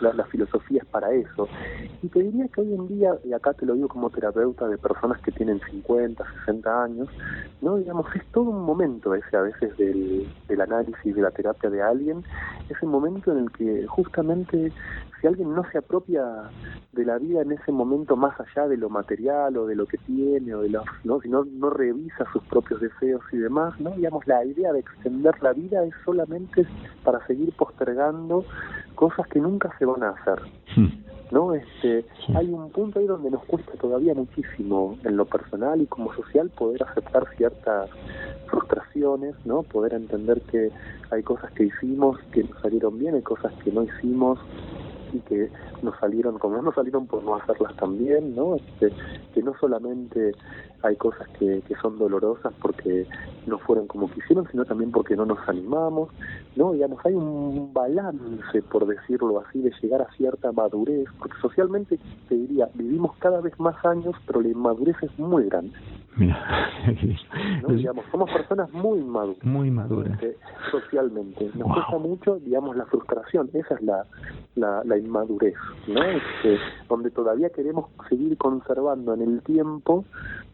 la, 0.00 0.12
la, 0.12 0.24
filosofía 0.24 0.82
es 0.82 0.88
para 0.88 1.12
eso. 1.12 1.48
Y 2.02 2.08
te 2.08 2.22
diría 2.22 2.48
que 2.48 2.60
hoy 2.60 2.74
en 2.74 2.88
día, 2.88 3.14
y 3.24 3.32
acá 3.32 3.52
te 3.52 3.66
lo 3.66 3.74
digo 3.74 3.88
como 3.88 4.10
terapeuta 4.10 4.68
de 4.68 4.78
personas 4.78 5.20
que 5.20 5.32
tienen 5.32 5.60
50, 5.70 6.24
60 6.46 6.84
años, 6.84 7.08
¿no? 7.62 7.76
Digamos, 7.76 8.06
es 8.14 8.24
todo 8.32 8.50
un 8.50 8.62
momento 8.62 9.14
ese 9.14 9.36
a 9.36 9.42
veces 9.42 9.76
del, 9.76 10.28
del 10.48 10.60
análisis, 10.60 11.14
de 11.14 11.22
la 11.22 11.30
terapia 11.30 11.70
de 11.70 11.82
alguien, 11.82 12.24
es 12.68 12.76
el 12.82 12.88
momento 12.88 13.32
en 13.32 13.38
el 13.38 13.50
que 13.52 13.86
justamente 13.86 14.72
si 15.26 15.28
alguien 15.28 15.54
no 15.54 15.64
se 15.72 15.78
apropia 15.78 16.24
de 16.92 17.04
la 17.04 17.18
vida 17.18 17.42
en 17.42 17.50
ese 17.50 17.72
momento 17.72 18.16
más 18.16 18.38
allá 18.38 18.68
de 18.68 18.76
lo 18.76 18.88
material 18.88 19.56
o 19.56 19.66
de 19.66 19.74
lo 19.74 19.86
que 19.86 19.98
tiene 19.98 20.54
o 20.54 20.62
de 20.62 20.68
los, 20.68 20.84
¿no? 21.02 21.20
si 21.20 21.28
no, 21.28 21.44
no 21.44 21.68
revisa 21.68 22.24
sus 22.32 22.44
propios 22.44 22.80
deseos 22.80 23.22
y 23.32 23.38
demás, 23.38 23.78
¿no? 23.80 23.90
Digamos, 23.90 24.24
la 24.28 24.44
idea 24.44 24.72
de 24.72 24.80
extender 24.80 25.34
la 25.42 25.52
vida 25.52 25.84
es 25.84 25.92
solamente 26.04 26.64
para 27.02 27.26
seguir 27.26 27.52
postergando 27.56 28.44
cosas 28.94 29.26
que 29.26 29.40
nunca 29.40 29.76
se 29.78 29.84
van 29.84 30.04
a 30.04 30.10
hacer. 30.10 30.40
Hmm. 30.76 31.06
¿no? 31.32 31.54
Este, 31.54 32.04
hay 32.34 32.48
un 32.50 32.70
punto 32.70 33.00
ahí 33.00 33.06
donde 33.06 33.30
nos 33.30 33.44
cuesta 33.46 33.72
todavía 33.72 34.14
muchísimo 34.14 34.96
en 35.02 35.16
lo 35.16 35.24
personal 35.24 35.80
y 35.82 35.86
como 35.86 36.14
social 36.14 36.50
poder 36.50 36.84
aceptar 36.84 37.26
ciertas 37.36 37.90
frustraciones, 38.46 39.34
¿no? 39.44 39.64
Poder 39.64 39.94
entender 39.94 40.40
que 40.42 40.70
hay 41.10 41.22
cosas 41.24 41.50
que 41.52 41.64
hicimos 41.64 42.18
que 42.30 42.44
nos 42.44 42.60
salieron 42.60 42.98
bien, 42.98 43.16
hay 43.16 43.22
cosas 43.22 43.52
que 43.64 43.72
no 43.72 43.82
hicimos 43.82 44.38
y 45.12 45.20
que 45.20 45.50
nos 45.82 45.98
salieron 45.98 46.38
como 46.38 46.60
no 46.62 46.72
salieron 46.72 47.06
por 47.06 47.22
no 47.22 47.36
hacerlas 47.36 47.74
también, 47.76 48.34
¿no? 48.34 48.56
Este, 48.56 48.92
que 49.34 49.42
no 49.42 49.54
solamente 49.60 50.32
hay 50.82 50.96
cosas 50.96 51.28
que, 51.38 51.62
que 51.66 51.74
son 51.76 51.98
dolorosas 51.98 52.52
porque 52.60 53.06
no 53.46 53.58
fueron 53.58 53.86
como 53.86 54.10
quisieron, 54.10 54.46
sino 54.50 54.64
también 54.64 54.90
porque 54.90 55.16
no 55.16 55.24
nos 55.24 55.38
animamos, 55.48 56.10
¿no? 56.54 56.72
Digamos, 56.72 57.04
hay 57.04 57.14
un 57.14 57.72
balance, 57.72 58.62
por 58.62 58.86
decirlo 58.86 59.40
así, 59.40 59.60
de 59.60 59.72
llegar 59.80 60.02
a 60.02 60.10
cierta 60.16 60.52
madurez, 60.52 61.06
porque 61.18 61.36
socialmente, 61.40 61.98
te 62.28 62.34
diría, 62.34 62.68
vivimos 62.74 63.16
cada 63.18 63.40
vez 63.40 63.58
más 63.58 63.82
años, 63.84 64.14
pero 64.26 64.40
la 64.40 64.48
inmadurez 64.48 64.96
es 65.02 65.18
muy 65.18 65.44
grande. 65.44 65.72
Mira, 66.16 66.70
digamos, 67.68 68.04
somos 68.10 68.30
personas 68.30 68.72
muy 68.72 69.00
maduras. 69.02 69.44
Muy 69.44 69.70
maduras. 69.70 70.14
Este, 70.14 70.36
socialmente. 70.70 71.50
Nos 71.54 71.72
cuesta 71.72 71.98
mucho, 71.98 72.36
digamos, 72.36 72.74
la 72.76 72.86
frustración. 72.86 73.50
Esa 73.52 73.74
es 73.74 73.82
la, 73.82 74.06
la, 74.54 74.82
la 74.84 74.95
inmadurez, 74.98 75.54
¿no? 75.86 76.02
Este, 76.02 76.58
donde 76.88 77.10
todavía 77.10 77.50
queremos 77.50 77.90
seguir 78.08 78.36
conservando 78.36 79.14
en 79.14 79.22
el 79.22 79.42
tiempo, 79.42 80.04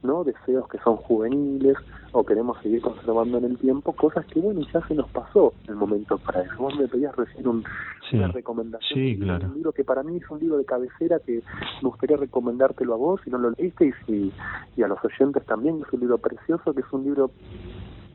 ¿no? 0.03 0.25
Deseos 0.25 0.69
que 0.69 0.79
son 0.79 0.97
juveniles 0.97 1.77
o 2.13 2.25
queremos 2.25 2.59
seguir 2.63 2.81
conservando 2.83 3.39
en 3.39 3.45
el 3.45 3.59
tiempo 3.59 3.93
cosas 3.93 4.27
que, 4.27 4.41
bueno, 4.41 4.61
ya 4.73 4.87
se 4.87 4.95
nos 4.95 5.09
pasó 5.11 5.53
el 5.69 5.77
momento 5.77 6.19
para 6.19 6.43
eso. 6.43 6.55
Vos 6.59 6.77
me 6.77 6.89
pedías 6.89 7.15
recién 7.17 7.49
un, 7.49 7.65
una 8.13 8.29
recomendación. 8.29 8.99
Sí, 8.99 9.19
claro. 9.19 9.47
Un 9.47 9.55
libro 9.55 9.73
que 9.73 9.85
para 9.85 10.03
mí 10.03 10.17
es 10.17 10.31
un 10.31 10.41
libro 10.41 10.59
de 10.59 10.65
cabecera 10.65 11.19
que 11.21 11.43
me 11.83 11.89
gustaría 11.89 12.17
recomendártelo 12.17 12.95
a 12.95 12.97
vos 12.97 13.21
si 13.25 13.31
no 13.31 13.39
lo 13.39 13.51
leíste 13.51 13.87
y, 13.87 13.93
si, 14.07 14.33
y 14.77 14.83
a 14.83 14.89
los 14.89 14.99
oyentes 15.05 15.45
también. 15.47 15.81
Es 15.87 15.93
un 15.93 16.01
libro 16.01 16.19
precioso, 16.19 16.75
que 16.75 16.81
es 16.81 16.93
un 16.93 17.05
libro 17.05 17.31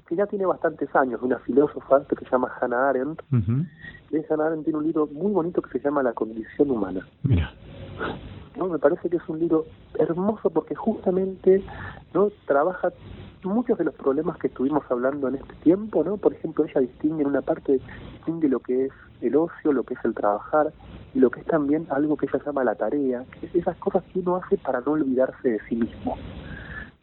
que 0.07 0.15
ya 0.15 0.25
tiene 0.25 0.45
bastantes 0.45 0.93
años, 0.95 1.19
de 1.19 1.27
una 1.27 1.39
filósofa 1.39 2.03
que 2.05 2.15
se 2.15 2.31
llama 2.31 2.51
Hannah 2.59 2.89
Arendt. 2.89 3.21
Y 3.31 4.17
Hannah 4.29 4.47
Arendt 4.47 4.63
tiene 4.63 4.79
un 4.79 4.85
libro 4.85 5.07
muy 5.07 5.31
bonito 5.31 5.61
que 5.61 5.71
se 5.71 5.79
llama 5.79 6.01
La 6.01 6.13
condición 6.13 6.71
humana. 6.71 7.05
Mira. 7.23 7.53
¿No? 8.55 8.67
Me 8.67 8.79
parece 8.79 9.09
que 9.09 9.17
es 9.17 9.29
un 9.29 9.39
libro 9.39 9.65
hermoso 9.99 10.49
porque 10.49 10.75
justamente 10.75 11.63
no 12.13 12.31
trabaja 12.45 12.91
muchos 13.43 13.77
de 13.77 13.85
los 13.85 13.93
problemas 13.93 14.37
que 14.37 14.47
estuvimos 14.47 14.83
hablando 14.89 15.27
en 15.27 15.35
este 15.35 15.53
tiempo, 15.63 16.03
¿no? 16.03 16.17
Por 16.17 16.33
ejemplo, 16.33 16.65
ella 16.65 16.81
distingue 16.81 17.21
en 17.21 17.27
una 17.27 17.41
parte, 17.41 17.79
distingue 18.13 18.49
lo 18.49 18.59
que 18.59 18.85
es 18.85 18.91
el 19.21 19.35
ocio, 19.35 19.71
lo 19.71 19.83
que 19.83 19.93
es 19.93 19.99
el 20.03 20.13
trabajar, 20.13 20.73
y 21.13 21.19
lo 21.19 21.29
que 21.29 21.41
es 21.41 21.45
también 21.45 21.87
algo 21.89 22.17
que 22.17 22.25
ella 22.25 22.43
llama 22.45 22.63
la 22.63 22.75
tarea, 22.75 23.23
que 23.39 23.47
es 23.47 23.55
esas 23.55 23.77
cosas 23.77 24.03
que 24.11 24.19
uno 24.19 24.37
hace 24.37 24.57
para 24.57 24.81
no 24.81 24.93
olvidarse 24.93 25.49
de 25.49 25.59
sí 25.69 25.75
mismo. 25.75 26.17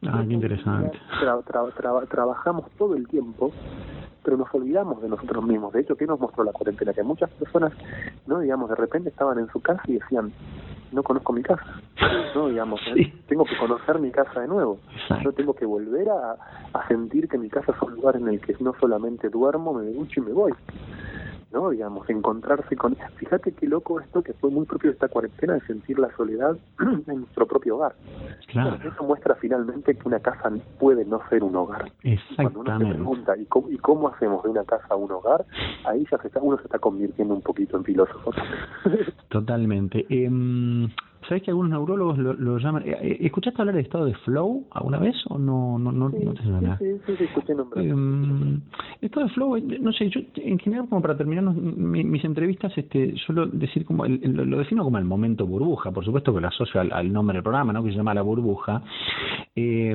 Ah, 0.09 0.25
qué 0.27 0.35
interesante. 0.35 0.99
trabajamos 2.09 2.71
todo 2.79 2.95
el 2.95 3.07
tiempo, 3.09 3.53
pero 4.23 4.37
nos 4.37 4.53
olvidamos 4.55 5.03
de 5.03 5.09
nosotros 5.09 5.45
mismos. 5.45 5.73
De 5.73 5.81
hecho, 5.81 5.97
¿qué 5.97 6.07
nos 6.07 6.21
mostró 6.21 6.45
la 6.45 6.53
cuarentena? 6.53 6.93
Que 6.93 7.03
muchas 7.03 7.31
personas, 7.31 7.73
no 8.27 8.41
digamos, 8.41 8.69
de 8.71 8.77
repente 8.77 9.11
estaban 9.11 9.39
en 9.39 9.49
su 9.49 9.61
casa 9.61 9.83
y 9.87 9.95
decían, 9.95 10.33
no 10.93 11.03
conozco 11.03 11.33
mi 11.33 11.43
casa, 11.43 11.65
no 12.35 12.49
digamos, 12.49 12.81
¿eh? 12.97 13.13
tengo 13.29 13.45
que 13.45 13.57
conocer 13.57 13.99
mi 13.99 14.11
casa 14.11 14.41
de 14.41 14.49
nuevo, 14.49 14.79
yo 15.23 15.33
tengo 15.33 15.53
que 15.55 15.67
volver 15.67 16.09
a, 16.09 16.37
a 16.73 16.89
sentir 16.89 17.29
que 17.29 17.37
mi 17.37 17.51
casa 17.51 17.73
es 17.73 17.83
un 17.83 17.95
lugar 17.95 18.17
en 18.17 18.29
el 18.29 18.41
que 18.41 18.57
no 18.61 18.75
solamente 18.79 19.29
duermo, 19.29 19.75
me 19.75 19.91
ducho 19.91 20.21
y 20.21 20.23
me 20.23 20.33
voy, 20.33 20.53
¿no? 21.55 21.71
Digamos, 21.71 22.09
encontrarse 22.11 22.77
con... 22.77 22.97
Fíjate 23.17 23.53
qué 23.53 23.67
loco 23.67 24.01
esto 24.01 24.23
que 24.23 24.35
fue 24.35 24.51
muy 24.51 24.67
propio 24.67 24.91
de 24.91 24.95
esta 24.95 25.09
cuarentena 25.09 25.55
de 25.55 25.61
sentir 25.63 25.99
la 25.99 26.15
soledad 26.17 26.57
en 27.07 27.21
nuestro 27.21 27.47
propio 27.47 27.77
hogar. 27.77 27.95
Claro. 28.49 28.77
eso 28.85 29.05
muestra 29.05 29.35
finalmente 29.37 29.95
que 29.95 30.07
una 30.07 30.21
casa 30.21 30.51
puede 30.79 31.05
no 31.05 31.21
ser 31.29 31.43
un 31.43 31.57
hogar. 31.57 31.91
Exactamente. 32.03 32.35
Cuando 32.37 32.61
uno 32.61 32.79
se 32.79 32.95
pregunta, 32.95 33.37
¿y 33.37 33.47
cómo, 33.47 33.71
¿y 33.71 33.79
cómo 33.79 34.09
hacemos 34.09 34.43
de 34.43 34.51
una 34.51 34.65
casa 34.65 34.95
un 34.97 35.13
hogar? 35.13 35.47
Ahí 35.85 36.07
ya 36.11 36.19
se 36.19 36.29
está, 36.29 36.41
uno 36.41 36.59
se 36.59 36.65
está 36.65 36.79
convirtiendo 36.79 37.35
un 37.35 37.43
poquito 37.43 37.77
en 37.77 37.85
filósofo. 37.85 38.33
Totalmente. 39.29 40.05
Eh, 40.09 40.29
¿Sabes 41.29 41.43
que 41.43 41.51
algunos 41.51 41.71
neurólogos 41.71 42.19
lo, 42.19 42.59
llaman? 42.59 42.83
Eh, 42.87 42.97
eh, 43.01 43.17
¿Escuchaste 43.21 43.61
hablar 43.61 43.75
de 43.75 43.83
estado 43.83 44.05
de 44.05 44.15
flow 44.15 44.67
alguna 44.71 44.99
vez 44.99 45.17
o 45.29 45.39
no, 45.39 45.79
no, 45.79 45.93
no, 45.93 46.09
no 46.09 46.35
te 46.35 46.43
suena? 46.43 46.79
Sí, 46.79 46.87
sí, 47.07 47.15
sí, 47.17 47.25
escuché 47.25 47.55
nombrar. 47.55 47.85
Eh, 47.85 47.95
estado 49.01 49.27
de 49.27 49.33
flow, 49.33 49.57
eh, 49.57 49.79
no 49.81 49.93
sé, 49.93 50.09
yo 50.11 50.21
en 50.37 50.59
general, 50.59 50.89
como 50.89 51.03
para 51.03 51.17
terminar 51.17 51.45
mis 51.45 52.25
entrevistas, 52.25 52.73
este, 52.77 53.15
suelo 53.17 53.47
decir 53.47 53.85
como, 53.85 54.05
el, 54.05 54.21
lo 54.33 54.59
defino 54.59 54.85
como 54.85 54.99
el 54.99 55.05
momento 55.05 55.47
burbuja, 55.47 55.91
por 55.91 56.05
supuesto 56.05 56.35
que 56.35 56.41
lo 56.41 56.49
asocio 56.49 56.81
al, 56.81 57.13
nombre 57.13 57.37
del 57.37 57.43
programa, 57.43 57.73
¿no? 57.73 57.83
Que 57.83 57.91
se 57.91 57.97
llama 57.97 58.15
La 58.15 58.23
Burbuja. 58.23 58.83
Eh, 59.55 59.95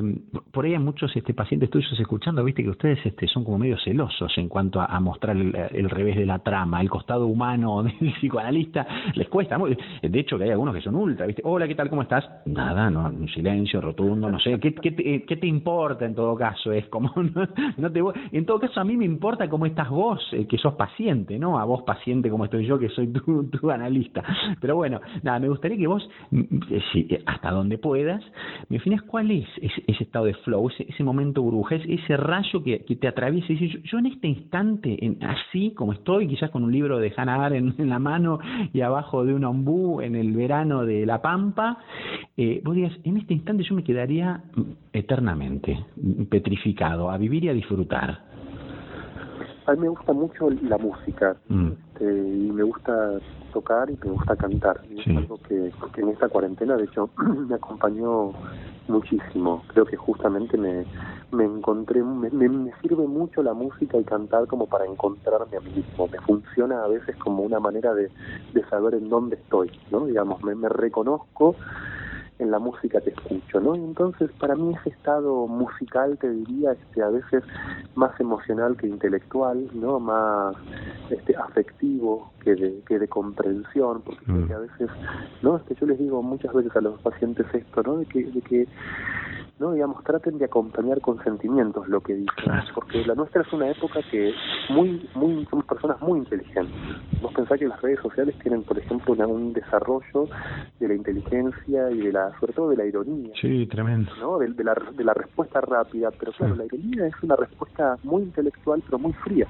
por 0.52 0.64
ahí 0.64 0.72
hay 0.72 0.78
muchos 0.78 1.14
este, 1.16 1.34
pacientes 1.34 1.70
tuyos 1.70 1.98
escuchando, 1.98 2.42
viste 2.42 2.62
que 2.62 2.70
ustedes 2.70 2.98
este, 3.04 3.26
son 3.28 3.44
como 3.44 3.58
medio 3.58 3.76
celosos 3.84 4.32
en 4.38 4.48
cuanto 4.48 4.80
a, 4.80 5.00
mostrar 5.00 5.36
el, 5.36 5.54
el, 5.72 5.90
revés 5.90 6.16
de 6.16 6.26
la 6.26 6.38
trama, 6.38 6.80
el 6.80 6.88
costado 6.88 7.26
humano 7.26 7.82
del 8.00 8.12
psicoanalista, 8.14 8.86
les 9.14 9.28
cuesta. 9.28 9.58
De 10.02 10.18
hecho, 10.18 10.38
que 10.38 10.44
hay 10.44 10.50
algunos 10.50 10.74
que 10.74 10.80
son 10.80 10.94
ultra 10.94 11.19
Hola, 11.42 11.68
¿qué 11.68 11.74
tal? 11.74 11.90
¿Cómo 11.90 12.02
estás? 12.02 12.24
Nada, 12.46 12.88
no, 12.88 13.06
un 13.06 13.28
silencio 13.28 13.80
rotundo, 13.80 14.30
no 14.30 14.38
sé. 14.38 14.58
¿Qué, 14.58 14.74
qué, 14.74 15.36
te, 15.36 15.46
importa 15.46 16.06
en 16.06 16.14
todo 16.14 16.34
caso? 16.34 16.72
Es 16.72 16.86
como, 16.88 17.12
no, 17.76 17.92
te 17.92 18.00
En 18.32 18.46
todo 18.46 18.58
caso, 18.58 18.80
a 18.80 18.84
mí 18.84 18.96
me 18.96 19.04
importa 19.04 19.48
cómo 19.48 19.66
estás 19.66 19.90
vos, 19.90 20.26
eh, 20.32 20.46
que 20.46 20.56
sos 20.56 20.74
paciente, 20.74 21.38
¿no? 21.38 21.58
A 21.58 21.64
vos 21.64 21.82
paciente 21.82 22.30
como 22.30 22.44
estoy 22.46 22.64
yo, 22.66 22.78
que 22.78 22.88
soy 22.88 23.08
tu, 23.08 23.44
tu 23.50 23.70
analista. 23.70 24.22
Pero 24.60 24.76
bueno, 24.76 25.00
nada, 25.22 25.38
me 25.38 25.48
gustaría 25.48 25.76
que 25.76 25.86
vos, 25.86 26.08
mm, 26.30 26.40
eh, 26.70 26.82
eh, 26.94 27.22
hasta 27.26 27.50
donde 27.50 27.76
puedas, 27.76 28.22
me 28.68 28.78
definas 28.78 29.02
cuál 29.02 29.30
es 29.30 29.46
ese, 29.60 30.02
estado 30.02 30.24
de 30.24 30.34
flow, 30.34 30.70
ese, 30.70 30.86
ese 30.88 31.04
momento 31.04 31.42
burbuja, 31.42 31.74
ese, 31.74 32.16
rayo 32.16 32.62
que, 32.64 32.78
te 32.78 33.08
atraviesa 33.08 33.52
y 33.52 33.56
dices, 33.56 33.82
yo, 33.84 33.98
en 33.98 34.06
este 34.06 34.26
instante, 34.28 34.98
así 35.20 35.72
como 35.72 35.92
estoy, 35.92 36.26
quizás 36.28 36.50
con 36.50 36.64
un 36.64 36.72
libro 36.72 36.98
de 36.98 37.12
Hannah 37.14 37.48
en 37.48 37.88
la 37.88 37.98
mano 37.98 38.38
y 38.72 38.80
abajo 38.80 39.24
de 39.24 39.34
un 39.34 39.44
ombú 39.44 40.00
en 40.00 40.14
el 40.14 40.32
verano 40.32 40.84
de 40.84 41.06
la 41.10 41.20
Pampa, 41.20 41.76
eh, 42.36 42.60
vos 42.64 42.74
digas, 42.76 42.92
en 43.02 43.16
este 43.16 43.34
instante 43.34 43.64
yo 43.64 43.74
me 43.74 43.82
quedaría 43.82 44.42
eternamente 44.92 45.84
petrificado, 46.30 47.10
a 47.10 47.18
vivir 47.18 47.44
y 47.44 47.48
a 47.48 47.52
disfrutar. 47.52 48.20
A 49.66 49.72
mí 49.72 49.80
me 49.80 49.88
gusta 49.88 50.12
mucho 50.12 50.48
la 50.50 50.78
música 50.78 51.36
mm. 51.48 51.66
este, 51.66 52.04
y 52.04 52.52
me 52.52 52.62
gusta 52.62 53.18
tocar 53.50 53.90
y 53.90 53.98
me 54.02 54.10
gusta 54.10 54.36
cantar. 54.36 54.80
es 54.90 55.06
algo 55.16 55.38
que, 55.48 55.72
en 55.96 56.08
esta 56.08 56.28
cuarentena, 56.28 56.76
de 56.76 56.84
hecho, 56.84 57.10
me 57.48 57.54
acompañó 57.54 58.32
muchísimo. 58.88 59.62
Creo 59.68 59.84
que 59.84 59.96
justamente 59.96 60.56
me, 60.56 60.84
me 61.32 61.44
encontré, 61.44 62.02
me, 62.02 62.30
me, 62.30 62.72
sirve 62.80 63.06
mucho 63.06 63.42
la 63.42 63.54
música 63.54 63.98
y 63.98 64.04
cantar 64.04 64.46
como 64.46 64.66
para 64.66 64.86
encontrarme 64.86 65.56
a 65.56 65.60
mí 65.60 65.70
mismo. 65.70 66.08
Me 66.08 66.18
funciona 66.20 66.84
a 66.84 66.88
veces 66.88 67.16
como 67.16 67.42
una 67.42 67.60
manera 67.60 67.94
de, 67.94 68.10
de 68.52 68.64
saber 68.68 68.94
en 68.94 69.08
dónde 69.08 69.36
estoy, 69.36 69.70
¿no? 69.90 70.06
Digamos, 70.06 70.42
me, 70.42 70.54
me 70.54 70.68
reconozco 70.68 71.56
en 72.40 72.50
la 72.50 72.58
música 72.58 73.00
que 73.00 73.10
escucho, 73.10 73.60
¿no? 73.60 73.74
entonces 73.74 74.30
para 74.38 74.54
mí 74.54 74.74
ese 74.80 74.90
estado 74.90 75.46
musical 75.46 76.18
te 76.18 76.30
diría 76.30 76.72
este 76.72 77.02
a 77.02 77.08
veces 77.08 77.44
más 77.94 78.18
emocional 78.20 78.76
que 78.76 78.86
intelectual, 78.86 79.68
¿no? 79.74 80.00
Más 80.00 80.56
este 81.10 81.36
afectivo 81.36 82.30
que 82.42 82.54
de, 82.54 82.80
que 82.86 82.98
de 82.98 83.08
comprensión, 83.08 84.02
porque 84.02 84.24
mm. 84.26 84.52
a 84.52 84.58
veces, 84.58 84.90
¿no? 85.42 85.56
Este, 85.56 85.74
yo 85.74 85.86
les 85.86 85.98
digo 85.98 86.22
muchas 86.22 86.52
veces 86.54 86.74
a 86.76 86.80
los 86.80 87.00
pacientes 87.00 87.46
esto, 87.52 87.82
¿no? 87.82 87.98
De 87.98 88.06
que, 88.06 88.24
de 88.24 88.40
que 88.40 88.68
no 89.60 89.72
digamos 89.72 90.02
traten 90.04 90.38
de 90.38 90.46
acompañar 90.46 91.00
con 91.00 91.22
sentimientos 91.22 91.86
lo 91.86 92.00
que 92.00 92.14
dicen 92.14 92.50
porque 92.74 93.04
la 93.04 93.14
nuestra 93.14 93.42
es 93.42 93.52
una 93.52 93.70
época 93.70 94.00
que 94.10 94.32
muy 94.70 95.06
muy 95.14 95.46
somos 95.46 95.66
personas 95.66 96.00
muy 96.00 96.18
inteligentes. 96.18 96.74
Vos 97.20 97.32
pensás 97.34 97.58
que 97.58 97.68
las 97.68 97.80
redes 97.82 98.00
sociales 98.00 98.34
tienen 98.42 98.62
por 98.64 98.78
ejemplo 98.78 99.14
un 99.28 99.52
desarrollo 99.52 100.28
de 100.78 100.88
la 100.88 100.94
inteligencia 100.94 101.90
y 101.90 101.98
de 101.98 102.12
la 102.12 102.32
sobre 102.40 102.54
todo 102.54 102.70
de 102.70 102.76
la 102.76 102.86
ironía 102.86 103.32
sí 103.40 103.66
tremendo. 103.66 104.10
no 104.18 104.38
de, 104.38 104.48
la 104.64 104.74
de 104.96 105.04
la 105.04 105.12
respuesta 105.12 105.60
rápida 105.60 106.10
pero 106.18 106.32
claro 106.32 106.56
la 106.56 106.64
ironía 106.64 107.06
es 107.06 107.14
una 107.22 107.36
respuesta 107.36 107.98
muy 108.02 108.22
intelectual 108.22 108.82
pero 108.86 108.98
muy 108.98 109.12
fría 109.12 109.46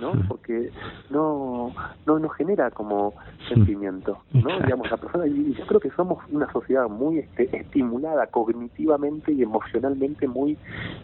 ¿no? 0.00 0.12
Porque 0.28 0.70
no, 1.10 1.72
no, 2.06 2.18
no 2.18 2.28
genera 2.30 2.70
como 2.70 3.14
sentimiento, 3.48 4.18
¿no? 4.32 4.60
Digamos, 4.60 4.90
la 4.90 4.96
persona, 4.96 5.26
y 5.26 5.54
yo 5.54 5.66
creo 5.66 5.80
que 5.80 5.90
somos 5.90 6.18
una 6.30 6.50
sociedad 6.52 6.88
muy 6.88 7.18
este, 7.18 7.56
estimulada 7.56 8.26
cognitivamente 8.26 9.32
y 9.32 9.42
emocionalmente 9.42 10.26
muy, 10.28 10.58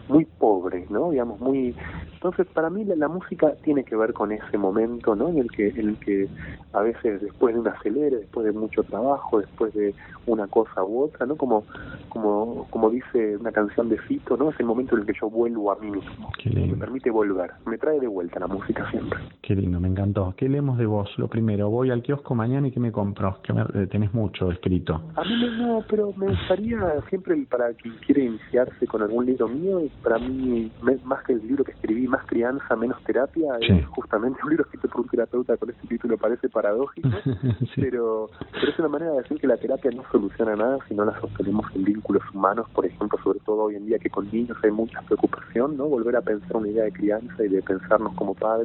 muy 0.07 0.25
pobre, 0.25 0.85
¿no? 0.89 1.11
Digamos, 1.11 1.39
muy, 1.39 1.75
entonces 2.13 2.47
para 2.47 2.69
mí 2.69 2.83
la, 2.83 3.07
música 3.07 3.53
tiene 3.63 3.83
que 3.83 3.95
ver 3.95 4.13
con 4.13 4.31
ese 4.31 4.57
momento, 4.57 5.15
¿no? 5.15 5.29
En 5.29 5.37
el 5.37 5.51
que, 5.51 5.69
en 5.69 5.89
el 5.89 5.97
que 5.99 6.27
a 6.73 6.81
veces 6.81 7.21
después 7.21 7.53
de 7.53 7.61
un 7.61 7.67
acelere, 7.67 8.17
después 8.17 8.45
de 8.45 8.51
mucho 8.51 8.83
trabajo, 8.83 9.39
después 9.39 9.73
de 9.73 9.93
una 10.25 10.47
cosa 10.47 10.83
u 10.83 11.03
otra, 11.03 11.25
¿no? 11.25 11.35
Como, 11.35 11.63
como, 12.09 12.67
como 12.69 12.89
dice 12.89 13.37
una 13.37 13.51
canción 13.51 13.89
de 13.89 13.97
Fito, 13.97 14.37
¿no? 14.37 14.49
Es 14.49 14.59
el 14.59 14.65
momento 14.65 14.95
en 14.95 15.01
el 15.01 15.07
que 15.07 15.13
yo 15.19 15.29
vuelvo 15.29 15.71
a 15.71 15.75
mí 15.75 15.91
mismo, 15.91 16.31
me 16.45 16.75
permite 16.75 17.09
volver, 17.11 17.51
me 17.65 17.77
trae 17.77 17.99
de 17.99 18.07
vuelta 18.07 18.39
la 18.39 18.47
música 18.47 18.72
siempre. 18.89 19.19
Qué 19.41 19.55
lindo, 19.55 19.79
me 19.79 19.87
encantó. 19.89 20.33
¿Qué 20.37 20.47
leemos 20.47 20.77
de 20.77 20.85
vos? 20.85 21.09
Lo 21.17 21.27
primero, 21.27 21.69
voy 21.69 21.91
al 21.91 22.01
kiosco 22.01 22.33
mañana 22.33 22.67
y 22.67 22.71
¿qué 22.71 22.79
me 22.79 22.91
compro? 22.91 23.39
Que 23.43 23.53
eh, 23.53 23.87
tenés 23.87 24.13
mucho 24.13 24.51
escrito. 24.51 25.01
A 25.15 25.23
mí 25.23 25.35
no, 25.57 25.83
pero 25.89 26.13
me 26.15 26.27
gustaría 26.27 26.79
siempre 27.09 27.35
para 27.49 27.73
quien 27.73 27.95
quiere 28.05 28.25
iniciarse 28.25 28.87
con 28.87 29.01
algún 29.01 29.25
libro 29.25 29.47
mío, 29.47 29.81
para 30.01 30.17
mí, 30.17 30.71
más 31.03 31.23
que 31.25 31.33
el 31.33 31.45
libro 31.45 31.63
que 31.63 31.71
escribí, 31.71 32.07
más 32.07 32.25
crianza, 32.25 32.75
menos 32.75 33.01
terapia, 33.03 33.53
es 33.59 33.85
justamente 33.87 34.39
un 34.43 34.49
libro 34.49 34.65
escrito 34.65 34.87
por 34.87 35.01
un 35.01 35.09
terapeuta 35.09 35.57
con 35.57 35.69
este 35.69 35.87
título 35.87 36.17
parece 36.17 36.49
paradójico, 36.49 37.09
pero, 37.75 38.29
pero 38.53 38.71
es 38.71 38.79
una 38.79 38.87
manera 38.87 39.11
de 39.11 39.17
decir 39.23 39.39
que 39.39 39.47
la 39.47 39.57
terapia 39.57 39.91
no 39.91 40.03
soluciona 40.11 40.55
nada 40.55 40.77
si 40.87 40.95
no 40.95 41.05
la 41.05 41.19
sostenemos 41.19 41.65
en 41.75 41.83
vínculos 41.83 42.23
humanos, 42.33 42.67
por 42.73 42.85
ejemplo, 42.85 43.17
sobre 43.23 43.39
todo 43.39 43.63
hoy 43.63 43.75
en 43.75 43.85
día 43.85 43.99
que 43.99 44.09
con 44.09 44.31
niños 44.31 44.57
hay 44.63 44.71
mucha 44.71 45.01
preocupación, 45.01 45.77
¿no? 45.77 45.85
Volver 45.85 46.15
a 46.15 46.21
pensar 46.21 46.57
una 46.57 46.69
idea 46.69 46.85
de 46.85 46.93
crianza 46.93 47.43
y 47.43 47.49
de 47.49 47.61
pensarnos 47.61 48.13
como 48.15 48.33
padres 48.33 48.62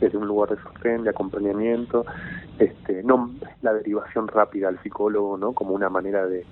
desde 0.00 0.16
un 0.16 0.26
lugar 0.26 0.50
de 0.50 0.62
sostén, 0.62 1.02
de 1.02 1.10
acompañamiento, 1.10 2.04
este, 2.58 3.02
no 3.02 3.30
la 3.62 3.72
derivación 3.72 4.26
rápida 4.28 4.68
al 4.68 4.82
psicólogo, 4.82 5.36
¿no? 5.36 5.52
Como 5.52 5.74
una 5.74 5.88
manera 5.88 6.26
de, 6.26 6.44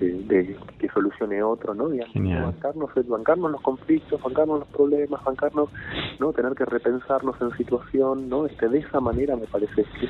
de, 0.00 0.56
que 0.78 0.88
solucione 0.88 1.42
otro, 1.42 1.74
¿no? 1.74 1.92
Y 1.92 2.00
bancarnos, 2.00 2.90
bancarnos 3.08 3.50
los 3.50 3.60
conflictos, 3.60 4.20
bancarnos 4.22 4.60
los 4.60 4.68
problemas, 4.68 5.22
bancarnos, 5.22 5.68
¿no? 6.18 6.32
Tener 6.32 6.54
que 6.54 6.64
repensarnos 6.64 7.40
en 7.40 7.50
situación, 7.56 8.28
¿no? 8.28 8.46
Este, 8.46 8.68
de 8.68 8.78
esa 8.78 9.00
manera 9.00 9.36
me 9.36 9.46
parece 9.46 9.84
que 9.84 10.08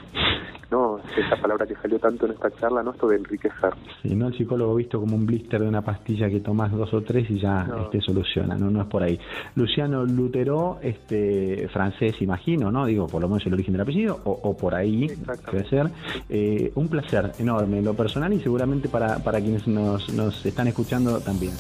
¿no? 0.71 0.99
Esa 1.17 1.37
palabra 1.37 1.67
que 1.67 1.75
salió 1.77 1.99
tanto 1.99 2.27
en 2.27 2.33
esta 2.33 2.51
charla, 2.53 2.83
¿no? 2.83 2.93
Esto 2.93 3.09
de 3.09 3.17
enriquecer. 3.17 3.73
Sí, 4.03 4.15
no 4.15 4.29
el 4.29 4.37
psicólogo 4.37 4.75
visto 4.77 5.01
como 5.01 5.17
un 5.17 5.27
blister 5.27 5.61
de 5.61 5.69
una 5.69 5.83
pastilla 5.83 6.29
que 6.29 6.41
tomas 6.41 6.71
dos 6.71 6.93
o 6.95 7.03
tres 7.03 7.29
y 7.31 7.41
ya 7.41 7.67
este, 7.83 8.01
soluciona, 8.01 8.57
¿no? 8.57 8.71
No 8.71 8.83
es 8.83 8.87
por 8.87 9.03
ahí. 9.03 9.19
Luciano 9.57 10.05
Lutero, 10.05 10.79
este, 10.83 11.69
francés, 11.73 12.15
imagino, 12.31 12.71
¿no? 12.71 12.87
Digo, 12.87 13.07
por 13.07 13.21
lo 13.21 13.29
menos 13.29 13.45
el 13.47 13.55
origen 13.55 13.73
del 13.73 13.83
apellido, 13.83 14.21
o, 14.25 14.57
por 14.57 14.75
ahí 14.75 15.11
debe 15.53 15.69
ser. 15.69 15.91
Eh, 16.29 16.73
un 16.77 16.89
placer 16.89 17.33
enorme 17.39 17.79
en 17.79 17.85
lo 17.85 17.95
personal 17.95 18.33
y 18.33 18.41
seguramente 18.41 18.89
para, 18.89 19.19
para 19.19 19.41
quienes 19.41 19.67
nos, 19.67 20.13
nos 20.13 20.47
están 20.47 20.69
escuchando 20.69 21.21
también. 21.21 21.53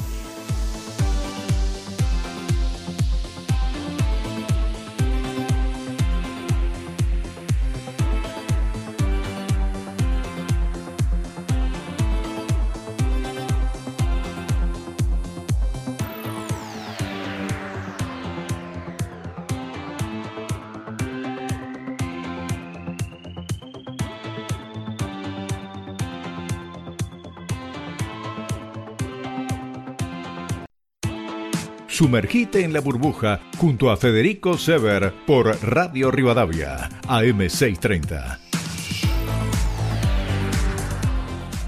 Sumergite 32.00 32.64
en 32.64 32.72
la 32.72 32.80
burbuja 32.80 33.40
junto 33.58 33.90
a 33.90 33.96
Federico 33.98 34.56
Sever 34.56 35.12
por 35.26 35.48
Radio 35.62 36.10
Rivadavia, 36.10 36.88
AM630. 37.06 38.38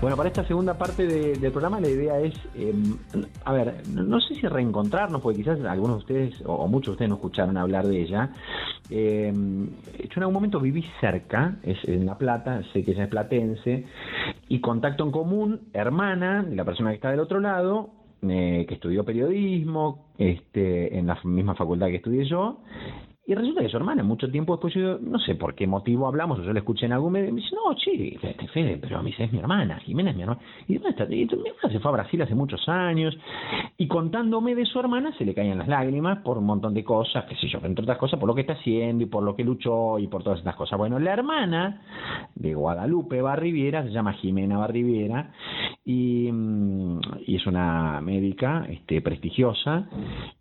Bueno, 0.01 0.17
para 0.17 0.31
esta 0.31 0.43
segunda 0.47 0.79
parte 0.79 1.07
del 1.07 1.53
programa 1.53 1.81
la 1.81 1.91
idea 1.91 2.19
es, 2.21 2.33
em, 2.55 2.97
a 3.45 3.53
ver, 3.53 3.83
no, 3.93 4.19
sé 4.23 4.35
si 4.37 4.47
reencontrarnos, 4.47 5.21
porque 5.21 5.41
quizás 5.41 5.61
algunos 5.67 5.99
de 5.99 6.01
ustedes 6.01 6.43
o, 6.47 6.67
muchos 6.67 6.87
de 6.87 6.93
ustedes 6.93 7.09
no 7.11 7.17
escucharon 7.17 7.59
hablar 7.59 7.87
de 7.87 8.01
ella. 8.01 8.31
Eh, 8.89 9.31
yo 9.35 10.15
en 10.17 10.23
algún 10.23 10.35
momento 10.35 10.61
viví 10.61 10.83
cerca, 10.99 11.57
es 11.63 11.77
en 11.85 12.07
La 12.07 12.17
Plata, 12.17 12.63
sé 12.73 12.83
que 12.83 12.93
ella 12.93 13.05
es 13.05 13.11
platense, 13.11 13.85
y 14.49 14.61
contacto 14.63 15.05
en 15.05 15.11
común, 15.11 15.69
hermana 15.75 16.43
la 16.51 16.65
persona 16.65 16.89
que 16.89 16.97
está 16.97 17.11
del 17.11 17.21
otro 17.21 17.39
lado, 17.39 18.02
eh, 18.23 18.65
que 18.69 18.75
estudió 18.75 19.05
periodismo 19.05 20.07
este, 20.19 20.97
en 20.97 21.07
la 21.07 21.19
misma 21.25 21.55
facultad 21.55 21.89
que 21.89 21.97
estudié 21.97 22.25
yo, 22.25 22.61
y 23.25 23.35
resulta 23.37 23.63
que 23.63 23.69
su 23.69 23.77
hermana, 23.77 24.03
mucho 24.03 24.29
tiempo 24.29 24.55
después, 24.55 24.75
yo 24.75 24.99
no 24.99 25.19
sé 25.21 25.37
por 25.37 25.55
qué 25.55 25.65
motivo 25.67 26.09
hablamos, 26.09 26.41
o 26.41 26.43
yo 26.43 26.53
le 26.53 26.59
escuché 26.59 26.87
en 26.87 26.93
algún 26.93 27.13
medio, 27.13 27.33
me 27.33 27.41
dice, 27.41 27.55
no, 27.55 27.77
sí, 27.79 28.19
Fede, 28.53 28.79
pero 28.79 28.99
a 28.99 29.03
mí 29.03 29.15
es 29.17 29.33
mi 29.33 29.39
hermana, 29.39 29.79
Jimena 29.79 30.11
es 30.11 30.17
mi 30.17 30.23
hermana. 30.23 30.41
¿Y 30.67 30.75
dónde 30.75 30.91
está? 30.91 31.07
mi 31.07 31.23
hermana 31.23 31.71
se 31.71 31.79
fue 31.79 31.91
a 31.91 31.93
Brasil 31.93 32.21
hace 32.21 32.35
muchos 32.35 32.69
años, 32.69 33.17
y 33.79 33.87
contándome 33.87 34.57
de 34.57 34.67
su 34.67 34.81
hermana 34.81 35.13
se 35.17 35.25
le 35.25 35.35
caían 35.35 35.59
las 35.59 35.69
lágrimas 35.69 36.19
por 36.19 36.37
un 36.37 36.47
montón 36.47 36.75
de 36.75 36.83
cosas, 36.83 37.25
qué 37.27 37.37
sé 37.37 37.47
yo, 37.47 37.61
entre 37.63 37.85
otras 37.85 37.99
cosas, 37.99 38.19
por 38.19 38.27
lo 38.27 38.35
que 38.35 38.41
está 38.41 38.55
haciendo 38.55 39.05
y 39.05 39.07
por 39.07 39.23
lo 39.23 39.37
que 39.37 39.45
luchó 39.45 40.01
y 40.01 40.09
por 40.09 40.25
todas 40.25 40.41
estas 40.41 40.57
cosas. 40.57 40.77
Bueno, 40.77 40.99
la 40.99 41.13
hermana 41.13 41.81
de 42.35 42.55
Guadalupe 42.55 43.23
Barriviera 43.23 43.85
se 43.85 43.91
llama 43.91 44.15
Jimena 44.15 44.59
Barriviera, 44.59 45.33
y, 45.85 46.29
mm, 46.31 47.01
y 47.27 47.37
es 47.37 47.47
una 47.47 48.01
médica 48.01 48.67
este, 48.69 49.01
prestigiosa, 49.01 49.89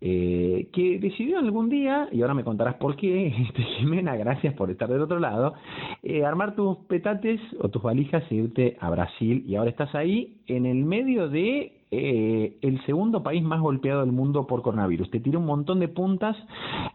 eh, 0.00 0.68
que 0.72 0.98
decidió 0.98 1.38
algún 1.38 1.68
día, 1.68 2.08
y 2.10 2.22
ahora 2.22 2.34
me 2.34 2.44
contarás 2.44 2.71
por 2.78 2.96
qué, 2.96 3.26
este, 3.48 3.62
Jimena, 3.62 4.16
gracias 4.16 4.54
por 4.54 4.70
estar 4.70 4.88
del 4.88 5.02
otro 5.02 5.18
lado, 5.18 5.54
eh, 6.02 6.24
armar 6.24 6.54
tus 6.54 6.78
petates 6.88 7.40
o 7.60 7.68
tus 7.68 7.82
valijas 7.82 8.24
e 8.30 8.34
irte 8.34 8.76
a 8.80 8.90
Brasil 8.90 9.44
y 9.46 9.56
ahora 9.56 9.70
estás 9.70 9.94
ahí 9.94 10.38
en 10.46 10.66
el 10.66 10.84
medio 10.84 11.28
de 11.28 11.82
eh, 11.94 12.56
el 12.62 12.82
segundo 12.86 13.22
país 13.22 13.42
más 13.42 13.60
golpeado 13.60 14.00
del 14.00 14.12
mundo 14.12 14.46
por 14.46 14.62
coronavirus. 14.62 15.10
Te 15.10 15.20
tiré 15.20 15.36
un 15.36 15.44
montón 15.44 15.78
de 15.78 15.88
puntas, 15.88 16.34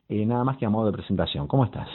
eh, 0.10 0.26
nada 0.26 0.44
más 0.44 0.58
que 0.58 0.66
a 0.66 0.70
modo 0.70 0.88
de 0.88 0.94
presentación. 0.94 1.46
¿Cómo 1.48 1.66
estás? 1.66 1.88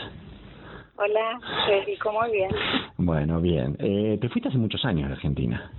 Hola, 0.96 1.40
Federico, 1.66 2.12
muy 2.12 2.30
bien. 2.30 2.50
Bueno, 2.98 3.40
bien. 3.40 3.76
Eh, 3.80 4.18
te 4.20 4.28
fuiste 4.28 4.50
hace 4.50 4.58
muchos 4.58 4.84
años 4.84 5.08
de 5.08 5.14
Argentina. 5.14 5.72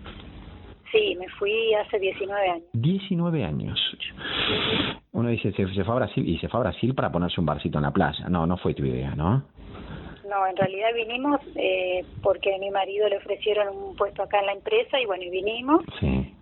Sí, 0.93 1.17
me 1.19 1.27
fui 1.39 1.73
hace 1.73 1.97
19 1.97 2.49
años. 2.49 2.67
19 2.73 3.43
años. 3.43 3.79
Uno 5.11 5.29
dice, 5.29 5.51
se, 5.51 5.65
fue 5.83 5.93
a 5.93 5.97
Brasil 5.97 6.29
y 6.29 6.37
se 6.37 6.47
fue 6.47 6.59
a 6.59 6.63
Brasil 6.63 6.93
para 6.93 7.11
ponerse 7.11 7.39
un 7.39 7.47
barcito 7.47 7.79
en 7.79 7.83
la 7.83 7.91
playa. 7.91 8.29
No, 8.29 8.45
no 8.45 8.57
fue 8.57 8.75
tu 8.75 8.85
idea, 8.85 9.15
¿no? 9.15 9.43
No, 10.33 10.47
en 10.47 10.55
realidad 10.55 10.87
vinimos 10.95 11.39
eh, 11.55 12.03
porque 12.23 12.55
a 12.55 12.57
mi 12.57 12.71
marido 12.71 13.07
le 13.07 13.17
ofrecieron 13.17 13.67
un 13.77 13.95
puesto 13.95 14.23
acá 14.23 14.39
en 14.39 14.47
la 14.47 14.53
empresa 14.53 14.99
y 14.99 15.05
bueno, 15.05 15.23
y 15.23 15.29
vinimos. 15.29 15.83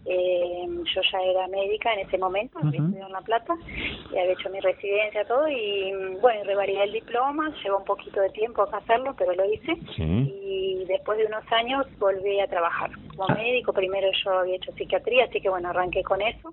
Eh, 0.05 0.65
yo 0.95 1.01
ya 1.11 1.21
era 1.21 1.47
médica 1.47 1.93
en 1.93 2.07
ese 2.07 2.17
momento, 2.17 2.57
había 2.59 2.79
estudiado 2.79 3.07
en 3.07 3.13
La 3.13 3.21
Plata, 3.21 3.53
y 3.67 4.17
había 4.17 4.31
hecho 4.31 4.49
mi 4.49 4.59
residencia, 4.59 5.25
todo, 5.25 5.47
y 5.47 5.93
bueno, 6.21 6.43
revalidé 6.45 6.83
el 6.85 6.93
diploma, 6.93 7.53
llevó 7.63 7.77
un 7.77 7.85
poquito 7.85 8.19
de 8.21 8.29
tiempo 8.29 8.63
acá 8.63 8.77
hacerlo, 8.77 9.13
pero 9.17 9.33
lo 9.35 9.45
hice. 9.45 9.77
Y 9.97 10.85
después 10.87 11.17
de 11.17 11.25
unos 11.25 11.43
años 11.51 11.85
volví 11.99 12.39
a 12.39 12.47
trabajar 12.47 12.91
como 13.15 13.25
ah. 13.29 13.35
médico. 13.35 13.73
Primero 13.73 14.07
yo 14.23 14.31
había 14.39 14.55
hecho 14.55 14.71
psiquiatría, 14.71 15.25
así 15.25 15.41
que 15.41 15.49
bueno, 15.49 15.69
arranqué 15.69 16.01
con 16.03 16.21
eso 16.21 16.49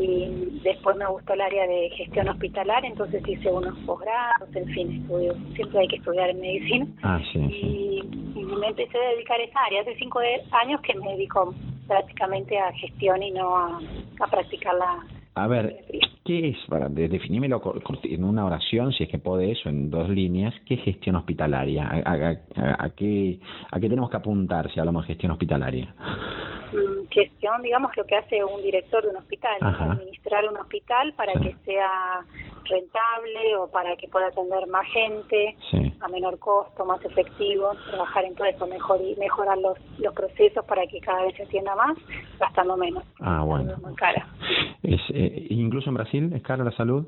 y 0.00 0.60
después 0.62 0.96
me 0.96 1.06
gustó 1.06 1.34
el 1.34 1.40
área 1.40 1.66
de 1.66 1.90
gestión 1.90 2.28
hospitalar, 2.28 2.84
entonces 2.84 3.26
hice 3.26 3.50
unos 3.50 3.76
posgrados, 3.80 4.48
en 4.54 4.66
fin, 4.68 5.02
estudio, 5.02 5.34
siempre 5.54 5.80
hay 5.80 5.88
que 5.88 5.96
estudiar 5.96 6.30
en 6.30 6.40
medicina. 6.52 6.86
Ah, 7.02 7.20
y, 7.34 8.02
me 8.60 8.66
empecé 8.66 8.98
a 8.98 9.10
dedicar 9.10 9.40
a 9.40 9.44
esa 9.44 9.60
área. 9.66 9.82
Hace 9.82 9.96
cinco 9.96 10.20
años 10.52 10.80
que 10.82 10.94
me 10.94 11.12
dedico 11.12 11.54
prácticamente 11.86 12.58
a 12.58 12.72
gestión 12.72 13.22
y 13.22 13.30
no 13.30 13.56
a, 13.56 13.80
a 14.20 14.26
practicar 14.26 14.74
la... 14.74 15.04
A 15.36 15.46
ver, 15.46 15.84
¿qué 16.24 16.48
es, 16.48 16.56
para 16.68 16.88
definímelo 16.88 17.62
en 18.02 18.24
una 18.24 18.44
oración, 18.44 18.92
si 18.92 19.04
es 19.04 19.10
que 19.10 19.18
podés, 19.18 19.64
o 19.64 19.68
en 19.68 19.88
dos 19.90 20.08
líneas, 20.08 20.52
qué 20.66 20.74
es 20.74 20.82
gestión 20.82 21.16
hospitalaria? 21.16 21.86
¿A, 21.86 22.36
a, 22.84 22.90
qué, 22.90 23.38
¿A 23.70 23.78
qué 23.78 23.88
tenemos 23.88 24.10
que 24.10 24.16
apuntar 24.16 24.70
si 24.72 24.80
hablamos 24.80 25.04
de 25.04 25.14
gestión 25.14 25.32
hospitalaria? 25.32 25.94
gestión, 27.10 27.62
digamos, 27.62 27.96
lo 27.96 28.04
que 28.04 28.16
hace 28.16 28.44
un 28.44 28.62
director 28.62 29.02
de 29.02 29.10
un 29.10 29.16
hospital, 29.16 29.56
administrar 29.60 30.48
un 30.48 30.56
hospital 30.56 31.12
para 31.14 31.32
que 31.34 31.54
sea 31.64 32.24
rentable 32.70 33.56
o 33.56 33.70
para 33.70 33.96
que 33.96 34.08
pueda 34.08 34.28
atender 34.28 34.66
más 34.68 34.86
gente 34.88 35.56
a 36.00 36.08
menor 36.08 36.38
costo, 36.38 36.84
más 36.84 37.04
efectivo, 37.04 37.72
trabajar 37.90 38.24
en 38.24 38.34
todo 38.34 38.66
mejor, 38.66 39.00
y 39.02 39.14
mejorar 39.16 39.58
los, 39.58 39.76
los 39.98 40.14
procesos 40.14 40.64
para 40.64 40.86
que 40.86 41.00
cada 41.00 41.24
vez 41.24 41.36
se 41.36 41.42
atienda 41.42 41.74
más, 41.74 41.96
gastando 42.38 42.76
menos. 42.76 43.04
Ah, 43.20 43.42
bueno. 43.44 43.74
cara. 43.96 44.26
Es, 44.82 45.00
eh, 45.10 45.46
¿Incluso 45.50 45.90
en 45.90 45.94
Brasil 45.94 46.32
es 46.34 46.42
cara 46.42 46.64
la 46.64 46.72
salud? 46.72 47.06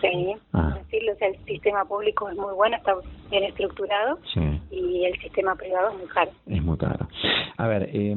Sí, 0.00 0.34
ah. 0.52 0.74
decirlo, 0.78 1.12
el 1.20 1.44
sistema 1.44 1.84
público 1.84 2.28
es 2.28 2.36
muy 2.36 2.54
bueno, 2.54 2.76
está 2.76 2.94
bien 3.30 3.44
estructurado 3.44 4.18
y 4.70 5.04
el 5.04 5.18
sistema 5.20 5.54
privado 5.54 5.90
es 5.90 5.98
muy 5.98 6.08
caro. 6.08 6.30
Es 6.46 6.62
muy 6.62 6.76
caro. 6.76 7.08
A 7.56 7.66
ver, 7.66 7.90
eh, 7.92 8.14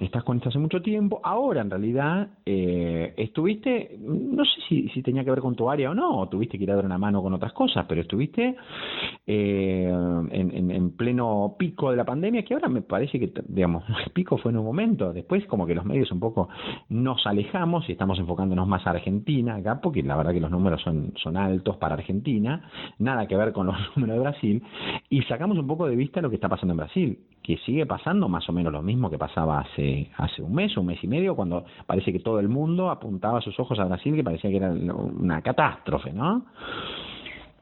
estás 0.00 0.22
con 0.22 0.36
esto 0.36 0.50
hace 0.50 0.58
mucho 0.58 0.82
tiempo. 0.82 1.20
Ahora, 1.24 1.62
en 1.62 1.70
realidad, 1.70 2.28
eh, 2.44 3.14
estuviste, 3.16 3.96
no 4.00 4.44
sé 4.44 4.60
si, 4.68 4.88
si 4.90 5.02
tenía 5.02 5.24
que 5.24 5.30
ver 5.30 5.40
con 5.40 5.56
tu 5.56 5.70
área 5.70 5.90
o 5.90 5.94
no, 5.94 6.20
o 6.20 6.28
tuviste 6.28 6.58
que 6.58 6.64
ir 6.64 6.70
a 6.70 6.76
dar 6.76 6.84
una 6.84 6.98
mano 6.98 7.22
con 7.22 7.32
otras 7.32 7.54
cosas, 7.54 7.86
pero 7.88 8.02
estuviste 8.02 8.54
eh, 9.26 9.90
en, 10.30 10.70
en, 10.70 10.90
pleno 10.96 11.56
pico 11.58 11.90
de 11.90 11.96
la 11.96 12.04
pandemia, 12.04 12.44
que 12.44 12.54
ahora 12.54 12.68
me 12.68 12.82
parece 12.82 13.18
que, 13.18 13.32
digamos, 13.48 13.84
el 14.04 14.12
pico 14.12 14.36
fue 14.36 14.52
en 14.52 14.58
un 14.58 14.64
momento. 14.66 15.12
Después, 15.12 15.46
como 15.46 15.66
que 15.66 15.74
los 15.74 15.84
medios 15.84 16.12
un 16.12 16.20
poco 16.20 16.48
nos 16.90 17.26
alejamos 17.26 17.88
y 17.88 17.92
estamos 17.92 18.18
enfocándonos 18.18 18.68
más 18.68 18.86
a 18.86 18.90
Argentina 18.90 19.56
acá, 19.56 19.80
porque 19.80 20.02
la 20.02 20.16
verdad 20.16 20.32
que 20.32 20.40
los 20.40 20.50
números 20.50 20.82
son, 20.82 21.05
son 21.16 21.36
altos 21.36 21.76
para 21.76 21.94
Argentina, 21.94 22.68
nada 22.98 23.26
que 23.26 23.36
ver 23.36 23.52
con 23.52 23.66
los 23.66 23.76
números 23.96 24.16
de 24.16 24.20
Brasil, 24.20 24.62
y 25.08 25.22
sacamos 25.22 25.58
un 25.58 25.66
poco 25.66 25.86
de 25.86 25.96
vista 25.96 26.20
lo 26.20 26.30
que 26.30 26.36
está 26.36 26.48
pasando 26.48 26.72
en 26.72 26.78
Brasil, 26.78 27.18
que 27.42 27.58
sigue 27.58 27.86
pasando 27.86 28.28
más 28.28 28.48
o 28.48 28.52
menos 28.52 28.72
lo 28.72 28.82
mismo 28.82 29.08
que 29.08 29.18
pasaba 29.18 29.60
hace, 29.60 30.10
hace 30.16 30.42
un 30.42 30.54
mes, 30.54 30.76
un 30.76 30.86
mes 30.86 31.02
y 31.02 31.06
medio, 31.06 31.36
cuando 31.36 31.64
parece 31.86 32.12
que 32.12 32.18
todo 32.18 32.40
el 32.40 32.48
mundo 32.48 32.90
apuntaba 32.90 33.40
sus 33.40 33.58
ojos 33.60 33.78
a 33.78 33.84
Brasil, 33.84 34.14
que 34.16 34.24
parecía 34.24 34.50
que 34.50 34.56
era 34.56 34.70
una 34.70 35.42
catástrofe, 35.42 36.12
¿no? 36.12 36.46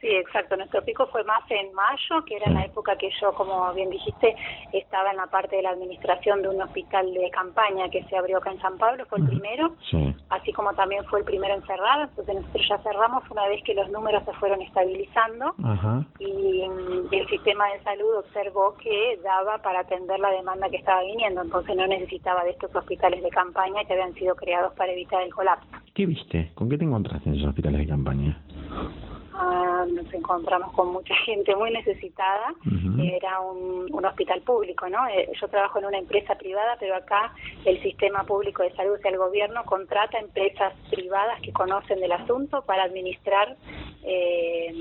Sí, 0.04 0.10
exacto. 0.10 0.54
Nuestro 0.54 0.84
pico 0.84 1.06
fue 1.06 1.24
más 1.24 1.50
en 1.50 1.72
mayo, 1.72 2.22
que 2.26 2.36
era 2.36 2.50
la 2.50 2.66
época 2.66 2.94
que 2.96 3.08
yo, 3.22 3.32
como 3.32 3.72
bien 3.72 3.88
dijiste, 3.88 4.36
estaba 4.70 5.10
en 5.12 5.16
la 5.16 5.28
parte 5.28 5.56
de 5.56 5.62
la 5.62 5.70
administración 5.70 6.42
de 6.42 6.50
un 6.50 6.60
hospital 6.60 7.10
de 7.14 7.30
campaña 7.30 7.88
que 7.88 8.04
se 8.04 8.14
abrió 8.14 8.36
acá 8.36 8.50
en 8.50 8.60
San 8.60 8.76
Pablo, 8.76 9.06
fue 9.06 9.20
el 9.20 9.26
primero, 9.26 9.74
así 10.28 10.52
como 10.52 10.74
también 10.74 11.06
fue 11.06 11.20
el 11.20 11.24
primero 11.24 11.54
en 11.54 11.62
cerrar. 11.62 12.06
Entonces 12.06 12.34
nosotros 12.34 12.66
ya 12.68 12.78
cerramos 12.82 13.24
una 13.30 13.48
vez 13.48 13.64
que 13.64 13.72
los 13.72 13.88
números 13.88 14.22
se 14.26 14.34
fueron 14.34 14.60
estabilizando 14.60 15.54
y, 16.18 16.60
el 17.10 17.26
sistema 17.28 17.66
de 17.70 17.82
salud 17.82 18.18
observó 18.18 18.74
que 18.74 19.18
daba 19.24 19.56
para 19.62 19.80
atender 19.80 20.20
la 20.20 20.30
demanda 20.32 20.68
que 20.68 20.76
estaba 20.76 21.02
viniendo, 21.02 21.40
entonces 21.40 21.74
no 21.74 21.86
necesitaba 21.86 22.44
de 22.44 22.50
estos 22.50 22.76
hospitales 22.76 23.22
de 23.22 23.30
campaña 23.30 23.82
que 23.86 23.94
habían 23.94 24.12
sido 24.12 24.34
creados 24.34 24.74
para 24.74 24.92
evitar 24.92 25.22
el 25.22 25.32
colapso. 25.32 25.66
¿Qué 25.94 26.04
viste? 26.04 26.52
¿Con 26.54 26.68
qué 26.68 26.76
te 26.76 26.84
encontraste 26.84 27.30
en 27.30 27.36
esos 27.36 27.48
hospitales 27.48 27.80
de 27.80 27.86
campaña? 27.86 28.38
Ah, 29.36 29.84
nos 29.92 30.12
encontramos 30.14 30.72
con 30.72 30.92
mucha 30.92 31.14
gente 31.26 31.54
muy 31.56 31.70
necesitada. 31.70 32.54
Era 32.96 33.40
un, 33.40 33.88
un, 33.92 34.04
hospital 34.04 34.40
público, 34.42 34.88
¿no? 34.88 35.06
Eh, 35.08 35.28
yo 35.40 35.48
trabajo 35.48 35.78
en 35.80 35.86
una 35.86 35.98
empresa 35.98 36.36
privada, 36.36 36.76
pero 36.78 36.94
acá 36.94 37.32
el 37.64 37.82
sistema 37.82 38.22
público 38.22 38.62
de 38.62 38.72
salud, 38.76 38.98
o 39.02 39.08
el 39.08 39.18
gobierno, 39.18 39.64
contrata 39.64 40.18
empresas 40.18 40.72
privadas 40.90 41.40
que 41.42 41.52
conocen 41.52 42.00
del 42.00 42.12
asunto 42.12 42.62
para 42.62 42.84
administrar 42.84 43.56
eh, 44.04 44.72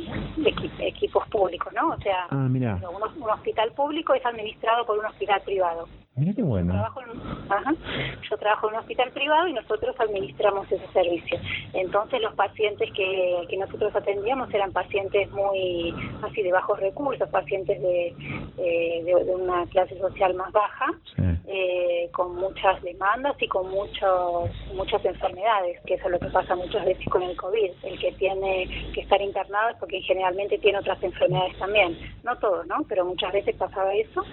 equipos 0.79 1.27
públicos, 1.29 1.73
¿no? 1.73 1.89
O 1.89 1.97
sea, 1.97 2.27
ah, 2.29 2.47
un 2.47 3.29
hospital 3.29 3.71
público 3.73 4.13
es 4.13 4.25
administrado 4.25 4.85
por 4.85 4.99
un 4.99 5.05
hospital 5.05 5.41
privado. 5.41 5.87
Mira 6.15 6.31
qué 6.35 6.43
bueno. 6.43 6.73
Yo 6.73 8.37
trabajo, 8.37 8.67
en, 8.67 8.73
un 8.73 8.79
hospital 8.79 9.09
privado 9.11 9.47
y 9.47 9.53
nosotros 9.53 9.95
administramos 9.99 10.71
ese 10.71 10.85
servicio. 10.93 11.39
Entonces 11.73 12.21
los 12.21 12.35
pacientes 12.35 12.87
que, 12.95 13.47
que 13.49 13.57
nosotros 13.57 13.95
atendíamos 13.95 14.53
eran 14.53 14.71
pacientes 14.71 15.31
muy 15.31 15.93
así 16.21 16.43
de 16.43 16.51
bajos 16.51 16.79
recursos, 16.79 17.27
pacientes 17.29 17.81
de, 17.81 18.13
eh, 18.59 19.03
de, 19.03 19.15
una 19.15 19.65
clase 19.67 19.97
social 19.97 20.35
más 20.35 20.51
baja, 20.51 20.85
eh, 21.47 22.09
con 22.13 22.35
muchas 22.35 22.81
demandas 22.83 23.35
y 23.41 23.47
con 23.47 23.69
muchos 23.69 24.51
muchas 24.75 25.03
enfermedades, 25.05 25.79
que 25.85 25.95
eso 25.95 26.05
es 26.05 26.11
lo 26.11 26.19
que 26.19 26.27
pasa 26.27 26.55
muchas 26.55 26.85
veces 26.85 27.05
con 27.09 27.23
el 27.23 27.35
COVID. 27.35 27.71
El 27.83 27.99
que 27.99 28.11
tiene 28.13 28.91
que 28.93 29.01
estar 29.01 29.19
internado 29.19 29.69
es 29.69 29.77
porque 29.77 29.99
generalmente 30.01 30.59
tiene 30.59 30.77
otras 30.77 31.01
enfermedades 31.01 31.57
también. 31.57 31.97
No 32.23 32.37
todo, 32.37 32.63
¿no? 32.65 32.85
Pero 32.87 33.03
muchas 33.03 33.33
veces 33.33 33.55
pasaba 33.55 33.93
eso. 33.95 34.23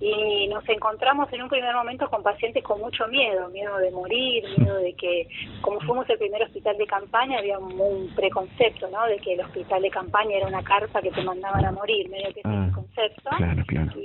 Y 0.00 0.46
nos 0.48 0.66
encontramos 0.68 1.07
en 1.32 1.42
un 1.42 1.48
primer 1.48 1.74
momento 1.74 2.08
con 2.10 2.22
pacientes 2.22 2.62
con 2.62 2.80
mucho 2.80 3.06
miedo, 3.08 3.48
miedo 3.48 3.78
de 3.78 3.90
morir, 3.90 4.44
miedo 4.58 4.76
de 4.76 4.92
que, 4.94 5.26
como 5.62 5.80
fuimos 5.80 6.08
el 6.10 6.18
primer 6.18 6.42
hospital 6.42 6.76
de 6.76 6.86
campaña, 6.86 7.38
había 7.38 7.58
un, 7.58 8.12
preconcepto, 8.14 8.88
¿no? 8.90 9.06
De 9.06 9.16
que 9.18 9.32
el 9.32 9.40
hospital 9.40 9.82
de 9.82 9.90
campaña 9.90 10.36
era 10.36 10.46
una 10.46 10.62
carta 10.62 11.00
que 11.00 11.10
te 11.10 11.22
mandaban 11.22 11.64
a 11.64 11.72
morir, 11.72 12.08
medio 12.10 12.32
que 12.34 12.40
ese 12.40 12.48
ah, 12.48 12.70
concepto. 12.74 13.30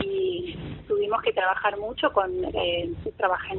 Y 0.03 0.57
tuvimos 0.87 1.21
que 1.21 1.33
trabajar 1.33 1.77
mucho 1.77 2.11
con 2.11 2.29
eh, 2.53 2.89
trabajo, 3.17 3.55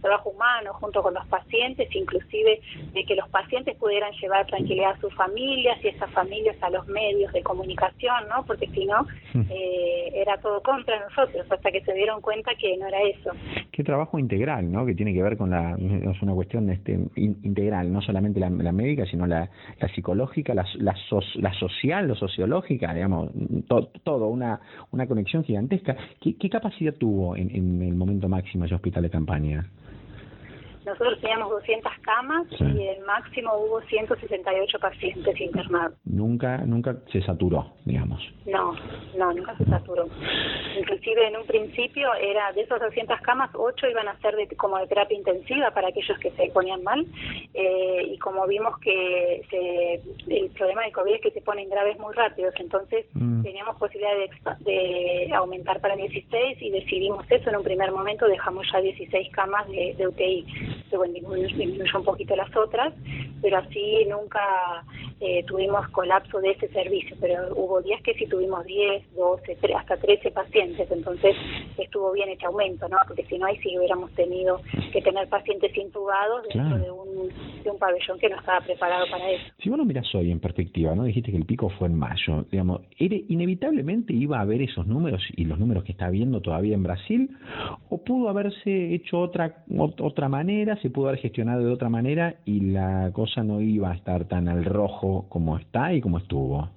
trabajo 0.00 0.30
humano 0.30 0.72
junto 0.74 1.02
con 1.02 1.14
los 1.14 1.26
pacientes, 1.26 1.94
inclusive 1.94 2.60
de 2.92 3.04
que 3.04 3.14
los 3.14 3.28
pacientes 3.28 3.76
pudieran 3.76 4.12
llevar 4.12 4.46
tranquilidad 4.46 4.92
a 4.92 5.00
sus 5.00 5.14
familias 5.14 5.78
y 5.82 5.88
esas 5.88 6.10
familias 6.10 6.56
a 6.62 6.70
los 6.70 6.86
medios 6.86 7.32
de 7.32 7.42
comunicación, 7.42 8.28
¿no? 8.28 8.44
Porque 8.44 8.66
si 8.68 8.86
no, 8.86 9.06
hmm. 9.34 9.42
eh, 9.50 10.12
era 10.14 10.38
todo 10.38 10.62
contra 10.62 10.98
nosotros, 11.00 11.46
hasta 11.50 11.70
que 11.70 11.82
se 11.82 11.92
dieron 11.92 12.20
cuenta 12.20 12.54
que 12.54 12.63
no 12.78 12.86
era 12.86 13.02
eso. 13.02 13.30
Qué 13.70 13.84
trabajo 13.84 14.18
integral, 14.18 14.70
¿no? 14.70 14.86
Que 14.86 14.94
tiene 14.94 15.12
que 15.12 15.22
ver 15.22 15.36
con 15.36 15.50
la, 15.50 15.76
es 15.76 16.22
una 16.22 16.32
cuestión 16.34 16.70
este, 16.70 16.98
integral, 17.16 17.92
no 17.92 18.00
solamente 18.00 18.40
la, 18.40 18.50
médica, 18.50 19.04
sino 19.06 19.26
la, 19.26 19.50
psicológica, 19.94 20.54
la, 20.54 20.64
la, 20.78 20.94
la, 21.36 21.52
social, 21.54 22.08
lo 22.08 22.14
sociológica, 22.14 22.94
digamos, 22.94 23.30
todo, 23.66 24.28
una, 24.28 24.60
una 24.92 25.06
conexión 25.06 25.44
gigantesca. 25.44 25.96
¿Qué, 26.20 26.36
qué 26.36 26.48
capacidad 26.48 26.94
tuvo 26.94 27.36
en, 27.36 27.54
en 27.54 27.82
el 27.82 27.94
momento 27.94 28.28
máximo 28.28 28.64
ese 28.64 28.74
hospital 28.74 29.02
de 29.02 29.10
campaña? 29.10 29.70
Nosotros 30.84 31.18
teníamos 31.20 31.50
200 31.50 31.92
camas 32.02 32.46
y 32.60 32.88
el 32.88 33.04
máximo 33.06 33.54
hubo 33.54 33.80
168 33.82 34.78
pacientes 34.78 35.40
internados. 35.40 35.96
Nunca, 36.04 36.58
nunca 36.58 36.96
se 37.10 37.22
saturó, 37.22 37.72
digamos. 37.86 38.20
No, 38.44 38.74
no, 39.16 39.32
nunca 39.32 39.56
se 39.56 39.64
saturó. 39.64 40.06
Inclusive 40.78 41.28
en 41.28 41.36
un 41.36 41.46
principio 41.46 42.12
era 42.14 42.52
de 42.52 42.62
esos 42.62 42.78
200 42.80 43.18
camas, 43.22 43.50
8 43.54 43.88
iban 43.88 44.08
a 44.08 44.18
ser 44.20 44.36
de, 44.36 44.46
como 44.56 44.76
de 44.78 44.86
terapia 44.86 45.16
intensiva 45.16 45.70
para 45.70 45.88
aquellos 45.88 46.18
que 46.18 46.30
se 46.32 46.50
ponían 46.50 46.82
mal. 46.82 47.06
Eh, 47.54 48.08
y 48.12 48.18
como 48.18 48.46
vimos 48.46 48.78
que 48.80 49.42
se, 49.48 49.94
el 50.34 50.50
problema 50.50 50.84
de 50.84 50.92
COVID 50.92 51.14
es 51.14 51.20
que 51.22 51.30
se 51.30 51.40
ponen 51.40 51.70
graves 51.70 51.98
muy 51.98 52.12
rápidos, 52.14 52.54
entonces 52.58 53.06
mm. 53.14 53.42
teníamos 53.42 53.76
posibilidad 53.76 54.14
de, 54.16 54.64
de, 54.64 55.34
aumentar 55.34 55.80
para 55.80 55.96
16 55.96 56.60
y 56.60 56.70
decidimos 56.70 57.24
eso. 57.30 57.48
En 57.48 57.56
un 57.56 57.64
primer 57.64 57.90
momento 57.90 58.26
dejamos 58.26 58.66
ya 58.70 58.80
16 58.80 59.30
camas 59.32 59.66
de, 59.68 59.94
de 59.96 60.08
UTI 60.08 60.73
que 60.90 60.96
bueno, 60.96 61.34
disminuyó 61.34 61.98
un 61.98 62.04
poquito 62.04 62.36
las 62.36 62.54
otras, 62.56 62.92
pero 63.42 63.58
así 63.58 64.04
nunca 64.08 64.40
eh, 65.20 65.44
tuvimos 65.46 65.88
colapso 65.90 66.40
de 66.40 66.50
ese 66.52 66.68
servicio, 66.68 67.16
pero 67.20 67.54
hubo 67.54 67.80
días 67.82 68.00
que 68.02 68.14
sí 68.14 68.26
tuvimos 68.26 68.64
10, 68.64 69.14
12, 69.14 69.58
hasta 69.76 69.96
13 69.96 70.30
pacientes, 70.30 70.90
entonces 70.90 71.36
estuvo 71.78 72.12
bien 72.12 72.28
ese 72.30 72.46
aumento, 72.46 72.88
¿no? 72.88 72.96
Porque 73.06 73.24
si 73.24 73.38
no, 73.38 73.46
ahí 73.46 73.56
sí 73.58 73.76
hubiéramos 73.78 74.10
tenido 74.12 74.60
que 74.92 75.02
tener 75.02 75.28
pacientes 75.28 75.76
intubados 75.76 76.42
dentro 76.52 76.78
de, 76.78 76.90
un, 76.90 77.28
de 77.62 77.70
un 77.70 77.78
pabellón 77.78 78.18
que 78.18 78.28
no 78.28 78.38
estaba 78.38 78.60
preparado 78.60 79.06
para 79.10 79.30
eso. 79.30 79.44
Si 79.62 79.68
vos 79.68 79.78
lo 79.78 79.84
miras 79.84 80.12
hoy 80.14 80.30
en 80.30 80.40
perspectiva, 80.40 80.94
¿no? 80.94 81.04
Dijiste 81.04 81.30
que 81.30 81.36
el 81.36 81.46
pico 81.46 81.70
fue 81.70 81.88
en 81.88 81.98
mayo, 81.98 82.44
digamos, 82.50 82.82
¿inevitablemente 82.98 84.12
iba 84.12 84.38
a 84.38 84.42
haber 84.42 84.62
esos 84.62 84.86
números 84.86 85.22
y 85.36 85.44
los 85.44 85.58
números 85.58 85.84
que 85.84 85.92
está 85.92 86.06
habiendo 86.06 86.40
todavía 86.40 86.74
en 86.74 86.82
Brasil? 86.82 87.30
¿O 87.88 87.98
pudo 87.98 88.28
haberse 88.28 88.94
hecho 88.94 89.20
otra, 89.20 89.64
otra 89.98 90.28
manera, 90.28 90.63
se 90.82 90.90
pudo 90.90 91.08
haber 91.08 91.20
gestionado 91.20 91.64
de 91.64 91.72
otra 91.72 91.88
manera 91.88 92.36
y 92.44 92.60
la 92.60 93.10
cosa 93.12 93.42
no 93.42 93.60
iba 93.60 93.90
a 93.90 93.94
estar 93.94 94.24
tan 94.24 94.48
al 94.48 94.64
rojo 94.64 95.26
como 95.28 95.56
está 95.58 95.92
y 95.92 96.00
como 96.00 96.18
estuvo. 96.18 96.68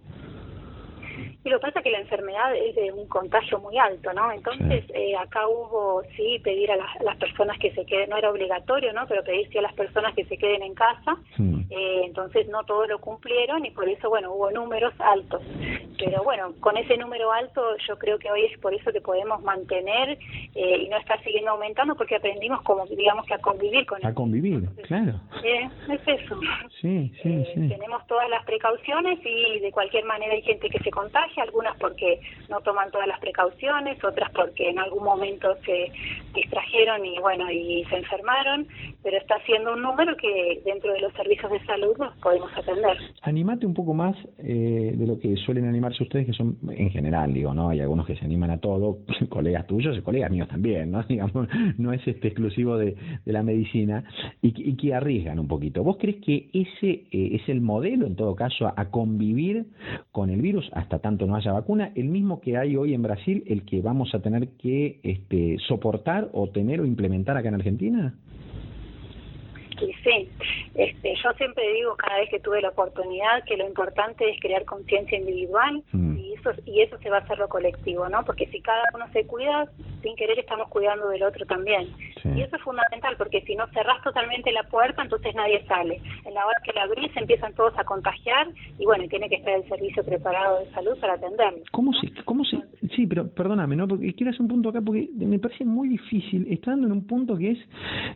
Y 1.47 1.49
lo 1.49 1.59
que 1.59 1.67
pasa 1.67 1.79
es 1.79 1.83
que 1.85 1.91
la 1.91 2.01
enfermedad 2.01 2.53
es 2.57 2.75
de 2.75 2.91
un 2.91 3.07
contagio 3.07 3.57
muy 3.59 3.77
alto, 3.77 4.11
¿no? 4.11 4.33
Entonces, 4.33 4.83
eh, 4.93 5.15
acá 5.15 5.47
hubo, 5.47 6.03
sí, 6.17 6.41
pedir 6.43 6.69
a 6.71 6.75
las, 6.75 7.15
personas 7.15 7.57
que 7.57 7.71
se 7.71 7.85
queden, 7.85 8.09
no 8.09 8.17
era 8.17 8.29
obligatorio, 8.29 8.91
¿no? 8.91 9.07
Pero 9.07 9.23
pedir 9.23 9.47
sí 9.47 9.57
a 9.57 9.61
las 9.61 9.73
personas 9.73 10.13
que 10.13 10.25
se 10.25 10.37
queden 10.37 10.61
en 10.61 10.73
casa. 10.73 11.15
Eh, 11.69 12.01
entonces, 12.03 12.49
no 12.49 12.65
todos 12.65 12.89
lo 12.89 12.99
cumplieron 12.99 13.65
y 13.65 13.71
por 13.71 13.87
eso, 13.87 14.09
bueno, 14.09 14.33
hubo 14.33 14.51
números 14.51 14.93
altos. 14.99 15.41
Pero 15.97 16.21
bueno, 16.25 16.53
con 16.59 16.75
ese 16.75 16.97
número 16.97 17.31
alto, 17.31 17.61
yo 17.87 17.97
creo 17.97 18.19
que 18.19 18.29
hoy 18.29 18.43
es 18.43 18.59
por 18.59 18.73
eso 18.73 18.91
que 18.91 18.99
podemos 18.99 19.41
mantener 19.41 20.17
eh, 20.53 20.77
y 20.81 20.89
no 20.89 20.97
estar 20.97 21.23
siguiendo 21.23 21.51
aumentando, 21.51 21.95
porque 21.95 22.17
aprendimos, 22.17 22.61
como 22.63 22.85
digamos, 22.87 23.25
que 23.25 23.35
a 23.35 23.39
convivir 23.39 23.85
con 23.85 24.05
A 24.05 24.13
convivir, 24.13 24.67
claro. 24.85 25.13
es 25.41 26.01
eso. 26.07 26.39
Sí, 26.81 27.09
sí, 27.23 27.45
sí. 27.53 27.69
Tenemos 27.69 28.05
todas 28.07 28.29
las 28.29 28.43
precauciones 28.43 29.19
y 29.25 29.59
de 29.59 29.71
cualquier 29.71 30.03
manera 30.03 30.33
hay 30.33 30.41
gente 30.41 30.69
que 30.69 30.79
se 30.79 30.91
contagia 30.91 31.36
algunas 31.41 31.77
porque 31.77 32.19
no 32.49 32.61
toman 32.61 32.91
todas 32.91 33.07
las 33.07 33.19
precauciones, 33.19 34.03
otras 34.03 34.31
porque 34.31 34.69
en 34.69 34.79
algún 34.79 35.03
momento 35.03 35.55
se 35.65 35.91
distrajeron 36.33 37.05
y 37.05 37.19
bueno, 37.19 37.51
y 37.51 37.83
se 37.85 37.97
enfermaron, 37.97 38.67
pero 39.03 39.17
está 39.17 39.39
siendo 39.45 39.73
un 39.73 39.81
número 39.81 40.15
que 40.17 40.61
dentro 40.65 40.93
de 40.93 41.01
los 41.01 41.13
servicios 41.13 41.51
de 41.51 41.63
salud 41.65 41.95
nos 41.97 42.15
podemos 42.17 42.51
atender. 42.55 42.97
Animate 43.23 43.65
un 43.65 43.73
poco 43.73 43.93
más 43.93 44.15
eh, 44.37 44.93
de 44.95 45.07
lo 45.07 45.19
que 45.19 45.35
suelen 45.37 45.67
animarse 45.67 46.03
ustedes, 46.03 46.25
que 46.25 46.33
son 46.33 46.57
en 46.69 46.89
general, 46.89 47.33
digo, 47.33 47.53
¿no? 47.53 47.69
Hay 47.69 47.79
algunos 47.79 48.05
que 48.05 48.15
se 48.15 48.25
animan 48.25 48.51
a 48.51 48.59
todo, 48.59 48.99
colegas 49.29 49.67
tuyos 49.67 49.97
y 49.97 50.01
colegas 50.01 50.31
míos 50.31 50.47
también, 50.47 50.91
¿no? 50.91 51.03
Digamos, 51.07 51.47
no 51.77 51.93
es 51.93 52.05
este 52.07 52.27
exclusivo 52.29 52.77
de, 52.77 52.95
la 53.25 53.43
medicina 53.43 54.03
y, 54.41 54.75
que 54.77 54.93
arriesgan 54.93 55.39
un 55.39 55.47
poquito. 55.47 55.83
¿Vos 55.83 55.97
crees 55.99 56.17
que 56.23 56.49
ese 56.53 57.05
eh, 57.11 57.35
es 57.35 57.49
el 57.49 57.61
modelo, 57.61 58.05
en 58.07 58.15
todo 58.15 58.35
caso, 58.35 58.71
a 58.75 58.85
convivir 58.89 59.65
con 60.11 60.29
el 60.29 60.41
virus 60.41 60.69
hasta 60.73 60.99
tanto 60.99 61.26
no 61.27 61.35
haya 61.35 61.51
vacuna, 61.51 61.91
el 61.95 62.05
mismo 62.05 62.41
que 62.41 62.57
hay 62.57 62.75
hoy 62.75 62.93
en 62.93 63.01
Brasil, 63.01 63.43
el 63.47 63.65
que 63.65 63.81
vamos 63.81 64.13
a 64.15 64.19
tener 64.19 64.49
que 64.57 64.99
este, 65.03 65.57
soportar 65.67 66.29
o 66.33 66.49
tener 66.49 66.81
o 66.81 66.85
implementar 66.85 67.37
acá 67.37 67.49
en 67.49 67.55
Argentina? 67.55 68.13
sí, 70.03 70.29
este, 70.75 71.13
yo 71.23 71.31
siempre 71.33 71.63
digo 71.73 71.95
cada 71.95 72.19
vez 72.19 72.29
que 72.29 72.39
tuve 72.39 72.61
la 72.61 72.69
oportunidad 72.69 73.43
que 73.45 73.57
lo 73.57 73.67
importante 73.67 74.29
es 74.29 74.39
crear 74.39 74.65
conciencia 74.65 75.17
individual 75.17 75.83
mm. 75.91 76.16
Y 76.27 76.33
eso, 76.33 76.51
y 76.65 76.81
eso 76.81 76.97
se 76.99 77.09
va 77.09 77.17
a 77.17 77.21
hacer 77.21 77.37
lo 77.37 77.47
colectivo, 77.47 78.07
¿no? 78.09 78.23
Porque 78.25 78.47
si 78.47 78.61
cada 78.61 78.83
uno 78.93 79.05
se 79.13 79.25
cuida, 79.25 79.65
sin 80.01 80.15
querer 80.15 80.39
estamos 80.39 80.67
cuidando 80.69 81.09
del 81.09 81.23
otro 81.23 81.45
también. 81.45 81.87
Y 82.35 82.41
eso 82.41 82.55
es 82.55 82.61
fundamental, 82.61 83.15
porque 83.17 83.41
si 83.41 83.55
no 83.55 83.67
cerrás 83.67 84.03
totalmente 84.03 84.51
la 84.51 84.63
puerta, 84.63 85.01
entonces 85.01 85.33
nadie 85.35 85.65
sale. 85.67 86.01
En 86.25 86.33
la 86.33 86.45
hora 86.45 86.57
que 86.63 86.73
la 86.73 86.83
abrís 86.83 87.15
empiezan 87.15 87.53
todos 87.53 87.73
a 87.77 87.83
contagiar 87.83 88.47
y 88.77 88.85
bueno, 88.85 89.05
tiene 89.07 89.29
que 89.29 89.35
estar 89.35 89.53
el 89.53 89.67
servicio 89.69 90.03
preparado 90.03 90.59
de 90.59 90.71
salud 90.71 90.97
para 90.99 91.13
atenderlo. 91.13 91.59
¿Cómo 91.71 91.93
se, 91.93 92.11
cómo 92.25 92.43
se, 92.43 92.57
sí, 92.95 93.07
pero 93.07 93.29
perdóname, 93.29 93.75
¿no? 93.75 93.87
Porque 93.87 94.13
quiero 94.13 94.31
hacer 94.31 94.41
un 94.41 94.49
punto 94.49 94.69
acá, 94.69 94.81
porque 94.81 95.07
me 95.15 95.39
parece 95.39 95.63
muy 95.63 95.87
difícil, 95.87 96.47
estando 96.51 96.87
en 96.87 96.91
un 96.91 97.07
punto 97.07 97.37
que 97.37 97.51
es, 97.51 97.59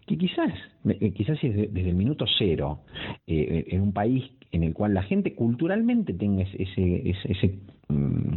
que 0.07 0.17
quizás, 0.17 0.51
eh, 0.85 1.13
quizás 1.13 1.37
es 1.43 1.73
desde 1.73 1.89
el 1.89 1.95
minuto 1.95 2.25
cero, 2.37 2.79
eh, 3.27 3.65
en 3.67 3.81
un 3.81 3.93
país 3.93 4.29
en 4.51 4.63
el 4.63 4.73
cual 4.73 4.93
la 4.93 5.03
gente 5.03 5.33
culturalmente 5.33 6.13
tenga 6.13 6.43
ese, 6.43 7.09
ese, 7.09 7.59
mm, 7.87 8.35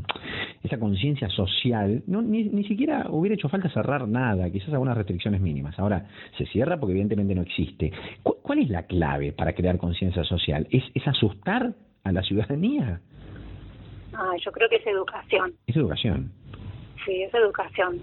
esa 0.62 0.78
conciencia 0.78 1.28
social, 1.30 2.02
no, 2.06 2.22
ni, 2.22 2.44
ni 2.44 2.64
siquiera 2.64 3.06
hubiera 3.10 3.34
hecho 3.34 3.48
falta 3.48 3.68
cerrar 3.70 4.06
nada, 4.08 4.50
quizás 4.50 4.70
algunas 4.70 4.96
restricciones 4.96 5.40
mínimas. 5.40 5.78
Ahora, 5.78 6.06
se 6.38 6.46
cierra 6.46 6.78
porque 6.78 6.92
evidentemente 6.92 7.34
no 7.34 7.42
existe. 7.42 7.92
¿Cuál 8.22 8.60
es 8.60 8.70
la 8.70 8.84
clave 8.84 9.32
para 9.32 9.52
crear 9.54 9.78
conciencia 9.78 10.24
social? 10.24 10.66
¿Es, 10.70 10.84
¿Es 10.94 11.06
asustar 11.08 11.74
a 12.04 12.12
la 12.12 12.22
ciudadanía? 12.22 13.00
Ah, 14.12 14.32
yo 14.44 14.52
creo 14.52 14.68
que 14.68 14.76
es 14.76 14.86
educación. 14.86 15.54
Es 15.66 15.76
educación. 15.76 16.30
Sí, 17.04 17.22
es 17.22 17.34
educación 17.34 18.00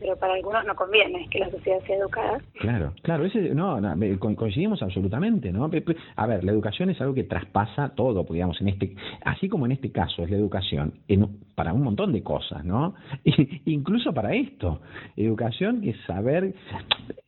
pero 0.00 0.16
para 0.16 0.34
algunos 0.34 0.64
no 0.64 0.74
conviene 0.74 1.28
que 1.30 1.38
la 1.38 1.50
sociedad 1.50 1.80
sea 1.86 1.96
educada. 1.96 2.38
Claro, 2.60 2.92
claro, 3.02 3.24
ese, 3.24 3.54
no, 3.54 3.80
coincidimos 4.18 4.82
absolutamente, 4.82 5.52
¿no? 5.52 5.70
A 6.16 6.26
ver, 6.26 6.44
la 6.44 6.52
educación 6.52 6.90
es 6.90 7.00
algo 7.00 7.14
que 7.14 7.24
traspasa 7.24 7.90
todo, 7.94 8.24
digamos, 8.30 8.60
en 8.60 8.68
este, 8.68 8.94
así 9.24 9.48
como 9.48 9.66
en 9.66 9.72
este 9.72 9.92
caso 9.92 10.22
es 10.22 10.30
la 10.30 10.36
educación, 10.36 10.94
en, 11.08 11.28
para 11.54 11.72
un 11.72 11.82
montón 11.82 12.12
de 12.12 12.22
cosas, 12.22 12.64
¿no? 12.64 12.94
incluso 13.64 14.12
para 14.12 14.34
esto, 14.34 14.80
educación 15.16 15.82
es 15.84 15.96
saber, 16.06 16.54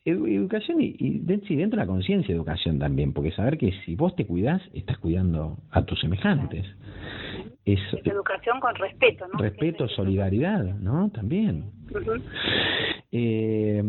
educación 0.05 0.81
y, 0.81 0.95
y 0.99 1.19
dentro 1.19 1.79
de 1.79 1.85
la 1.85 1.87
conciencia 1.87 2.33
educación 2.33 2.79
también, 2.79 3.13
porque 3.13 3.31
saber 3.31 3.57
que 3.57 3.71
si 3.85 3.95
vos 3.95 4.15
te 4.15 4.25
cuidás, 4.25 4.61
estás 4.73 4.97
cuidando 4.97 5.57
a 5.71 5.83
tus 5.83 5.99
semejantes. 5.99 6.65
Es, 7.67 7.79
educación 8.05 8.61
con 8.61 8.73
respeto, 8.75 9.27
¿no? 9.27 9.39
Respeto, 9.39 9.89
solidaridad, 9.89 10.63
¿no? 10.63 11.09
También. 11.09 11.65
eh, 13.11 13.83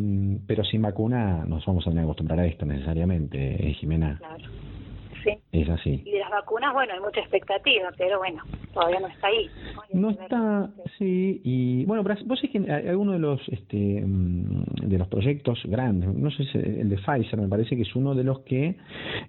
pero 0.47 0.65
sin 0.65 0.83
vacuna 0.83 1.45
nos 1.47 1.65
vamos 1.65 1.87
a 1.87 1.91
acostumbrar 1.91 2.41
a 2.41 2.47
esto 2.47 2.67
necesariamente, 2.67 3.73
Jimena. 3.79 4.19
Claro. 4.19 4.68
Es 5.53 5.69
así. 5.69 6.03
Y 6.05 6.13
de 6.13 6.19
las 6.21 6.31
vacunas, 6.31 6.73
bueno, 6.73 6.95
hay 6.95 7.01
mucha 7.01 7.21
expectativa, 7.21 7.91
pero 7.97 8.19
bueno, 8.19 8.43
todavía 8.73 9.01
no 9.01 9.09
está 9.09 9.27
ahí. 9.27 9.49
No, 9.93 10.11
está, 10.11 10.71
sí, 10.99 11.41
y 11.45 11.85
bueno, 11.85 12.03
vos 12.03 12.39
sabés 12.39 12.51
que 12.51 12.73
alguno 12.89 13.13
de 13.13 13.19
los 13.19 13.41
este 13.49 14.03
mm, 14.05 14.89
de 14.89 14.99
los 14.99 15.09
proyectos 15.09 15.61
grandes, 15.65 16.15
no 16.15 16.31
sé 16.31 16.45
si 16.45 16.59
el 16.59 16.89
de 16.89 16.97
Pfizer, 16.97 17.39
me 17.39 17.49
parece 17.49 17.77
que 17.77 17.83
es 17.83 17.97
uno 17.97 18.15
de 18.15 18.25
los 18.25 18.41
que 18.41 18.77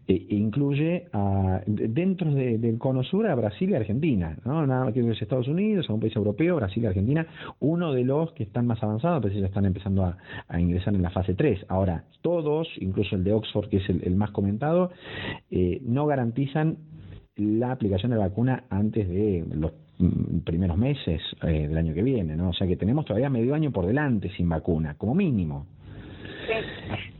eh, 0.08 0.26
incluye 0.30 1.08
a, 1.14 1.62
dentro 1.66 2.32
del 2.32 2.78
cono 2.78 3.04
sur 3.04 3.28
a 3.28 3.36
Brasil 3.36 3.70
y 3.70 3.76
Argentina, 3.76 4.38
¿no? 4.46 4.66
Nada 4.66 4.86
más 4.86 4.94
que 4.94 5.00
es 5.00 5.22
Estados 5.22 5.48
Unidos, 5.48 5.90
a 5.90 5.94
un 5.94 6.00
país 6.00 6.16
europeo, 6.16 6.58
Brasil 6.58 6.84
y 6.84 6.88
Argentina, 6.88 7.26
uno 7.60 7.94
de 7.94 8.04
los 8.04 8.32
que 8.34 8.44
están 8.44 8.68
más 8.68 8.82
avanzados, 8.84 9.22
pero 9.24 9.36
ya 9.36 9.46
están 9.46 9.66
empezando 9.66 10.04
a, 10.04 10.18
a, 10.48 10.60
ingresar 10.60 10.94
en 10.94 11.02
la 11.02 11.10
fase 11.10 11.34
3. 11.34 11.66
Ahora, 11.70 12.04
todos, 12.22 12.68
incluso 12.80 13.16
el 13.16 13.24
de 13.24 13.34
Oxford, 13.34 13.70
que 13.70 13.78
es 13.78 13.90
el, 13.90 14.04
el 14.04 14.16
más 14.16 14.32
comentado, 14.32 14.92
eh, 15.52 15.79
no 15.82 16.06
garantizan 16.06 16.78
la 17.36 17.72
aplicación 17.72 18.12
de 18.12 18.18
la 18.18 18.28
vacuna 18.28 18.64
antes 18.70 19.08
de 19.08 19.46
los 19.54 19.72
mm, 19.98 20.40
primeros 20.40 20.78
meses 20.78 21.22
eh, 21.44 21.68
del 21.68 21.78
año 21.78 21.94
que 21.94 22.04
viene, 22.04 22.36
¿no? 22.36 22.50
O 22.50 22.54
sea 22.54 22.68
que 22.68 22.76
tenemos 22.76 23.06
todavía 23.06 23.30
medio 23.30 23.56
año 23.56 23.72
por 23.72 23.86
delante 23.86 24.30
sin 24.32 24.50
vacuna, 24.50 24.96
como 24.98 25.16
mínimo. 25.16 25.66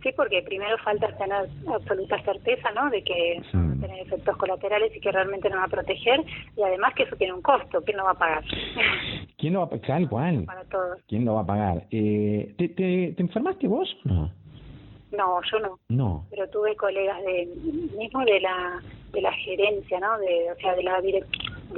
Sí, 0.02 0.10
porque 0.16 0.42
primero 0.42 0.78
falta 0.80 1.08
tener 1.18 1.48
absoluta 1.68 2.22
certeza, 2.24 2.72
¿no? 2.72 2.90
De 2.90 3.04
que 3.04 3.42
va 3.54 3.74
a 3.74 3.80
tener 3.80 4.00
efectos 4.02 4.38
colaterales 4.38 4.96
y 4.96 5.00
que 5.00 5.12
realmente 5.12 5.50
nos 5.50 5.60
va 5.60 5.66
a 5.66 5.68
proteger 5.68 6.24
y 6.58 6.64
además 6.64 6.94
que 6.96 7.04
eso 7.04 7.16
tiene 7.16 7.34
un 7.34 7.42
costo, 7.42 7.82
¿quién 7.84 7.98
lo 7.98 8.06
va 8.06 8.12
a 8.12 8.18
pagar? 8.18 8.44
¿Quién 9.38 9.54
lo 9.54 9.60
va 9.60 9.66
a 9.66 9.70
pagar? 9.70 10.10
¿Cuál? 10.10 10.46
Para 10.46 10.64
todos. 10.64 11.00
¿Quién 11.08 11.26
lo 11.26 11.36
va 11.36 11.42
a 11.42 11.46
pagar? 11.46 11.88
Eh, 11.92 12.56
¿te, 12.58 12.70
te, 12.70 13.14
te 13.16 13.22
enfermaste 13.22 13.68
vos 13.68 13.88
no? 14.04 14.32
No, 15.12 15.42
yo 15.52 15.60
no. 15.60 15.80
No. 15.90 16.26
Pero 16.30 16.50
tuve 16.50 16.76
colegas 16.76 17.22
de 17.24 17.48
mismo 17.98 18.24
de 18.26 18.40
la 18.40 18.82
de 19.12 19.22
la 19.22 19.32
gerencia, 19.34 20.00
¿no? 20.00 20.20
De, 20.20 20.52
o 20.52 20.56
sea, 20.58 20.76
de 20.76 20.84
la 20.84 21.02
de 21.02 21.24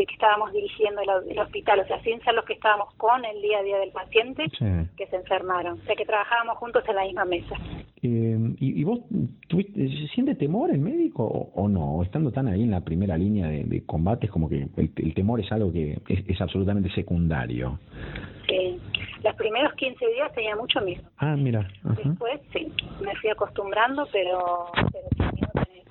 que 0.05 0.13
estábamos 0.13 0.51
dirigiendo 0.53 1.01
el, 1.01 1.39
hospital, 1.39 1.79
o 1.79 1.86
sea, 1.86 2.01
sin 2.01 2.21
ser 2.21 2.34
los 2.34 2.45
que 2.45 2.53
estábamos 2.53 2.93
con 2.95 3.23
el 3.25 3.41
día 3.41 3.59
a 3.59 3.63
día 3.63 3.77
del 3.77 3.91
paciente, 3.91 4.45
que 4.97 5.07
se 5.07 5.15
enfermaron. 5.15 5.79
O 5.79 5.84
sea, 5.84 5.95
que 5.95 6.05
trabajábamos 6.05 6.57
juntos 6.57 6.84
en 6.88 6.95
la 6.95 7.03
misma 7.03 7.25
mesa. 7.25 7.55
Eh, 8.03 8.55
¿y, 8.59 8.84
vos 8.84 8.99
tuviste, 9.47 9.88
siente 10.13 10.36
temor 10.36 10.71
el 10.71 10.79
médico 10.79 11.23
o, 11.23 11.67
no? 11.67 11.97
O 11.97 12.03
estando 12.03 12.32
tan 12.32 12.47
ahí 12.47 12.63
en 12.63 12.71
la 12.71 12.82
primera 12.82 13.17
línea 13.17 13.47
de, 13.47 13.63
de 13.63 13.86
combates, 13.86 14.32
como 14.32 14.49
que 14.49 14.67
el, 14.75 15.13
temor 15.13 15.39
es 15.39 15.51
algo 15.51 15.71
que 15.71 15.99
es, 16.07 16.23
es 16.27 16.41
absolutamente 16.41 16.89
secundario. 16.91 17.79
Los 19.24 19.36
primeros 19.36 19.74
15 19.74 20.05
días 20.07 20.32
tenía 20.34 20.55
mucho 20.55 20.82
miedo. 20.82 21.03
Ah, 21.17 21.36
mira. 21.36 21.67
Después 21.84 22.41
sí, 22.53 22.74
me 23.01 23.15
fui 23.17 23.30
acostumbrando, 23.30 24.07
pero, 24.11 24.65
pero 24.91 25.32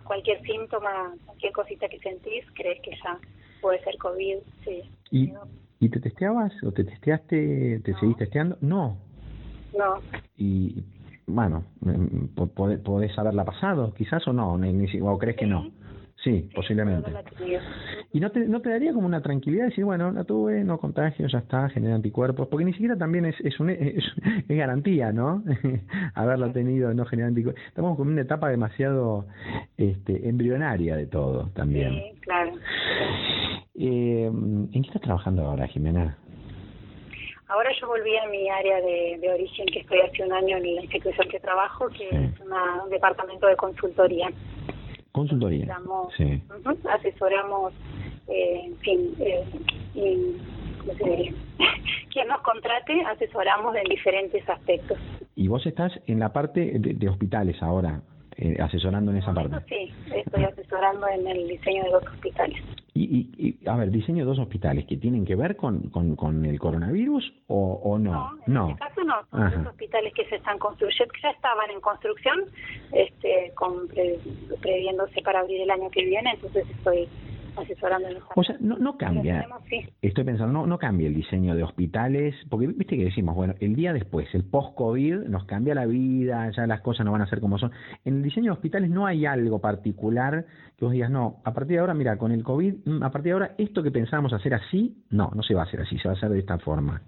cualquier 0.05 0.43
síntoma, 0.43 1.15
cualquier 1.25 1.53
cosita 1.53 1.89
que 1.89 2.01
sentís, 2.01 2.45
crees 2.55 2.81
que 2.83 2.91
ya 2.91 3.19
puede 3.61 3.83
ser 3.85 3.97
COVID, 3.99 4.39
sí. 4.65 4.83
¿Y, 5.13 5.33
¿y 5.79 5.89
te 5.89 6.01
testeabas 6.01 6.53
o 6.65 6.73
te 6.73 6.85
testeaste, 6.85 7.81
te 7.85 7.95
seguís 7.95 8.17
testeando? 8.17 8.57
No. 8.61 8.97
No. 9.77 10.01
Y 10.37 10.83
bueno, 11.27 11.65
mm, 11.81 12.45
¿podés 12.83 13.17
haberla 13.19 13.45
pasado 13.45 13.95
quizás 13.95 14.27
o 14.27 14.33
no? 14.33 14.55
¿O 14.55 15.19
crees 15.19 15.37
que 15.37 15.47
no? 15.47 15.71
Sí, 16.23 16.51
posiblemente. 16.55 17.11
¿Y 18.13 18.21
no 18.21 18.31
te, 18.31 18.41
no 18.41 18.61
te 18.61 18.69
daría 18.69 18.93
como 18.93 19.07
una 19.07 19.23
tranquilidad 19.23 19.67
decir, 19.67 19.85
bueno, 19.85 20.11
la 20.11 20.25
tuve, 20.25 20.63
no 20.65 20.79
contagio, 20.79 21.27
ya 21.29 21.39
está, 21.39 21.71
genera 21.71 21.95
anticuerpos? 21.95 22.49
Porque 22.49 22.67
ni 22.67 22.73
siquiera 22.73 22.97
también 22.97 23.25
es, 23.25 23.37
es, 23.41 23.59
un, 23.59 23.71
es, 23.71 24.05
garantía, 24.49 25.13
¿no? 25.13 25.43
Haberla 26.15 26.53
tenido, 26.53 26.93
no 26.93 27.07
generar 27.07 27.29
anticuerpos. 27.29 27.63
Estamos 27.69 27.97
con 27.97 28.09
una 28.09 28.21
etapa 28.21 28.51
demasiado 28.51 29.27
este, 29.79 30.29
embrionaria 30.29 30.95
de 30.97 31.07
todo 31.07 31.49
también. 31.55 31.95
Sí, 31.95 32.21
claro. 32.21 32.53
Eh, 33.77 34.27
¿En 34.27 34.71
qué 34.71 34.89
estás 34.89 35.01
trabajando 35.01 35.47
ahora, 35.47 35.67
Jimena? 35.69 36.19
Ahora 37.51 37.71
yo 37.81 37.89
volví 37.89 38.17
a 38.17 38.29
mi 38.29 38.49
área 38.49 38.81
de, 38.81 39.19
de, 39.21 39.33
origen, 39.33 39.67
que 39.67 39.81
estoy 39.81 39.99
hace 40.01 40.23
un 40.23 40.33
año 40.33 40.59
en 40.59 40.77
la 40.77 40.83
institución 40.83 41.29
que 41.29 41.41
trabajo, 41.41 41.89
que 41.89 42.09
es 42.09 42.41
un 42.41 42.91
departamento 42.91 43.49
de 43.49 43.57
consultoría. 43.57 44.29
Consultoría. 45.13 45.77
sí. 46.17 46.43
asesoramos, 46.89 47.73
eh, 48.29 48.63
en 48.67 48.77
fin, 48.79 49.15
eh, 49.19 49.45
quien 52.13 52.29
nos 52.29 52.41
contrate, 52.43 53.03
asesoramos 53.03 53.75
en 53.77 53.85
diferentes 53.85 54.49
aspectos. 54.49 54.99
¿Y 55.35 55.49
vos 55.49 55.67
estás 55.67 55.93
en 56.07 56.21
la 56.21 56.33
parte 56.33 56.73
de, 56.79 57.09
hospitales 57.09 57.61
ahora, 57.63 58.03
eh, 58.37 58.57
asesorando 58.61 59.11
en 59.11 59.19
esa 59.19 59.35
parte? 59.35 59.57
Sí, 59.69 59.93
estoy 60.15 60.45
asesorando 60.45 61.09
en 61.09 61.27
el 61.27 61.49
diseño 61.49 61.85
de 61.85 61.91
dos 61.91 62.05
hospitales. 62.07 62.61
Y, 62.93 63.31
y, 63.39 63.69
a 63.69 63.77
ver, 63.77 63.91
diseño 63.91 64.25
dos 64.25 64.39
hospitales 64.39 64.85
que 64.87 64.97
tienen 64.97 65.25
que 65.25 65.37
ver 65.37 65.57
con, 65.57 65.91
con, 65.91 66.17
con 66.17 66.45
el 66.45 66.59
coronavirus 66.59 67.33
o, 67.47 67.81
o 67.85 67.99
no? 67.99 68.33
No, 68.47 68.65
en 68.67 68.71
este 68.73 68.85
caso 68.85 69.05
no. 69.05 69.15
Son 69.31 69.65
dos 69.65 69.73
hospitales 69.73 70.13
que 70.15 70.25
se 70.27 70.37
están 70.37 70.59
construyendo, 70.59 71.13
que 71.13 71.21
ya 71.23 71.31
estaban 71.31 71.71
en 71.71 71.81
construcción, 71.81 72.45
este, 72.93 73.53
con, 73.55 73.89
previéndose 74.61 75.23
para 75.23 75.41
abrir 75.41 75.61
el 75.63 75.71
año 75.71 75.89
que 75.91 76.05
viene, 76.05 76.33
entonces 76.33 76.69
estoy 76.71 77.09
asesorando 77.61 78.09
en 78.09 78.17
O 78.35 78.45
sea, 78.45 78.57
no, 78.61 78.79
no 78.79 78.97
cambia. 78.97 79.47
Estoy 80.03 80.25
pensando, 80.25 80.53
no, 80.53 80.67
no 80.67 80.79
cambia 80.79 81.09
el 81.09 81.15
diseño 81.15 81.55
de 81.55 81.63
hospitales, 81.63 82.35
porque 82.49 82.67
viste 82.67 82.97
que 82.97 83.05
decimos, 83.05 83.35
bueno, 83.35 83.55
el 83.61 83.75
día 83.75 83.93
después, 83.93 84.29
el 84.35 84.45
post-COVID 84.45 85.29
nos 85.29 85.45
cambia 85.45 85.75
la 85.75 85.87
vida, 85.87 86.51
ya 86.51 86.67
las 86.67 86.81
cosas 86.81 87.05
no 87.05 87.13
van 87.13 87.23
a 87.23 87.27
ser 87.27 87.41
como 87.41 87.59
son. 87.59 87.73
En 88.05 88.17
el 88.17 88.23
diseño 88.23 88.47
de 88.47 88.53
hospitales 88.53 88.91
no 88.91 89.07
hay 89.07 89.27
algo 89.27 89.61
particular 89.61 90.45
que 90.77 90.85
vos 90.85 90.93
digas, 90.93 91.11
no, 91.11 91.41
a 91.45 91.53
partir 91.53 91.75
de 91.77 91.81
ahora, 91.81 91.95
mira, 91.95 92.17
con 92.17 92.33
el 92.33 92.43
COVID, 92.43 92.75
mm, 92.87 93.03
a 93.03 93.11
partir 93.11 93.31
de 93.31 93.33
ahora, 93.33 93.55
esto 93.59 93.83
que 93.83 93.91
pensábamos 93.91 94.33
hacer 94.33 94.55
así, 94.55 95.05
no, 95.11 95.31
no 95.35 95.43
se 95.43 95.55
va 95.55 95.63
a 95.63 95.65
hacer 95.65 95.81
así, 95.81 95.99
se 95.99 96.09
va 96.09 96.15
a 96.15 96.17
hacer 96.17 96.31
de 96.31 96.39
esta 96.39 96.59
forma. 96.59 97.03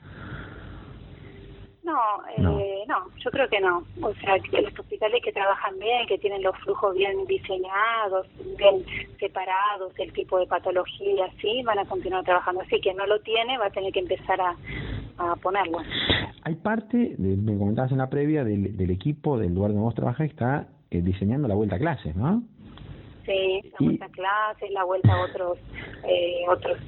No, 1.84 1.98
eh, 2.36 2.84
no. 2.86 3.08
yo 3.18 3.30
creo 3.30 3.48
que 3.48 3.60
no. 3.60 3.82
O 4.02 4.14
sea, 4.14 4.38
que 4.38 4.62
los 4.62 4.78
hospitales 4.78 5.20
que 5.22 5.32
trabajan 5.32 5.78
bien, 5.78 6.06
que 6.06 6.18
tienen 6.18 6.42
los 6.42 6.56
flujos 6.58 6.94
bien 6.94 7.24
diseñados, 7.26 8.26
bien 8.56 8.84
separados, 9.18 9.92
el 9.98 10.12
tipo 10.12 10.38
de 10.38 10.46
patología, 10.46 11.28
sí, 11.40 11.62
van 11.64 11.80
a 11.80 11.84
continuar 11.84 12.24
trabajando 12.24 12.60
así. 12.60 12.80
Que 12.80 12.94
no 12.94 13.06
lo 13.06 13.20
tiene, 13.20 13.58
va 13.58 13.66
a 13.66 13.70
tener 13.70 13.92
que 13.92 14.00
empezar 14.00 14.40
a, 14.40 14.56
a 15.18 15.36
ponerlo. 15.36 15.78
Hay 16.44 16.54
parte, 16.56 17.14
me 17.18 17.58
comentabas 17.58 17.92
en 17.92 17.98
la 17.98 18.10
previa, 18.10 18.44
del, 18.44 18.76
del 18.76 18.90
equipo 18.90 19.38
del 19.38 19.54
lugar 19.54 19.70
donde 19.70 19.84
vos 19.84 19.94
trabajas, 19.94 20.28
está 20.28 20.68
eh, 20.90 21.00
diseñando 21.02 21.48
la 21.48 21.54
vuelta 21.54 21.76
a 21.76 21.78
clases, 21.78 22.14
¿no? 22.14 22.42
Sí, 23.24 23.60
la 23.72 23.76
vuelta 23.78 24.04
a 24.04 24.08
clases, 24.08 24.70
la 24.70 24.84
vuelta 24.84 25.12
a 25.12 25.24
otros, 25.24 25.58
eh, 26.08 26.44
otros 26.48 26.78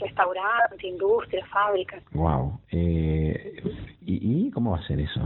restaurantes, 0.00 0.82
industrias, 0.82 1.48
fábricas. 1.48 2.02
Wow. 2.12 2.60
Eh, 2.70 3.62
¿y, 4.20 4.46
¿Y 4.46 4.50
cómo 4.50 4.72
va 4.72 4.78
a 4.78 4.86
ser 4.86 5.00
eso? 5.00 5.20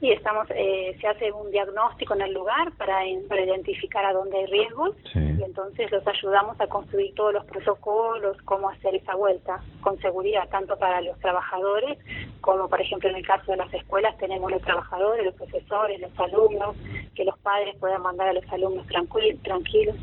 y 0.00 0.12
estamos 0.12 0.46
eh, 0.50 0.96
se 1.00 1.06
hace 1.06 1.30
un 1.30 1.50
diagnóstico 1.50 2.14
en 2.14 2.22
el 2.22 2.32
lugar 2.32 2.72
para, 2.78 3.00
para 3.28 3.44
identificar 3.44 4.04
a 4.04 4.14
dónde 4.14 4.38
hay 4.38 4.46
riesgos 4.46 4.96
y 5.14 5.42
entonces 5.42 5.90
los 5.90 6.06
ayudamos 6.06 6.58
a 6.60 6.66
construir 6.68 7.14
todos 7.14 7.34
los 7.34 7.44
protocolos, 7.44 8.36
cómo 8.44 8.70
hacer 8.70 8.94
esa 8.94 9.14
vuelta 9.14 9.62
con 9.82 9.98
seguridad, 9.98 10.48
tanto 10.48 10.78
para 10.78 11.02
los 11.02 11.18
trabajadores 11.18 11.98
como, 12.40 12.68
por 12.68 12.80
ejemplo, 12.80 13.10
en 13.10 13.16
el 13.16 13.26
caso 13.26 13.52
de 13.52 13.58
las 13.58 13.72
escuelas 13.74 14.16
tenemos 14.16 14.50
los 14.50 14.62
trabajadores, 14.62 15.26
los 15.26 15.34
profesores, 15.34 16.00
los 16.00 16.18
alumnos, 16.18 16.76
que 17.14 17.24
los 17.24 17.38
padres 17.40 17.76
puedan 17.78 18.00
mandar 18.00 18.28
a 18.28 18.32
los 18.32 18.48
alumnos 18.50 18.86
tranquilos. 18.86 19.96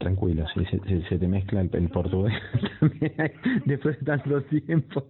Tranquilo, 0.00 0.46
sí, 0.54 0.64
se, 1.10 1.18
te 1.18 1.28
mezcla 1.28 1.60
el, 1.60 1.90
portugués 1.90 2.32
después 3.66 3.98
de 4.00 4.06
tanto 4.06 4.40
tiempo, 4.44 5.04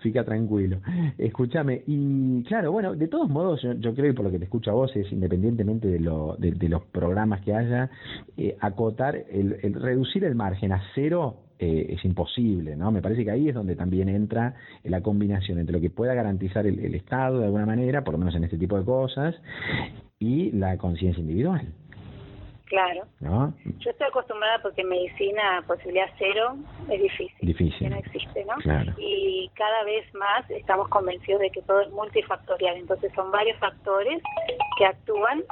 fica 0.00 0.24
tranquilo. 0.24 0.80
Escúchame, 1.16 1.84
y 1.86 2.42
claro, 2.42 2.72
bueno, 2.72 2.96
de 2.96 3.06
todos 3.06 3.30
modos, 3.30 3.62
yo, 3.62 3.94
creo 3.94 4.10
que 4.10 4.14
por 4.14 4.24
lo 4.24 4.32
que 4.32 4.40
te 4.40 4.46
escucho 4.46 4.72
a 4.72 4.74
vos 4.74 4.90
es, 4.96 5.12
independientemente 5.12 5.86
de, 5.86 6.00
lo, 6.00 6.34
de, 6.40 6.68
los 6.68 6.82
programas 6.86 7.40
que 7.42 7.54
haya, 7.54 7.88
eh, 8.36 8.56
acotar, 8.58 9.14
el, 9.14 9.58
el, 9.62 9.74
reducir 9.74 10.24
el 10.24 10.34
margen 10.34 10.72
a 10.72 10.82
cero 10.96 11.36
eh, 11.60 11.94
es 11.94 12.04
imposible, 12.04 12.74
¿no? 12.74 12.90
Me 12.90 13.00
parece 13.00 13.24
que 13.24 13.30
ahí 13.30 13.48
es 13.48 13.54
donde 13.54 13.76
también 13.76 14.08
entra 14.08 14.56
la 14.82 15.02
combinación 15.02 15.60
entre 15.60 15.76
lo 15.76 15.80
que 15.80 15.90
pueda 15.90 16.14
garantizar 16.14 16.66
el 16.66 16.94
Estado 16.96 17.38
de 17.38 17.44
alguna 17.44 17.64
manera, 17.64 18.02
por 18.02 18.14
lo 18.14 18.18
menos 18.18 18.34
en 18.34 18.42
este 18.42 18.58
tipo 18.58 18.76
de 18.76 18.84
cosas, 18.84 19.36
y 20.18 20.50
la 20.50 20.76
conciencia 20.78 21.20
individual. 21.20 21.72
Claro. 22.72 23.02
Yo 23.80 23.90
estoy 23.90 24.06
acostumbrada 24.06 24.58
porque 24.62 24.82
medicina 24.82 25.62
posibilidad 25.66 26.06
cero 26.16 26.56
es 26.88 27.02
difícil. 27.02 27.46
Difícil. 27.46 27.90
no 27.90 27.96
existe, 27.96 28.46
¿no? 28.46 28.54
Y 28.96 29.50
cada 29.54 29.84
vez 29.84 30.06
más 30.14 30.50
estamos 30.50 30.88
convencidos 30.88 31.42
de 31.42 31.50
que 31.50 31.60
todo 31.60 31.82
es 31.82 31.90
multifactorial. 31.90 32.78
Entonces 32.78 33.12
son 33.14 33.30
varios 33.30 33.58
factores 33.58 34.22
que 34.78 34.86
actúan 34.86 35.42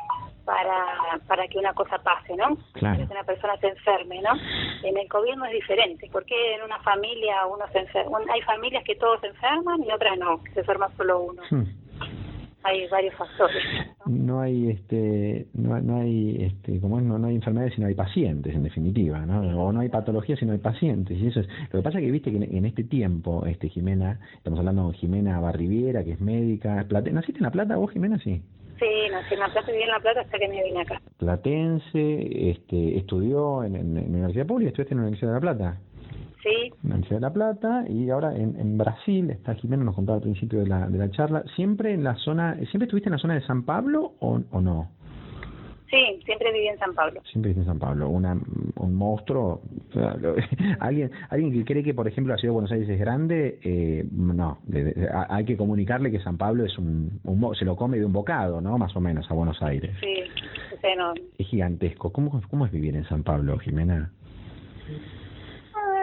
para, 0.46 1.20
para 1.28 1.46
que 1.46 1.58
una 1.58 1.74
cosa 1.74 1.98
pase, 1.98 2.34
¿no? 2.36 2.56
Claro. 2.72 3.06
Que 3.06 3.12
una 3.12 3.24
persona 3.24 3.54
se 3.58 3.68
enferme, 3.68 4.22
¿no? 4.22 4.30
En 4.82 4.96
el 4.96 5.06
COVID 5.06 5.36
no 5.36 5.44
es 5.44 5.52
diferente. 5.52 6.08
porque 6.10 6.54
en 6.54 6.62
una 6.62 6.78
familia 6.80 7.44
uno 7.44 7.66
se 7.70 7.80
enferma? 7.80 8.18
Hay 8.32 8.40
familias 8.42 8.82
que 8.84 8.96
todos 8.96 9.20
se 9.20 9.26
enferman 9.26 9.84
y 9.84 9.92
otras 9.92 10.16
no, 10.16 10.42
que 10.42 10.52
se 10.52 10.60
enferma 10.60 10.88
solo 10.96 11.20
uno. 11.20 11.42
Hmm 11.50 11.79
hay 12.62 12.86
varios 12.88 13.14
factores. 13.14 13.62
¿no? 14.06 14.40
hay 14.40 14.70
este 14.70 15.46
no, 15.54 15.80
no 15.80 16.00
hay 16.00 16.44
este 16.44 16.80
como 16.80 16.98
es 16.98 17.04
no, 17.04 17.18
no 17.18 17.28
hay 17.28 17.36
enfermedades 17.36 17.74
sino 17.74 17.86
hay 17.86 17.94
pacientes 17.94 18.54
en 18.54 18.62
definitiva, 18.62 19.24
¿no? 19.26 19.64
O 19.64 19.72
no 19.72 19.80
hay 19.80 19.88
patologías 19.88 20.38
sino 20.38 20.52
hay 20.52 20.58
pacientes 20.58 21.18
y 21.18 21.26
eso 21.26 21.40
es 21.40 21.48
lo 21.72 21.80
que 21.80 21.82
pasa 21.82 21.98
es 21.98 22.04
que 22.04 22.10
viste 22.10 22.30
que 22.30 22.36
en, 22.36 22.66
este 22.66 22.84
tiempo 22.84 23.46
este 23.46 23.68
Jimena 23.68 24.20
estamos 24.36 24.58
hablando 24.58 24.90
de 24.90 24.98
Jimena 24.98 25.40
Barriviera 25.40 26.04
que 26.04 26.12
es 26.12 26.20
médica, 26.20 26.84
Plate, 26.88 27.12
¿naciste 27.12 27.38
en 27.38 27.44
La 27.44 27.50
Plata 27.50 27.76
vos 27.76 27.90
Jimena 27.92 28.18
sí? 28.18 28.42
Sí, 28.78 28.86
nací 29.10 29.34
en 29.34 29.40
La 29.40 29.48
Plata, 29.48 29.70
viví 29.70 29.82
en 29.82 29.90
La 29.90 30.00
Plata 30.00 30.20
hasta 30.22 30.38
que 30.38 30.48
me 30.48 30.64
vine 30.64 30.80
acá. 30.80 31.02
Platense, 31.18 32.50
este, 32.50 32.96
estudió 32.96 33.62
en, 33.62 33.76
en, 33.76 33.96
en 33.98 34.04
la 34.04 34.08
Universidad 34.08 34.46
Pública, 34.46 34.70
estudiaste 34.70 34.94
en 34.94 35.00
la 35.00 35.02
Universidad 35.02 35.28
de 35.28 35.34
La 35.34 35.40
Plata. 35.40 35.80
Sí. 36.42 36.72
En 36.84 37.02
de 37.02 37.20
la 37.20 37.32
Plata 37.32 37.84
y 37.88 38.08
ahora 38.10 38.34
en, 38.34 38.58
en 38.58 38.78
Brasil, 38.78 39.30
está 39.30 39.54
Jimena, 39.54 39.84
nos 39.84 39.94
contaba 39.94 40.16
al 40.16 40.22
principio 40.22 40.60
de 40.60 40.66
la, 40.66 40.88
de 40.88 40.98
la 40.98 41.10
charla, 41.10 41.44
¿siempre 41.54 41.92
en 41.92 42.02
la 42.02 42.14
zona, 42.16 42.54
siempre 42.70 42.84
estuviste 42.84 43.08
en 43.08 43.12
la 43.12 43.18
zona 43.18 43.34
de 43.34 43.42
San 43.42 43.64
Pablo 43.64 44.14
o, 44.20 44.40
o 44.50 44.60
no? 44.60 44.88
Sí, 45.90 46.20
siempre 46.24 46.52
viví 46.52 46.68
en 46.68 46.78
San 46.78 46.94
Pablo. 46.94 47.20
Siempre 47.32 47.50
viví 47.50 47.60
en 47.62 47.66
San 47.66 47.80
Pablo, 47.80 48.08
Una, 48.08 48.38
un 48.76 48.94
monstruo. 48.94 49.60
alguien 50.80 51.10
alguien 51.30 51.52
que 51.52 51.64
cree 51.64 51.82
que, 51.82 51.94
por 51.94 52.06
ejemplo, 52.06 52.32
la 52.32 52.38
ciudad 52.38 52.52
de 52.52 52.54
Buenos 52.54 52.72
Aires 52.72 52.88
es 52.88 52.98
grande, 53.00 53.58
eh, 53.64 54.06
no. 54.12 54.58
hay 55.28 55.44
que 55.44 55.56
comunicarle 55.56 56.12
que 56.12 56.20
San 56.20 56.38
Pablo 56.38 56.64
es 56.64 56.78
un, 56.78 57.20
un, 57.24 57.54
se 57.56 57.64
lo 57.64 57.74
come 57.74 57.98
de 57.98 58.04
un 58.04 58.12
bocado, 58.12 58.60
¿no? 58.60 58.78
Más 58.78 58.94
o 58.94 59.00
menos 59.00 59.28
a 59.30 59.34
Buenos 59.34 59.60
Aires. 59.62 59.90
Sí, 60.00 60.14
es 60.72 60.84
enorme. 60.84 61.22
Es 61.38 61.48
gigantesco. 61.48 62.12
¿Cómo, 62.12 62.40
cómo 62.48 62.66
es 62.66 62.72
vivir 62.72 62.94
en 62.94 63.04
San 63.04 63.24
Pablo, 63.24 63.58
Jimena? 63.58 64.12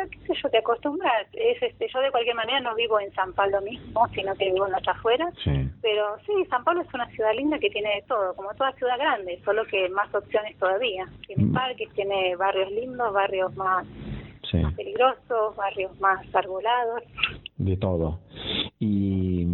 Qué 0.10 0.20
sé 0.28 0.34
yo, 0.42 0.50
te 0.50 0.60
acostumbras. 0.60 1.28
Es, 1.34 1.62
este, 1.62 1.88
yo 1.94 2.00
de 2.00 2.12
cualquier 2.12 2.36
manera 2.36 2.60
no 2.60 2.76
vivo 2.76 3.00
en 3.00 3.12
San 3.14 3.34
Pablo 3.34 3.62
mismo, 3.62 4.08
sino 4.14 4.36
que 4.36 4.52
vivo 4.52 4.66
en 4.66 4.72
las 4.74 4.88
afueras. 4.88 5.34
Pero 5.82 6.18
sí, 6.26 6.34
San 6.50 6.64
Pablo 6.64 6.82
es 6.82 6.94
una 6.94 7.08
ciudad 7.12 7.34
linda 7.36 7.60
que 7.60 7.70
tiene 7.70 7.96
de 7.96 8.02
todo, 8.08 8.34
como 8.36 8.54
toda 8.56 8.72
ciudad 8.74 8.98
grande, 8.98 9.40
solo 9.44 9.66
que 9.66 9.90
más 9.90 10.14
opciones 10.14 10.58
todavía. 10.58 11.06
Tiene 11.26 11.46
mm. 11.46 11.54
parques, 11.54 11.90
tiene 11.94 12.36
barrios 12.36 12.72
lindos, 12.72 13.14
barrios 13.14 13.56
más, 13.56 13.86
más 14.54 14.74
peligrosos, 14.76 15.56
barrios 15.56 16.00
más 16.00 16.24
arbolados. 16.34 17.04
De 17.58 17.78
todo. 17.78 18.20
Y 18.80 19.46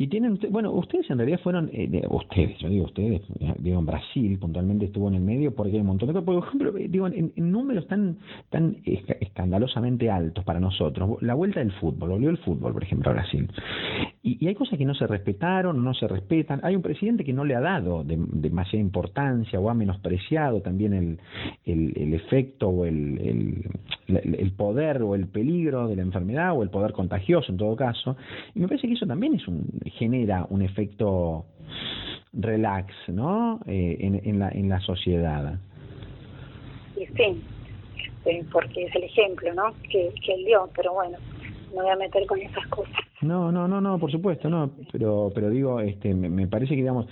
y 0.00 0.06
tienen, 0.06 0.38
bueno, 0.48 0.72
ustedes 0.72 1.10
en 1.10 1.18
realidad 1.18 1.40
fueron, 1.42 1.68
eh, 1.74 2.02
ustedes, 2.08 2.56
yo 2.58 2.70
digo 2.70 2.86
ustedes, 2.86 3.20
digo 3.58 3.80
en 3.80 3.84
Brasil 3.84 4.38
puntualmente 4.38 4.86
estuvo 4.86 5.08
en 5.08 5.16
el 5.16 5.20
medio 5.20 5.54
porque 5.54 5.72
hay 5.72 5.80
un 5.80 5.88
montón 5.88 6.10
de 6.10 6.22
por 6.22 6.42
ejemplo, 6.42 6.72
digo, 6.72 7.06
en, 7.06 7.34
números 7.36 7.86
tan 7.86 8.16
tan 8.48 8.78
escandalosamente 8.86 10.10
altos 10.10 10.42
para 10.42 10.58
nosotros, 10.58 11.20
la 11.20 11.34
vuelta 11.34 11.60
del 11.60 11.72
fútbol, 11.72 12.08
volvió 12.08 12.30
el 12.30 12.38
fútbol, 12.38 12.72
por 12.72 12.82
ejemplo, 12.82 13.10
a 13.10 13.12
Brasil. 13.12 13.46
Y, 14.22 14.46
hay 14.46 14.54
cosas 14.54 14.78
que 14.78 14.84
no 14.84 14.94
se 14.94 15.06
respetaron, 15.06 15.82
no 15.82 15.94
se 15.94 16.06
respetan. 16.06 16.60
Hay 16.62 16.76
un 16.76 16.82
presidente 16.82 17.24
que 17.24 17.32
no 17.32 17.44
le 17.44 17.54
ha 17.54 17.60
dado 17.60 18.04
demasiada 18.04 18.80
importancia 18.80 19.58
o 19.58 19.70
ha 19.70 19.74
menospreciado 19.74 20.60
también 20.60 21.18
el, 21.64 22.14
efecto 22.14 22.68
o 22.68 22.84
el 22.84 23.64
poder 24.56 25.02
o 25.02 25.14
el 25.14 25.28
peligro 25.28 25.88
de 25.88 25.96
la 25.96 26.02
enfermedad 26.02 26.56
o 26.56 26.62
el 26.62 26.70
poder 26.70 26.92
contagioso 26.92 27.50
en 27.50 27.58
todo 27.58 27.74
caso. 27.76 28.16
Y 28.54 28.60
me 28.60 28.68
parece 28.68 28.88
que 28.88 28.94
eso 28.94 29.06
también 29.06 29.34
es 29.34 29.48
un 29.48 29.66
genera 29.98 30.46
un 30.50 30.62
efecto 30.62 31.46
relax, 32.32 32.94
¿no? 33.08 33.60
Eh, 33.66 33.96
en, 34.00 34.20
en, 34.24 34.38
la, 34.38 34.50
en 34.50 34.68
la 34.68 34.80
sociedad. 34.80 35.58
Sí, 36.94 37.06
sí, 37.16 37.42
este, 38.24 38.44
porque 38.52 38.84
es 38.84 38.94
el 38.94 39.04
ejemplo, 39.04 39.52
¿no? 39.54 39.72
Que, 39.90 40.12
que 40.24 40.34
él 40.34 40.44
dio, 40.44 40.68
pero 40.74 40.94
bueno, 40.94 41.18
no 41.74 41.82
voy 41.82 41.90
a 41.90 41.96
meter 41.96 42.26
con 42.26 42.40
esas 42.40 42.66
cosas. 42.68 43.09
No, 43.22 43.52
no, 43.52 43.68
no, 43.68 43.82
no, 43.82 43.98
por 43.98 44.10
supuesto, 44.10 44.48
no, 44.48 44.70
pero, 44.90 45.30
pero 45.34 45.50
digo, 45.50 45.80
este, 45.80 46.14
me, 46.14 46.46
parece 46.46 46.70
que 46.70 46.80
digamos, 46.80 47.06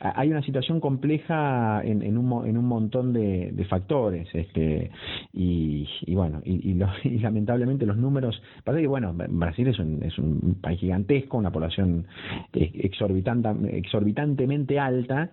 hay 0.00 0.28
una 0.28 0.42
situación 0.42 0.80
compleja 0.80 1.80
en, 1.84 2.02
en, 2.02 2.18
un, 2.18 2.48
en 2.48 2.58
un 2.58 2.64
montón 2.64 3.12
de, 3.12 3.52
de 3.52 3.64
factores, 3.66 4.26
este, 4.34 4.90
y, 5.32 5.88
y 6.00 6.14
bueno, 6.16 6.42
y, 6.44 6.72
y, 6.72 6.80
y, 7.04 7.18
lamentablemente 7.20 7.86
los 7.86 7.96
números, 7.96 8.42
parece 8.64 8.82
que 8.82 8.88
bueno, 8.88 9.14
Brasil 9.14 9.68
es 9.68 9.78
un, 9.78 10.02
es 10.02 10.18
un 10.18 10.58
país 10.60 10.80
gigantesco, 10.80 11.38
una 11.38 11.52
población 11.52 12.06
exorbitante, 12.52 13.78
exorbitantemente 13.78 14.80
alta, 14.80 15.30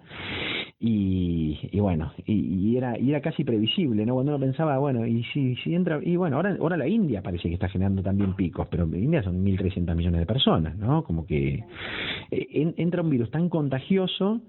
y, 0.82 1.60
y 1.72 1.80
bueno, 1.82 2.14
y, 2.26 2.78
era, 2.78 2.98
y 2.98 3.10
era 3.10 3.20
casi 3.20 3.44
previsible, 3.44 4.06
¿no? 4.06 4.14
Cuando 4.14 4.36
uno 4.36 4.40
pensaba, 4.40 4.78
bueno, 4.78 5.06
y 5.06 5.24
si, 5.26 5.56
si 5.58 5.76
entra, 5.76 6.00
y 6.02 6.16
bueno, 6.16 6.38
ahora, 6.38 6.56
ahora 6.58 6.78
la 6.78 6.88
India 6.88 7.22
parece 7.22 7.50
que 7.50 7.56
está 7.56 7.68
generando 7.68 8.02
también 8.02 8.34
picos, 8.36 8.68
pero 8.70 8.86
India 8.86 9.22
son 9.22 9.44
1.300 9.44 9.94
millones 9.96 10.19
de 10.20 10.26
personas, 10.26 10.76
¿no? 10.78 11.04
Como 11.04 11.26
que 11.26 11.64
eh, 12.32 12.74
entra 12.78 13.02
un 13.02 13.10
virus 13.10 13.32
tan 13.32 13.50
contagioso. 13.50 14.42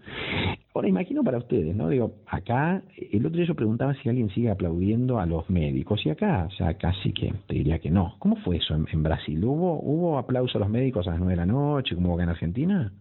Ahora 0.75 0.89
imagino 0.89 1.25
para 1.25 1.39
ustedes, 1.39 1.75
¿no? 1.75 1.89
Digo, 1.89 2.13
acá, 2.27 2.83
el 2.97 3.27
otro 3.27 3.37
día 3.37 3.47
yo 3.47 3.55
preguntaba 3.55 3.95
si 3.95 4.09
alguien 4.09 4.31
sigue 4.31 4.51
aplaudiendo 4.51 5.19
a 5.19 5.27
los 5.27 5.49
médicos, 5.51 6.05
y 6.05 6.11
acá, 6.11 6.47
o 6.47 6.51
sea, 6.53 6.75
casi 6.75 7.13
que 7.13 7.33
te 7.47 7.55
diría 7.55 7.79
que 7.79 7.91
no. 7.91 8.15
¿Cómo 8.19 8.37
fue 8.37 8.57
eso 8.57 8.75
en, 8.75 9.03
Brasil? 9.03 9.45
¿Hubo, 9.45 9.81
¿Hubo 9.81 10.19
aplauso 10.19 10.59
a 10.59 10.61
los 10.61 10.71
médicos 10.71 11.07
a 11.07 11.11
las 11.11 11.19
nueve 11.19 11.33
de 11.33 11.39
la 11.39 11.47
noche, 11.47 11.95
como 11.95 12.15
acá 12.15 12.23
en 12.23 12.29
Argentina? 12.29 12.93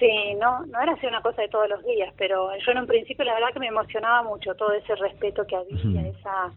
Sí, 0.00 0.34
no, 0.40 0.64
no 0.64 0.80
era 0.80 0.92
así 0.92 1.06
una 1.06 1.20
cosa 1.20 1.42
de 1.42 1.48
todos 1.48 1.68
los 1.68 1.84
días, 1.84 2.12
pero 2.16 2.48
yo 2.64 2.72
en 2.72 2.78
un 2.78 2.86
principio 2.86 3.22
la 3.22 3.34
verdad 3.34 3.48
que 3.52 3.60
me 3.60 3.66
emocionaba 3.66 4.22
mucho 4.22 4.54
todo 4.54 4.72
ese 4.72 4.94
respeto 4.96 5.46
que 5.46 5.56
había, 5.56 6.08
esa 6.08 6.50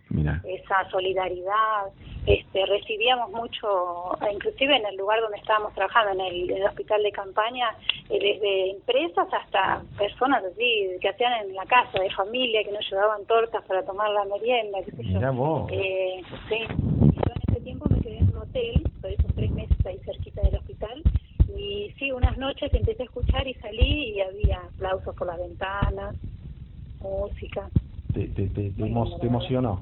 esa 0.46 0.90
solidaridad, 0.90 1.92
este 2.26 2.66
recibíamos 2.66 3.32
mucho, 3.32 4.18
inclusive 4.32 4.78
en 4.78 4.86
el 4.86 4.96
lugar 4.96 5.20
donde 5.22 5.38
estábamos 5.38 5.74
trabajando, 5.74 6.24
en 6.24 6.52
el, 6.52 6.64
hospital 6.66 7.04
de 7.04 7.12
campaña, 7.12 7.70
eh, 8.10 8.20
desde 8.20 8.72
empresas 8.72 9.28
hasta 9.32 9.84
personas 9.98 10.44
así 10.44 10.88
que 11.02 11.10
hacían 11.10 11.34
en 11.46 11.54
la 11.54 11.66
casa 11.66 12.00
de 12.00 12.10
familia, 12.12 12.64
que 12.64 12.72
nos 12.72 12.90
llevaban 12.90 13.26
tortas 13.26 13.64
para 13.66 13.84
tomar 13.84 14.10
la 14.12 14.26
merienda, 14.26 14.80
qué 14.86 14.92
sé 14.92 15.04
yo. 15.04 15.68
Eh, 15.70 16.22
sí, 16.50 16.60
yo 16.60 17.34
en 17.34 17.54
ese 17.54 17.62
tiempo 17.62 17.86
me 17.90 18.00
quedé 18.00 18.18
en 18.20 18.30
un 18.30 18.38
hotel, 18.38 18.84
por 19.02 19.12
esos 19.12 19.36
tres 19.36 19.52
meses 19.52 19.86
ahí 19.86 20.00
cerquita 20.06 20.42
del 20.42 20.56
hospital, 20.56 21.04
y 21.58 21.94
sí, 22.00 22.12
unas 22.12 22.38
noches 22.38 22.74
empecé 22.74 23.04
a 23.04 23.06
escuchar 23.06 23.48
y 23.48 23.54
salí 23.56 24.16
y 24.16 24.22
había 24.22 24.62
aplausos 24.76 25.14
por 25.16 25.28
las 25.28 25.38
ventanas, 25.38 26.16
música. 27.02 27.70
¿Te, 28.14 28.28
te, 28.28 28.48
te, 28.48 28.70
te, 28.72 28.86
emocionó? 28.86 29.82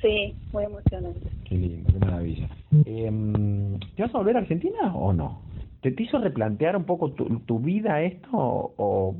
Sí, 0.00 0.34
muy 0.52 0.64
emocionante. 0.64 1.33
Qué 1.60 1.98
maravilla. 2.00 2.48
Eh, 2.84 3.78
¿Te 3.94 4.02
vas 4.02 4.14
a 4.14 4.18
volver 4.18 4.36
a 4.36 4.40
Argentina 4.40 4.94
o 4.94 5.12
no? 5.12 5.42
¿Te, 5.80 5.92
te 5.92 6.02
hizo 6.02 6.18
replantear 6.18 6.76
un 6.76 6.84
poco 6.84 7.12
tu, 7.12 7.40
tu 7.40 7.60
vida 7.60 8.02
esto 8.02 8.28
o, 8.32 9.14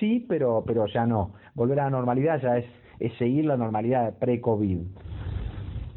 sí, 0.00 0.24
pero 0.28 0.64
pero 0.66 0.86
ya 0.86 1.04
no? 1.06 1.32
Volver 1.54 1.80
a 1.80 1.84
la 1.84 1.90
normalidad 1.90 2.40
ya 2.40 2.56
es, 2.58 2.66
es 3.00 3.12
seguir 3.18 3.44
la 3.44 3.56
normalidad 3.56 4.16
pre-COVID. 4.18 4.78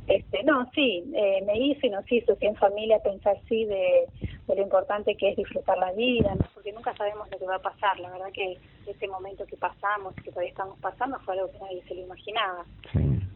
Este, 0.09 0.43
no, 0.43 0.67
sí, 0.73 1.03
eh, 1.13 1.43
me 1.45 1.55
hizo 1.55 1.85
y 1.85 1.91
nos 1.91 2.11
hizo, 2.11 2.35
sí, 2.37 2.47
en 2.47 2.55
familia, 2.55 2.97
pensar 3.03 3.37
sí 3.47 3.65
de, 3.65 4.07
lo 4.47 4.59
importante 4.59 5.15
que 5.15 5.29
es 5.29 5.37
disfrutar 5.37 5.77
la 5.77 5.91
vida, 5.91 6.35
porque 6.55 6.73
nunca 6.73 6.95
sabemos 6.95 7.29
lo 7.29 7.37
que 7.37 7.45
va 7.45 7.57
a 7.57 7.61
pasar. 7.61 7.99
La 7.99 8.09
verdad 8.09 8.31
que 8.33 8.57
ese 8.87 9.07
momento 9.07 9.45
que 9.45 9.55
pasamos, 9.55 10.15
que 10.15 10.31
todavía 10.31 10.49
estamos 10.49 10.79
pasando, 10.79 11.19
fue 11.19 11.35
algo 11.35 11.51
que 11.51 11.59
nadie 11.59 11.83
se 11.87 11.93
lo 11.93 12.01
imaginaba. 12.01 12.65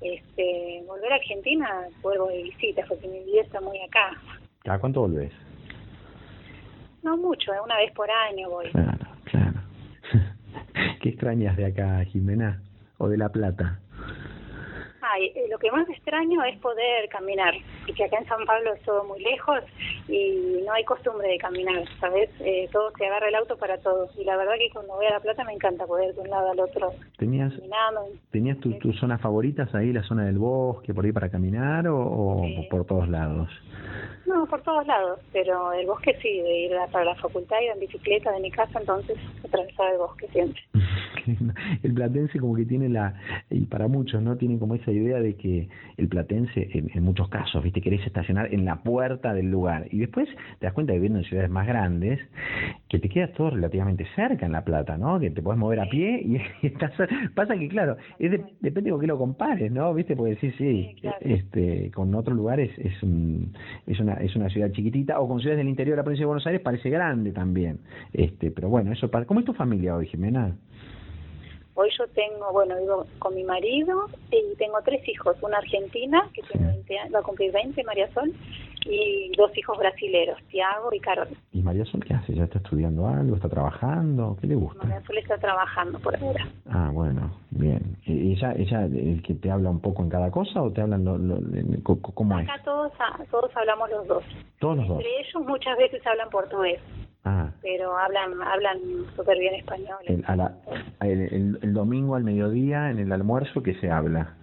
Este, 0.02 0.84
volver 0.88 1.14
a 1.14 1.16
Argentina, 1.18 1.88
vuelvo 2.02 2.30
de 2.30 2.42
visita, 2.42 2.84
porque 2.90 3.08
mi 3.08 3.20
vida 3.20 3.44
está 3.44 3.62
muy 3.62 3.80
acá. 3.80 4.20
¿A 4.66 4.80
cuánto 4.80 5.02
volvés? 5.02 5.32
No 7.04 7.18
mucho, 7.18 7.52
una 7.64 7.78
vez 7.78 7.92
por 7.92 8.10
año 8.10 8.50
voy. 8.50 8.72
Claro, 8.72 9.08
claro. 9.26 9.62
¿Qué 11.02 11.10
extrañas 11.10 11.56
de 11.56 11.68
acá, 11.68 12.04
Jimena? 12.06 12.64
¿O 12.98 13.10
de 13.10 13.18
La 13.18 13.30
Plata? 13.30 13.83
Eh, 15.20 15.48
lo 15.50 15.58
que 15.60 15.72
más 15.72 15.88
extraño 15.90 16.44
es 16.44 16.58
poder 16.60 17.08
caminar, 17.10 17.54
porque 17.86 18.04
acá 18.04 18.18
en 18.18 18.28
San 18.28 18.46
Pablo 18.46 18.74
es 18.74 18.82
todo 18.84 19.04
muy 19.04 19.22
lejos 19.22 19.60
y 20.08 20.64
no 20.66 20.74
hay 20.74 20.84
costumbre 20.84 21.28
de 21.28 21.38
caminar, 21.38 21.84
¿sabes? 22.00 22.30
Eh, 22.40 22.70
todo 22.72 22.92
se 22.98 23.06
agarra 23.06 23.30
el 23.30 23.36
auto 23.36 23.58
para 23.58 23.78
todos. 23.80 24.12
Y 24.18 24.24
la 24.24 24.38
verdad 24.38 24.54
que 24.58 24.70
cuando 24.72 24.96
voy 24.96 25.06
a 25.06 25.12
La 25.12 25.20
Plata 25.20 25.44
me 25.44 25.54
encanta 25.54 25.86
poder 25.86 26.14
de 26.14 26.22
un 26.22 26.30
lado 26.30 26.52
al 26.52 26.60
otro. 26.60 26.92
¿Tenías, 27.18 27.54
¿tenías 28.32 28.58
tus 28.60 29.00
zonas 29.00 29.22
favoritas 29.22 29.74
ahí, 29.76 29.94
la 29.94 30.04
zona 30.04 30.26
del 30.26 30.38
bosque, 30.38 30.94
por 30.94 31.06
ahí 31.06 31.12
para 31.12 31.30
caminar 31.30 31.88
o, 31.88 32.44
por 32.70 32.86
todos 32.86 33.08
lados? 33.08 33.50
No, 34.26 34.46
por 34.46 34.62
todos 34.62 34.88
lados, 34.88 35.20
pero 35.32 35.74
el 35.74 35.86
bosque 35.86 36.18
sí, 36.22 36.42
de 36.42 36.60
ir 36.62 36.72
para 36.92 37.06
la 37.06 37.16
facultad, 37.16 37.58
ir 37.62 37.72
en 37.72 37.80
bicicleta 37.80 38.32
de 38.32 38.40
mi 38.40 38.52
casa, 38.52 38.80
entonces 38.80 39.18
atravesar 39.44 39.92
el 39.92 39.98
bosque 39.98 40.28
siempre. 40.30 40.62
el 41.84 41.94
platense 41.94 42.40
como 42.40 42.56
que 42.56 42.66
tiene 42.66 42.90
la, 42.90 43.14
y 43.50 43.66
para 43.66 43.88
muchos, 43.88 44.22
¿no? 44.22 44.38
Tienen 44.38 44.60
como 44.60 44.76
esa 44.76 44.92
idea 44.92 45.20
de 45.20 45.36
que 45.36 45.70
el 45.98 46.08
platense, 46.08 46.70
en, 46.74 47.04
muchos 47.04 47.30
casos, 47.30 47.64
¿viste? 47.64 47.82
Querés 47.82 48.06
estacionar 48.06 48.54
en 48.54 48.66
la 48.66 48.84
puerta 48.84 49.34
del 49.34 49.52
lugar. 49.52 49.88
Y 49.94 50.00
después 50.00 50.28
te 50.60 50.66
das 50.66 50.74
cuenta 50.74 50.94
viviendo 50.94 51.20
en 51.20 51.26
ciudades 51.26 51.52
más 51.52 51.68
grandes, 51.68 52.20
que 52.90 52.98
te 52.98 53.10
queda 53.10 53.28
todo 53.28 53.52
relativamente 53.52 54.08
cerca 54.16 54.46
en 54.46 54.52
La 54.52 54.64
Plata, 54.64 54.98
¿no? 54.98 55.20
Que 55.20 55.30
te 55.30 55.42
puedes 55.42 55.60
mover 55.60 55.80
a 55.80 55.90
pie 55.90 56.22
y, 56.62 56.66
estás, 56.66 56.92
pasa 57.36 57.56
que, 57.56 57.68
claro, 57.68 57.98
es 58.18 58.32
depende 58.60 58.92
de 58.92 59.00
qué 59.00 59.08
lo 59.08 59.18
compares, 59.18 59.72
¿no? 59.72 59.94
¿Viste? 59.94 60.16
Porque 60.16 60.36
sí, 60.38 60.52
sí, 60.58 60.96
este, 61.22 61.92
con 61.92 62.14
otros 62.16 62.36
lugares 62.36 62.72
es, 62.80 62.94
es, 63.88 64.00
una, 64.00 64.14
es 64.16 64.36
una 64.36 64.50
ciudad 64.50 64.72
chiquitita, 64.72 65.20
o 65.20 65.28
con 65.28 65.40
ciudades 65.40 65.60
del 65.60 65.70
interior 65.70 65.96
de 65.96 65.98
la 65.98 66.04
provincia 66.04 66.24
de 66.24 66.28
Buenos 66.28 66.48
Aires 66.48 66.62
parece 66.62 66.90
grande 66.90 67.32
también. 67.32 67.80
Este, 68.14 68.50
pero 68.52 68.70
bueno, 68.70 68.92
eso 68.92 69.12
pasa. 69.12 69.26
¿Cómo 69.26 69.42
es 69.42 69.46
tu 69.46 69.54
familia 69.54 69.96
hoy, 69.96 70.08
Jimena? 70.08 70.56
Hoy 71.76 71.90
yo 71.98 72.08
tengo, 72.10 72.52
bueno, 72.52 72.78
vivo 72.78 73.08
con 73.18 73.34
mi 73.34 73.44
marido 73.44 74.06
y 74.32 74.56
tengo 74.58 74.80
tres 74.86 75.08
hijos, 75.08 75.36
una 75.42 75.58
argentina 75.58 76.30
que 76.32 76.44
tiene 76.44 76.68
20 76.68 77.00
años, 77.00 77.16
va 77.16 77.20
a 77.20 77.24
cumplir 77.24 77.52
20, 77.52 77.84
María 77.84 78.14
Sol, 78.14 78.32
y 78.86 79.32
dos 79.38 79.56
hijos 79.58 79.78
brasileros, 79.78 80.42
Tiago 80.50 80.94
y 80.94 81.00
Carol. 81.00 81.28
¿Y 81.52 81.62
María 81.62 81.86
Sol 81.86 82.04
qué 82.06 82.14
hace? 82.14 82.34
¿Ya 82.34 82.44
está 82.46 82.60
estudiando 82.60 83.08
algo? 83.08 83.36
¿Está 83.36 83.50
trabajando? 83.50 84.38
¿Qué 84.40 84.48
le 84.48 84.56
gusta? 84.56 84.84
María 84.84 85.06
Sol 85.06 85.18
está 85.18 85.38
trabajando 85.38 86.00
por 86.00 86.16
ahora. 86.16 86.48
Ah, 86.70 86.90
bueno, 86.94 87.32
bien. 87.52 87.98
¿Ella, 88.06 88.54
ella 88.58 88.86
el 88.86 89.22
que 89.24 89.36
te 89.36 89.52
habla 89.52 89.70
un 89.70 89.80
poco 89.80 90.04
en 90.04 90.10
cada 90.10 90.32
cosa 90.32 90.62
o 90.62 90.72
te 90.72 90.82
hablan 90.82 91.06
lo, 91.06 91.18
lo, 91.18 91.40
cómo 91.84 92.38
Acá 92.38 92.62
todos, 92.64 92.92
todos 93.30 93.52
hablamos 93.56 93.90
los 93.90 94.08
dos. 94.08 94.24
Todos 94.60 94.78
los 94.78 94.88
dos. 94.88 94.98
Entre 94.98 95.20
ellos 95.20 95.46
muchas 95.48 95.78
veces 95.78 96.06
hablan 96.06 96.30
portugués. 96.30 96.80
Ah. 97.26 97.50
Pero 97.62 97.98
hablan 97.98 98.42
hablan 98.42 98.80
súper 99.16 99.38
bien 99.40 99.56
español. 99.56 99.98
El, 100.08 101.58
el, 101.62 101.74
domingo 101.74 102.16
al 102.16 102.24
mediodía, 102.24 102.90
en 102.90 103.00
el 103.00 103.12
almuerzo, 103.14 103.64
¿qué 103.64 103.76
se 103.76 103.90
habla? 103.90 104.36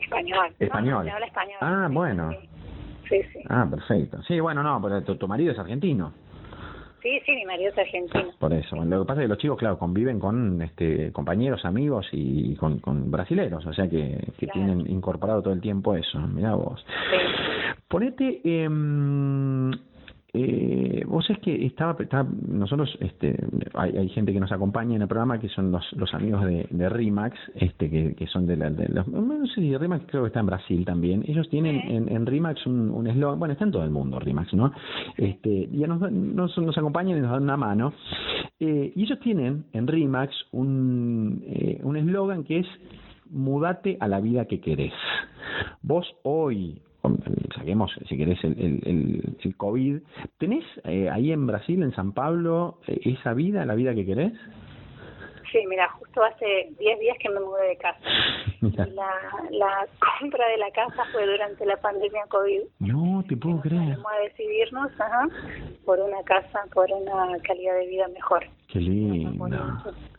Español. 0.00 0.52
Español. 0.58 1.04
se 1.04 1.10
habla 1.10 1.26
español. 1.26 1.58
Ah, 1.60 1.88
bueno. 1.90 2.30
Sí, 2.30 2.48
sí. 3.08 3.40
Ah, 3.48 3.66
perfecto. 3.70 4.22
Sí, 4.22 4.40
bueno, 4.40 4.62
no, 4.62 4.80
pero 4.82 5.02
tu, 5.02 5.28
marido 5.28 5.52
es 5.52 5.58
argentino. 5.58 6.12
Sí, 7.02 7.20
sí, 7.24 7.32
mi 7.32 7.44
marido 7.44 7.70
es 7.70 7.78
argentino. 7.78 8.30
Por 8.38 8.52
eso. 8.52 8.76
Lo 8.76 9.00
que 9.00 9.06
pasa 9.06 9.20
es 9.20 9.24
que 9.24 9.28
los 9.28 9.38
chicos, 9.38 9.58
claro, 9.58 9.78
conviven 9.78 10.18
con 10.18 10.60
este 10.62 11.12
compañeros, 11.12 11.64
amigos 11.64 12.06
y 12.12 12.54
con, 12.56 12.80
con 12.80 13.10
brasileros, 13.10 13.64
o 13.66 13.72
sea 13.72 13.88
que, 13.88 14.32
que 14.36 14.46
tienen 14.48 14.90
incorporado 14.90 15.42
todo 15.42 15.54
el 15.54 15.60
tiempo 15.60 15.94
eso. 15.94 16.18
Mirá 16.18 16.54
vos. 16.54 16.84
Ponete, 17.88 18.40
eh, 18.44 18.68
eh, 20.34 21.04
vos 21.06 21.28
es 21.30 21.38
que 21.38 21.64
estaba, 21.66 21.96
nosotros, 22.46 22.96
este, 23.00 23.34
hay, 23.74 23.96
hay, 23.96 24.08
gente 24.10 24.32
que 24.32 24.40
nos 24.40 24.52
acompaña 24.52 24.96
en 24.96 25.02
el 25.02 25.08
programa 25.08 25.40
que 25.40 25.48
son 25.48 25.72
los, 25.72 25.84
los 25.92 26.12
amigos 26.12 26.44
de, 26.44 26.66
de 26.70 26.88
RIMAX, 26.88 27.36
este, 27.54 27.88
que, 27.88 28.14
que 28.14 28.26
son 28.26 28.46
de, 28.46 28.56
la, 28.56 28.68
de 28.68 28.88
los, 28.88 29.08
no 29.08 29.46
sé 29.46 29.54
si 29.54 29.76
RIMAX 29.76 30.04
creo 30.06 30.22
que 30.22 30.28
está 30.28 30.40
en 30.40 30.46
Brasil 30.46 30.84
también. 30.84 31.24
Ellos 31.26 31.48
tienen 31.48 31.76
en, 31.76 32.08
en 32.10 32.26
RIMAX 32.26 32.66
un 32.66 33.06
eslogan, 33.06 33.38
bueno, 33.38 33.52
está 33.52 33.64
en 33.64 33.72
todo 33.72 33.84
el 33.84 33.90
mundo 33.90 34.18
RIMAX, 34.18 34.52
¿no? 34.52 34.72
Este, 35.16 35.68
ya 35.72 35.86
nos, 35.86 36.12
nos, 36.12 36.58
nos 36.58 36.76
acompañan 36.76 37.18
y 37.18 37.20
nos 37.20 37.30
dan 37.30 37.44
una 37.44 37.56
mano. 37.56 37.94
Eh, 38.60 38.92
y 38.94 39.02
ellos 39.02 39.20
tienen 39.20 39.64
en 39.72 39.86
RIMAX 39.86 40.34
un 40.52 41.42
eh, 41.46 41.80
un 41.82 41.96
eslogan 41.96 42.44
que 42.44 42.60
es 42.60 42.66
mudate 43.30 43.96
a 44.00 44.08
la 44.08 44.20
vida 44.20 44.46
que 44.46 44.60
querés. 44.60 44.92
Vos 45.82 46.06
hoy, 46.22 46.82
saquemos, 47.56 47.90
si 48.08 48.16
querés, 48.16 48.42
el, 48.44 48.52
el, 48.58 49.36
el, 49.42 49.56
COVID. 49.56 49.98
¿Tenés 50.38 50.64
eh, 50.84 51.08
ahí 51.10 51.32
en 51.32 51.46
Brasil, 51.46 51.82
en 51.82 51.92
San 51.92 52.12
Pablo, 52.12 52.78
eh, 52.86 53.00
esa 53.04 53.34
vida, 53.34 53.64
la 53.64 53.74
vida 53.74 53.94
que 53.94 54.06
querés? 54.06 54.32
Sí, 55.50 55.58
mira, 55.68 55.88
justo 55.98 56.22
hace 56.22 56.68
10 56.78 57.00
días 57.00 57.16
que 57.20 57.30
me 57.30 57.40
mudé 57.40 57.68
de 57.68 57.76
casa. 57.76 57.98
La, 58.60 59.12
la 59.50 59.86
compra 60.18 60.46
de 60.48 60.58
la 60.58 60.70
casa 60.72 61.04
fue 61.12 61.24
durante 61.26 61.64
la 61.64 61.76
pandemia 61.76 62.22
COVID. 62.28 62.60
No, 62.80 63.24
te 63.28 63.36
puedo 63.36 63.60
creer. 63.60 63.96
Vamos 63.96 64.12
a 64.12 64.22
decidirnos 64.24 64.90
ajá, 65.00 65.28
por 65.84 66.00
una 66.00 66.22
casa, 66.24 66.64
por 66.74 66.90
una 66.90 67.38
calidad 67.42 67.76
de 67.78 67.86
vida 67.86 68.08
mejor. 68.08 68.44
Qué 68.66 68.80
lindo. 68.80 69.46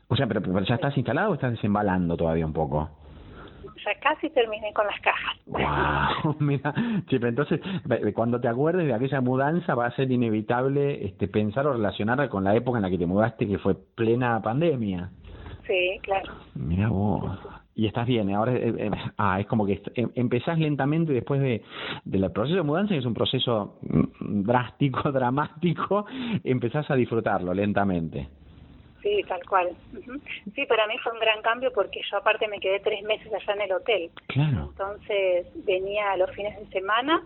O 0.08 0.16
sea, 0.16 0.26
pero, 0.26 0.42
pero, 0.42 0.62
¿ya 0.62 0.76
estás 0.76 0.96
instalado 0.98 1.32
o 1.32 1.34
estás 1.36 1.52
desembalando 1.52 2.16
todavía 2.16 2.46
un 2.46 2.54
poco? 2.54 2.90
Ya 3.86 4.00
casi 4.00 4.30
terminé 4.30 4.74
con 4.74 4.86
las 4.88 5.00
cajas. 5.02 5.38
Wow, 5.46 6.36
mira, 6.40 6.74
entonces 7.10 7.62
cuando 8.14 8.40
te 8.40 8.48
acuerdes 8.48 8.88
de 8.88 8.94
aquella 8.94 9.22
mudanza 9.22 9.76
va 9.76 9.88
a 9.88 9.96
ser 9.96 10.12
inevitable 10.12 11.06
este 11.06 11.28
pensar 11.28 11.68
o 11.68 11.74
relacionarla 11.74 12.30
con 12.30 12.44
la 12.44 12.56
época 12.56 12.78
en 12.78 12.84
la 12.84 12.90
que 12.90 12.98
te 12.98 13.06
mudaste 13.06 13.48
que 13.48 13.58
fue 13.58 13.76
plena 13.96 14.42
pandemia. 14.42 15.10
Sí, 15.66 16.00
claro. 16.02 16.34
Mira 16.56 16.90
vos. 16.90 17.38
Y 17.76 17.86
estás 17.86 18.08
bien, 18.08 18.34
ahora 18.34 18.54
eh, 18.54 18.74
eh, 18.78 18.92
ah, 19.18 19.40
es 19.40 19.46
como 19.46 19.66
que 19.66 19.82
em, 19.96 20.10
empezás 20.16 20.60
lentamente 20.60 21.14
después 21.14 21.40
de 21.40 21.64
del 22.04 22.30
proceso 22.32 22.58
de 22.58 22.64
mudanza, 22.64 22.90
que 22.90 23.00
es 23.00 23.06
un 23.06 23.14
proceso 23.14 23.80
mm, 23.84 24.42
drástico, 24.44 25.12
dramático, 25.14 26.06
empezás 26.44 26.92
a 26.92 26.96
disfrutarlo 26.96 27.54
lentamente. 27.54 28.28
Sí, 29.02 29.24
tal 29.28 29.42
cual. 29.48 29.70
Sí, 30.56 30.66
para 30.66 30.88
mí 30.88 30.98
fue 31.02 31.14
un 31.14 31.20
gran 31.20 31.42
cambio 31.42 31.72
porque 31.74 32.02
yo 32.10 32.18
aparte 32.18 32.48
me 32.48 32.60
quedé 32.60 32.80
tres 32.80 33.02
meses 33.04 33.32
allá 33.34 33.54
en 33.54 33.62
el 33.62 33.72
hotel. 33.72 34.12
Claro. 34.28 34.70
Entonces 34.72 35.48
venía 35.66 36.18
los 36.18 36.30
fines 36.32 36.60
de 36.60 36.66
semana 36.68 37.24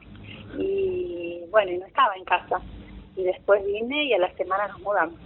y 0.58 1.42
bueno, 1.50 1.72
y 1.72 1.78
no 1.78 1.86
estaba 1.86 2.16
en 2.16 2.26
casa. 2.26 2.62
Y 3.16 3.24
después 3.24 3.66
vine 3.66 4.06
y 4.06 4.14
a 4.14 4.20
la 4.20 4.32
semana 4.34 4.68
nos 4.68 4.80
mudamos. 4.82 5.20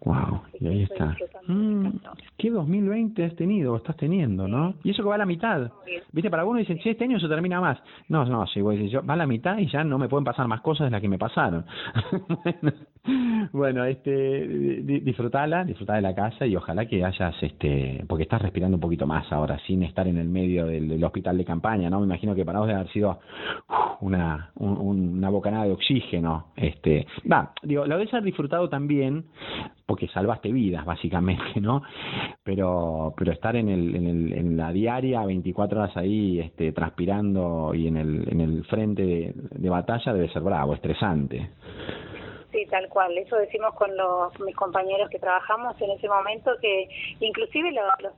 Wow, 0.00 0.42
y 0.60 0.66
ahí 0.66 0.82
está. 0.82 1.16
Mm, 1.46 1.88
¿Qué 2.36 2.50
2020 2.50 3.24
has 3.24 3.36
tenido 3.36 3.72
o 3.72 3.76
estás 3.76 3.96
teniendo, 3.96 4.48
no? 4.48 4.74
Y 4.82 4.90
eso 4.90 5.02
que 5.02 5.08
va 5.08 5.14
a 5.14 5.18
la 5.18 5.26
mitad. 5.26 5.70
Viste, 6.12 6.30
para 6.30 6.42
algunos 6.42 6.60
dicen, 6.60 6.78
si 6.82 6.90
este 6.90 7.04
año 7.04 7.20
se 7.20 7.28
termina 7.28 7.60
más. 7.60 7.78
No, 8.08 8.24
no, 8.24 8.46
sí, 8.46 8.60
voy 8.60 8.88
yo, 8.88 9.04
va 9.04 9.14
a 9.14 9.16
la 9.16 9.26
mitad 9.26 9.58
y 9.58 9.66
ya 9.66 9.84
no 9.84 9.98
me 9.98 10.08
pueden 10.08 10.24
pasar 10.24 10.48
más 10.48 10.60
cosas 10.60 10.86
de 10.86 10.90
las 10.90 11.00
que 11.00 11.08
me 11.08 11.18
pasaron. 11.18 11.64
bueno, 13.52 13.84
este, 13.84 14.46
disfrutala, 15.02 15.64
disfruta 15.64 15.94
de 15.94 16.02
la 16.02 16.14
casa 16.14 16.46
y 16.46 16.56
ojalá 16.56 16.86
que 16.86 17.04
hayas, 17.04 17.34
este, 17.42 18.04
porque 18.08 18.24
estás 18.24 18.42
respirando 18.42 18.76
un 18.76 18.80
poquito 18.80 19.06
más 19.06 19.30
ahora, 19.32 19.58
sin 19.66 19.82
estar 19.82 20.06
en 20.08 20.18
el 20.18 20.28
medio 20.28 20.66
del, 20.66 21.02
hospital 21.04 21.38
de 21.38 21.44
campaña, 21.44 21.88
¿no? 21.88 22.00
Me 22.00 22.06
imagino 22.06 22.34
que 22.34 22.44
para 22.44 22.58
vos 22.58 22.68
debe 22.68 22.80
haber 22.80 22.92
sido 22.92 23.20
una, 24.00 24.50
una 24.56 25.28
bocanada 25.30 25.64
de 25.64 25.72
oxígeno. 25.72 26.48
Este, 26.56 27.06
va, 27.30 27.52
digo, 27.62 27.86
lo 27.86 27.96
debes 27.96 28.12
haber 28.12 28.24
disfrutado 28.24 28.68
también 28.68 29.24
porque 29.86 30.06
salvaste 30.08 30.47
vidas 30.52 30.84
básicamente, 30.84 31.60
¿no? 31.60 31.82
Pero 32.42 33.14
pero 33.16 33.32
estar 33.32 33.56
en 33.56 33.68
el, 33.68 33.94
en, 33.94 34.06
el, 34.06 34.32
en 34.32 34.56
la 34.56 34.72
diaria 34.72 35.24
24 35.24 35.80
horas 35.80 35.96
ahí 35.96 36.40
este 36.40 36.72
transpirando 36.72 37.72
y 37.74 37.86
en 37.86 37.96
el 37.96 38.28
en 38.30 38.40
el 38.40 38.64
frente 38.64 39.02
de, 39.02 39.34
de 39.34 39.70
batalla 39.70 40.12
debe 40.12 40.28
ser 40.30 40.42
bravo, 40.42 40.74
estresante. 40.74 41.50
Sí, 42.50 42.64
tal 42.70 42.88
cual. 42.88 43.16
Eso 43.18 43.36
decimos 43.36 43.74
con 43.74 43.94
los 43.94 44.38
mis 44.40 44.56
compañeros 44.56 45.10
que 45.10 45.18
trabajamos 45.18 45.78
en 45.82 45.90
ese 45.90 46.08
momento 46.08 46.52
que 46.60 46.88
inclusive 47.20 47.72
los 47.72 47.84
los, 48.00 48.12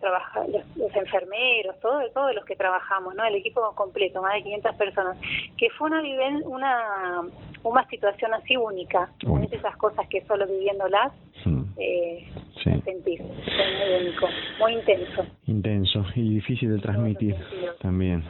los, 0.76 0.96
enfermeros, 0.96 1.78
todos 1.80 2.12
todos 2.12 2.34
los 2.34 2.44
que 2.44 2.54
trabajamos, 2.54 3.14
¿no? 3.16 3.24
El 3.24 3.34
equipo 3.34 3.72
completo, 3.74 4.22
más 4.22 4.34
de 4.34 4.42
500 4.44 4.76
personas, 4.76 5.18
que 5.56 5.68
fue 5.70 5.90
una 5.90 6.00
una 6.44 7.22
una 7.62 7.86
situación 7.88 8.32
así 8.34 8.56
única. 8.56 9.10
Es 9.42 9.52
esas 9.52 9.76
cosas 9.76 10.06
que 10.08 10.22
solo 10.22 10.46
viviéndolas 10.46 11.12
mm. 11.44 11.62
eh, 11.76 12.24
sí. 12.62 12.70
sentís. 12.84 13.20
muy 13.20 14.06
único, 14.06 14.26
muy 14.58 14.72
intenso. 14.74 15.26
Intenso 15.46 16.06
y 16.14 16.34
difícil 16.34 16.74
de 16.74 16.78
transmitir 16.78 17.36
también. 17.80 18.24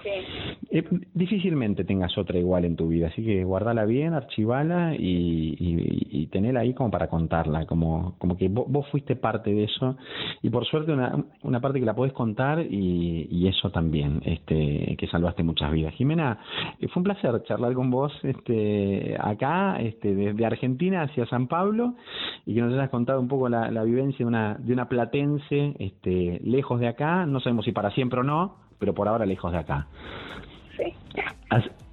Eh, 0.71 0.85
difícilmente 1.15 1.85
tengas 1.85 2.17
otra 2.19 2.39
igual 2.39 2.65
en 2.65 2.77
tu 2.77 2.89
vida, 2.89 3.09
así 3.09 3.25
que 3.25 3.45
guardala 3.45 3.85
bien, 3.85 4.15
archivala 4.15 4.95
y, 4.95 5.57
y, 5.59 5.90
tenela 6.31 6.61
ahí 6.61 6.75
como 6.75 6.91
para 6.91 7.09
contarla, 7.09 7.67
como, 7.67 8.15
como 8.19 8.37
que 8.37 8.49
vos, 8.49 8.67
vos, 8.69 8.87
fuiste 8.89 9.17
parte 9.17 9.53
de 9.53 9.65
eso 9.65 9.97
y 10.43 10.51
por 10.51 10.65
suerte 10.65 10.93
una, 10.93 11.25
una 11.43 11.61
parte 11.61 11.81
que 11.81 11.87
la 11.87 11.95
podés 11.95 12.13
contar 12.13 12.61
y, 12.61 13.29
y 13.31 13.49
eso 13.49 13.71
también, 13.71 14.21
este, 14.25 14.97
que 14.99 15.07
salvaste 15.09 15.43
muchas 15.43 15.71
vidas. 15.73 15.95
Jimena, 15.95 16.39
eh, 16.81 16.89
fue 16.89 17.01
un 17.01 17.05
placer 17.05 17.43
charlar 17.45 17.75
con 17.75 17.91
vos 17.91 18.13
este, 18.23 19.17
acá, 19.19 19.77
este, 19.81 20.15
desde 20.15 20.47
Argentina 20.47 21.03
hacia 21.03 21.27
San 21.27 21.47
Pablo, 21.47 21.95
y 22.47 22.55
que 22.55 22.61
nos 22.61 22.73
hayas 22.73 22.91
contado 22.91 23.21
un 23.21 23.29
poco 23.29 23.49
la, 23.49 23.83
vivencia 23.85 24.19
de 24.19 24.27
una, 24.27 24.55
de 24.55 24.73
una 24.73 24.89
platense 24.89 25.75
este, 25.79 26.41
lejos 26.45 26.81
de 26.81 26.89
acá, 26.89 27.27
no 27.27 27.41
sabemos 27.41 27.65
si 27.65 27.73
para 27.73 27.91
siempre 27.91 28.21
o 28.21 28.23
no, 28.23 28.57
pero 28.79 28.95
por 28.95 29.09
ahora 29.09 29.27
lejos 29.27 29.53
de 29.53 29.59
acá. 29.59 29.87
Sí. 30.77 30.95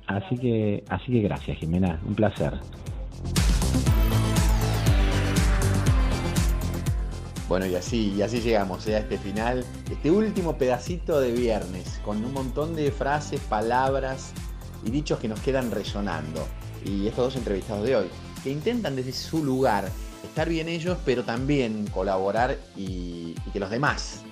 Así, 0.08 0.38
que, 0.38 0.84
así 0.89 1.12
que 1.12 1.22
gracias, 1.22 1.58
Jimena, 1.58 2.00
un 2.08 2.16
placer. 2.16 2.54
Bueno, 7.47 7.65
y 7.65 7.76
así, 7.76 8.13
y 8.18 8.22
así 8.22 8.41
llegamos 8.41 8.86
¿eh? 8.88 8.95
a 8.95 8.99
este 8.99 9.18
final, 9.18 9.65
este 9.89 10.11
último 10.11 10.57
pedacito 10.57 11.22
de 11.22 11.32
viernes, 11.32 11.99
con 12.03 12.24
un 12.24 12.34
montón 12.34 12.76
de 12.76 12.91
frases, 12.91 13.39
palabras 13.39 14.34
y 14.86 14.91
dichos 14.91 15.20
que 15.20 15.30
nos 15.30 15.39
quedan 15.39 15.72
resonando. 15.72 16.45
Y 16.84 17.07
estos 17.07 17.26
dos 17.26 17.36
entrevistados 17.38 17.86
de 17.86 17.95
hoy, 17.95 18.07
que 18.43 18.51
intentan 18.51 18.97
desde 18.97 19.13
su 19.13 19.43
lugar 19.45 19.89
estar 20.24 20.49
bien 20.49 20.68
ellos, 20.68 20.97
pero 21.05 21.24
también 21.24 21.88
colaborar 21.88 22.57
y, 22.76 23.34
que 23.53 23.59
los 23.59 23.70
demás 23.70 24.24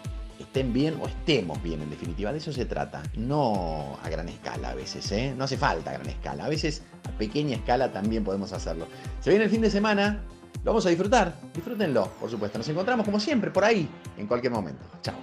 estén 0.56 0.72
bien 0.72 0.98
o 1.02 1.08
estemos 1.08 1.62
bien, 1.62 1.82
en 1.82 1.90
definitiva. 1.90 2.32
De 2.32 2.38
eso 2.38 2.54
se 2.54 2.64
trata. 2.64 3.04
No 3.18 4.00
a 4.02 4.08
gran 4.08 4.30
escala 4.30 4.70
a 4.70 4.74
veces, 4.74 5.12
¿eh? 5.12 5.34
No 5.38 5.44
hace 5.44 5.58
falta 5.58 5.90
a 5.90 5.94
gran 5.96 6.08
escala. 6.08 6.46
A 6.46 6.50
veces 6.50 6.82
a 7.04 7.12
pequeña 7.18 7.58
escala 7.58 7.92
también 7.92 8.24
podemos 8.24 8.54
hacerlo. 8.54 8.88
Se 9.20 9.32
viene 9.32 9.46
el 9.46 9.52
fin 9.52 9.60
de 9.60 9.70
semana, 9.70 10.22
lo 10.64 10.72
vamos 10.72 10.86
a 10.86 10.90
disfrutar. 10.90 11.36
Disfrútenlo, 11.54 12.08
por 12.22 12.30
supuesto. 12.30 12.58
Nos 12.58 12.70
encontramos 12.70 13.06
como 13.06 13.20
siempre 13.20 13.52
por 13.52 13.66
ahí, 13.66 13.90
en 14.18 14.28
cualquier 14.28 14.54
momento. 14.54 14.86
Chao. 15.02 15.16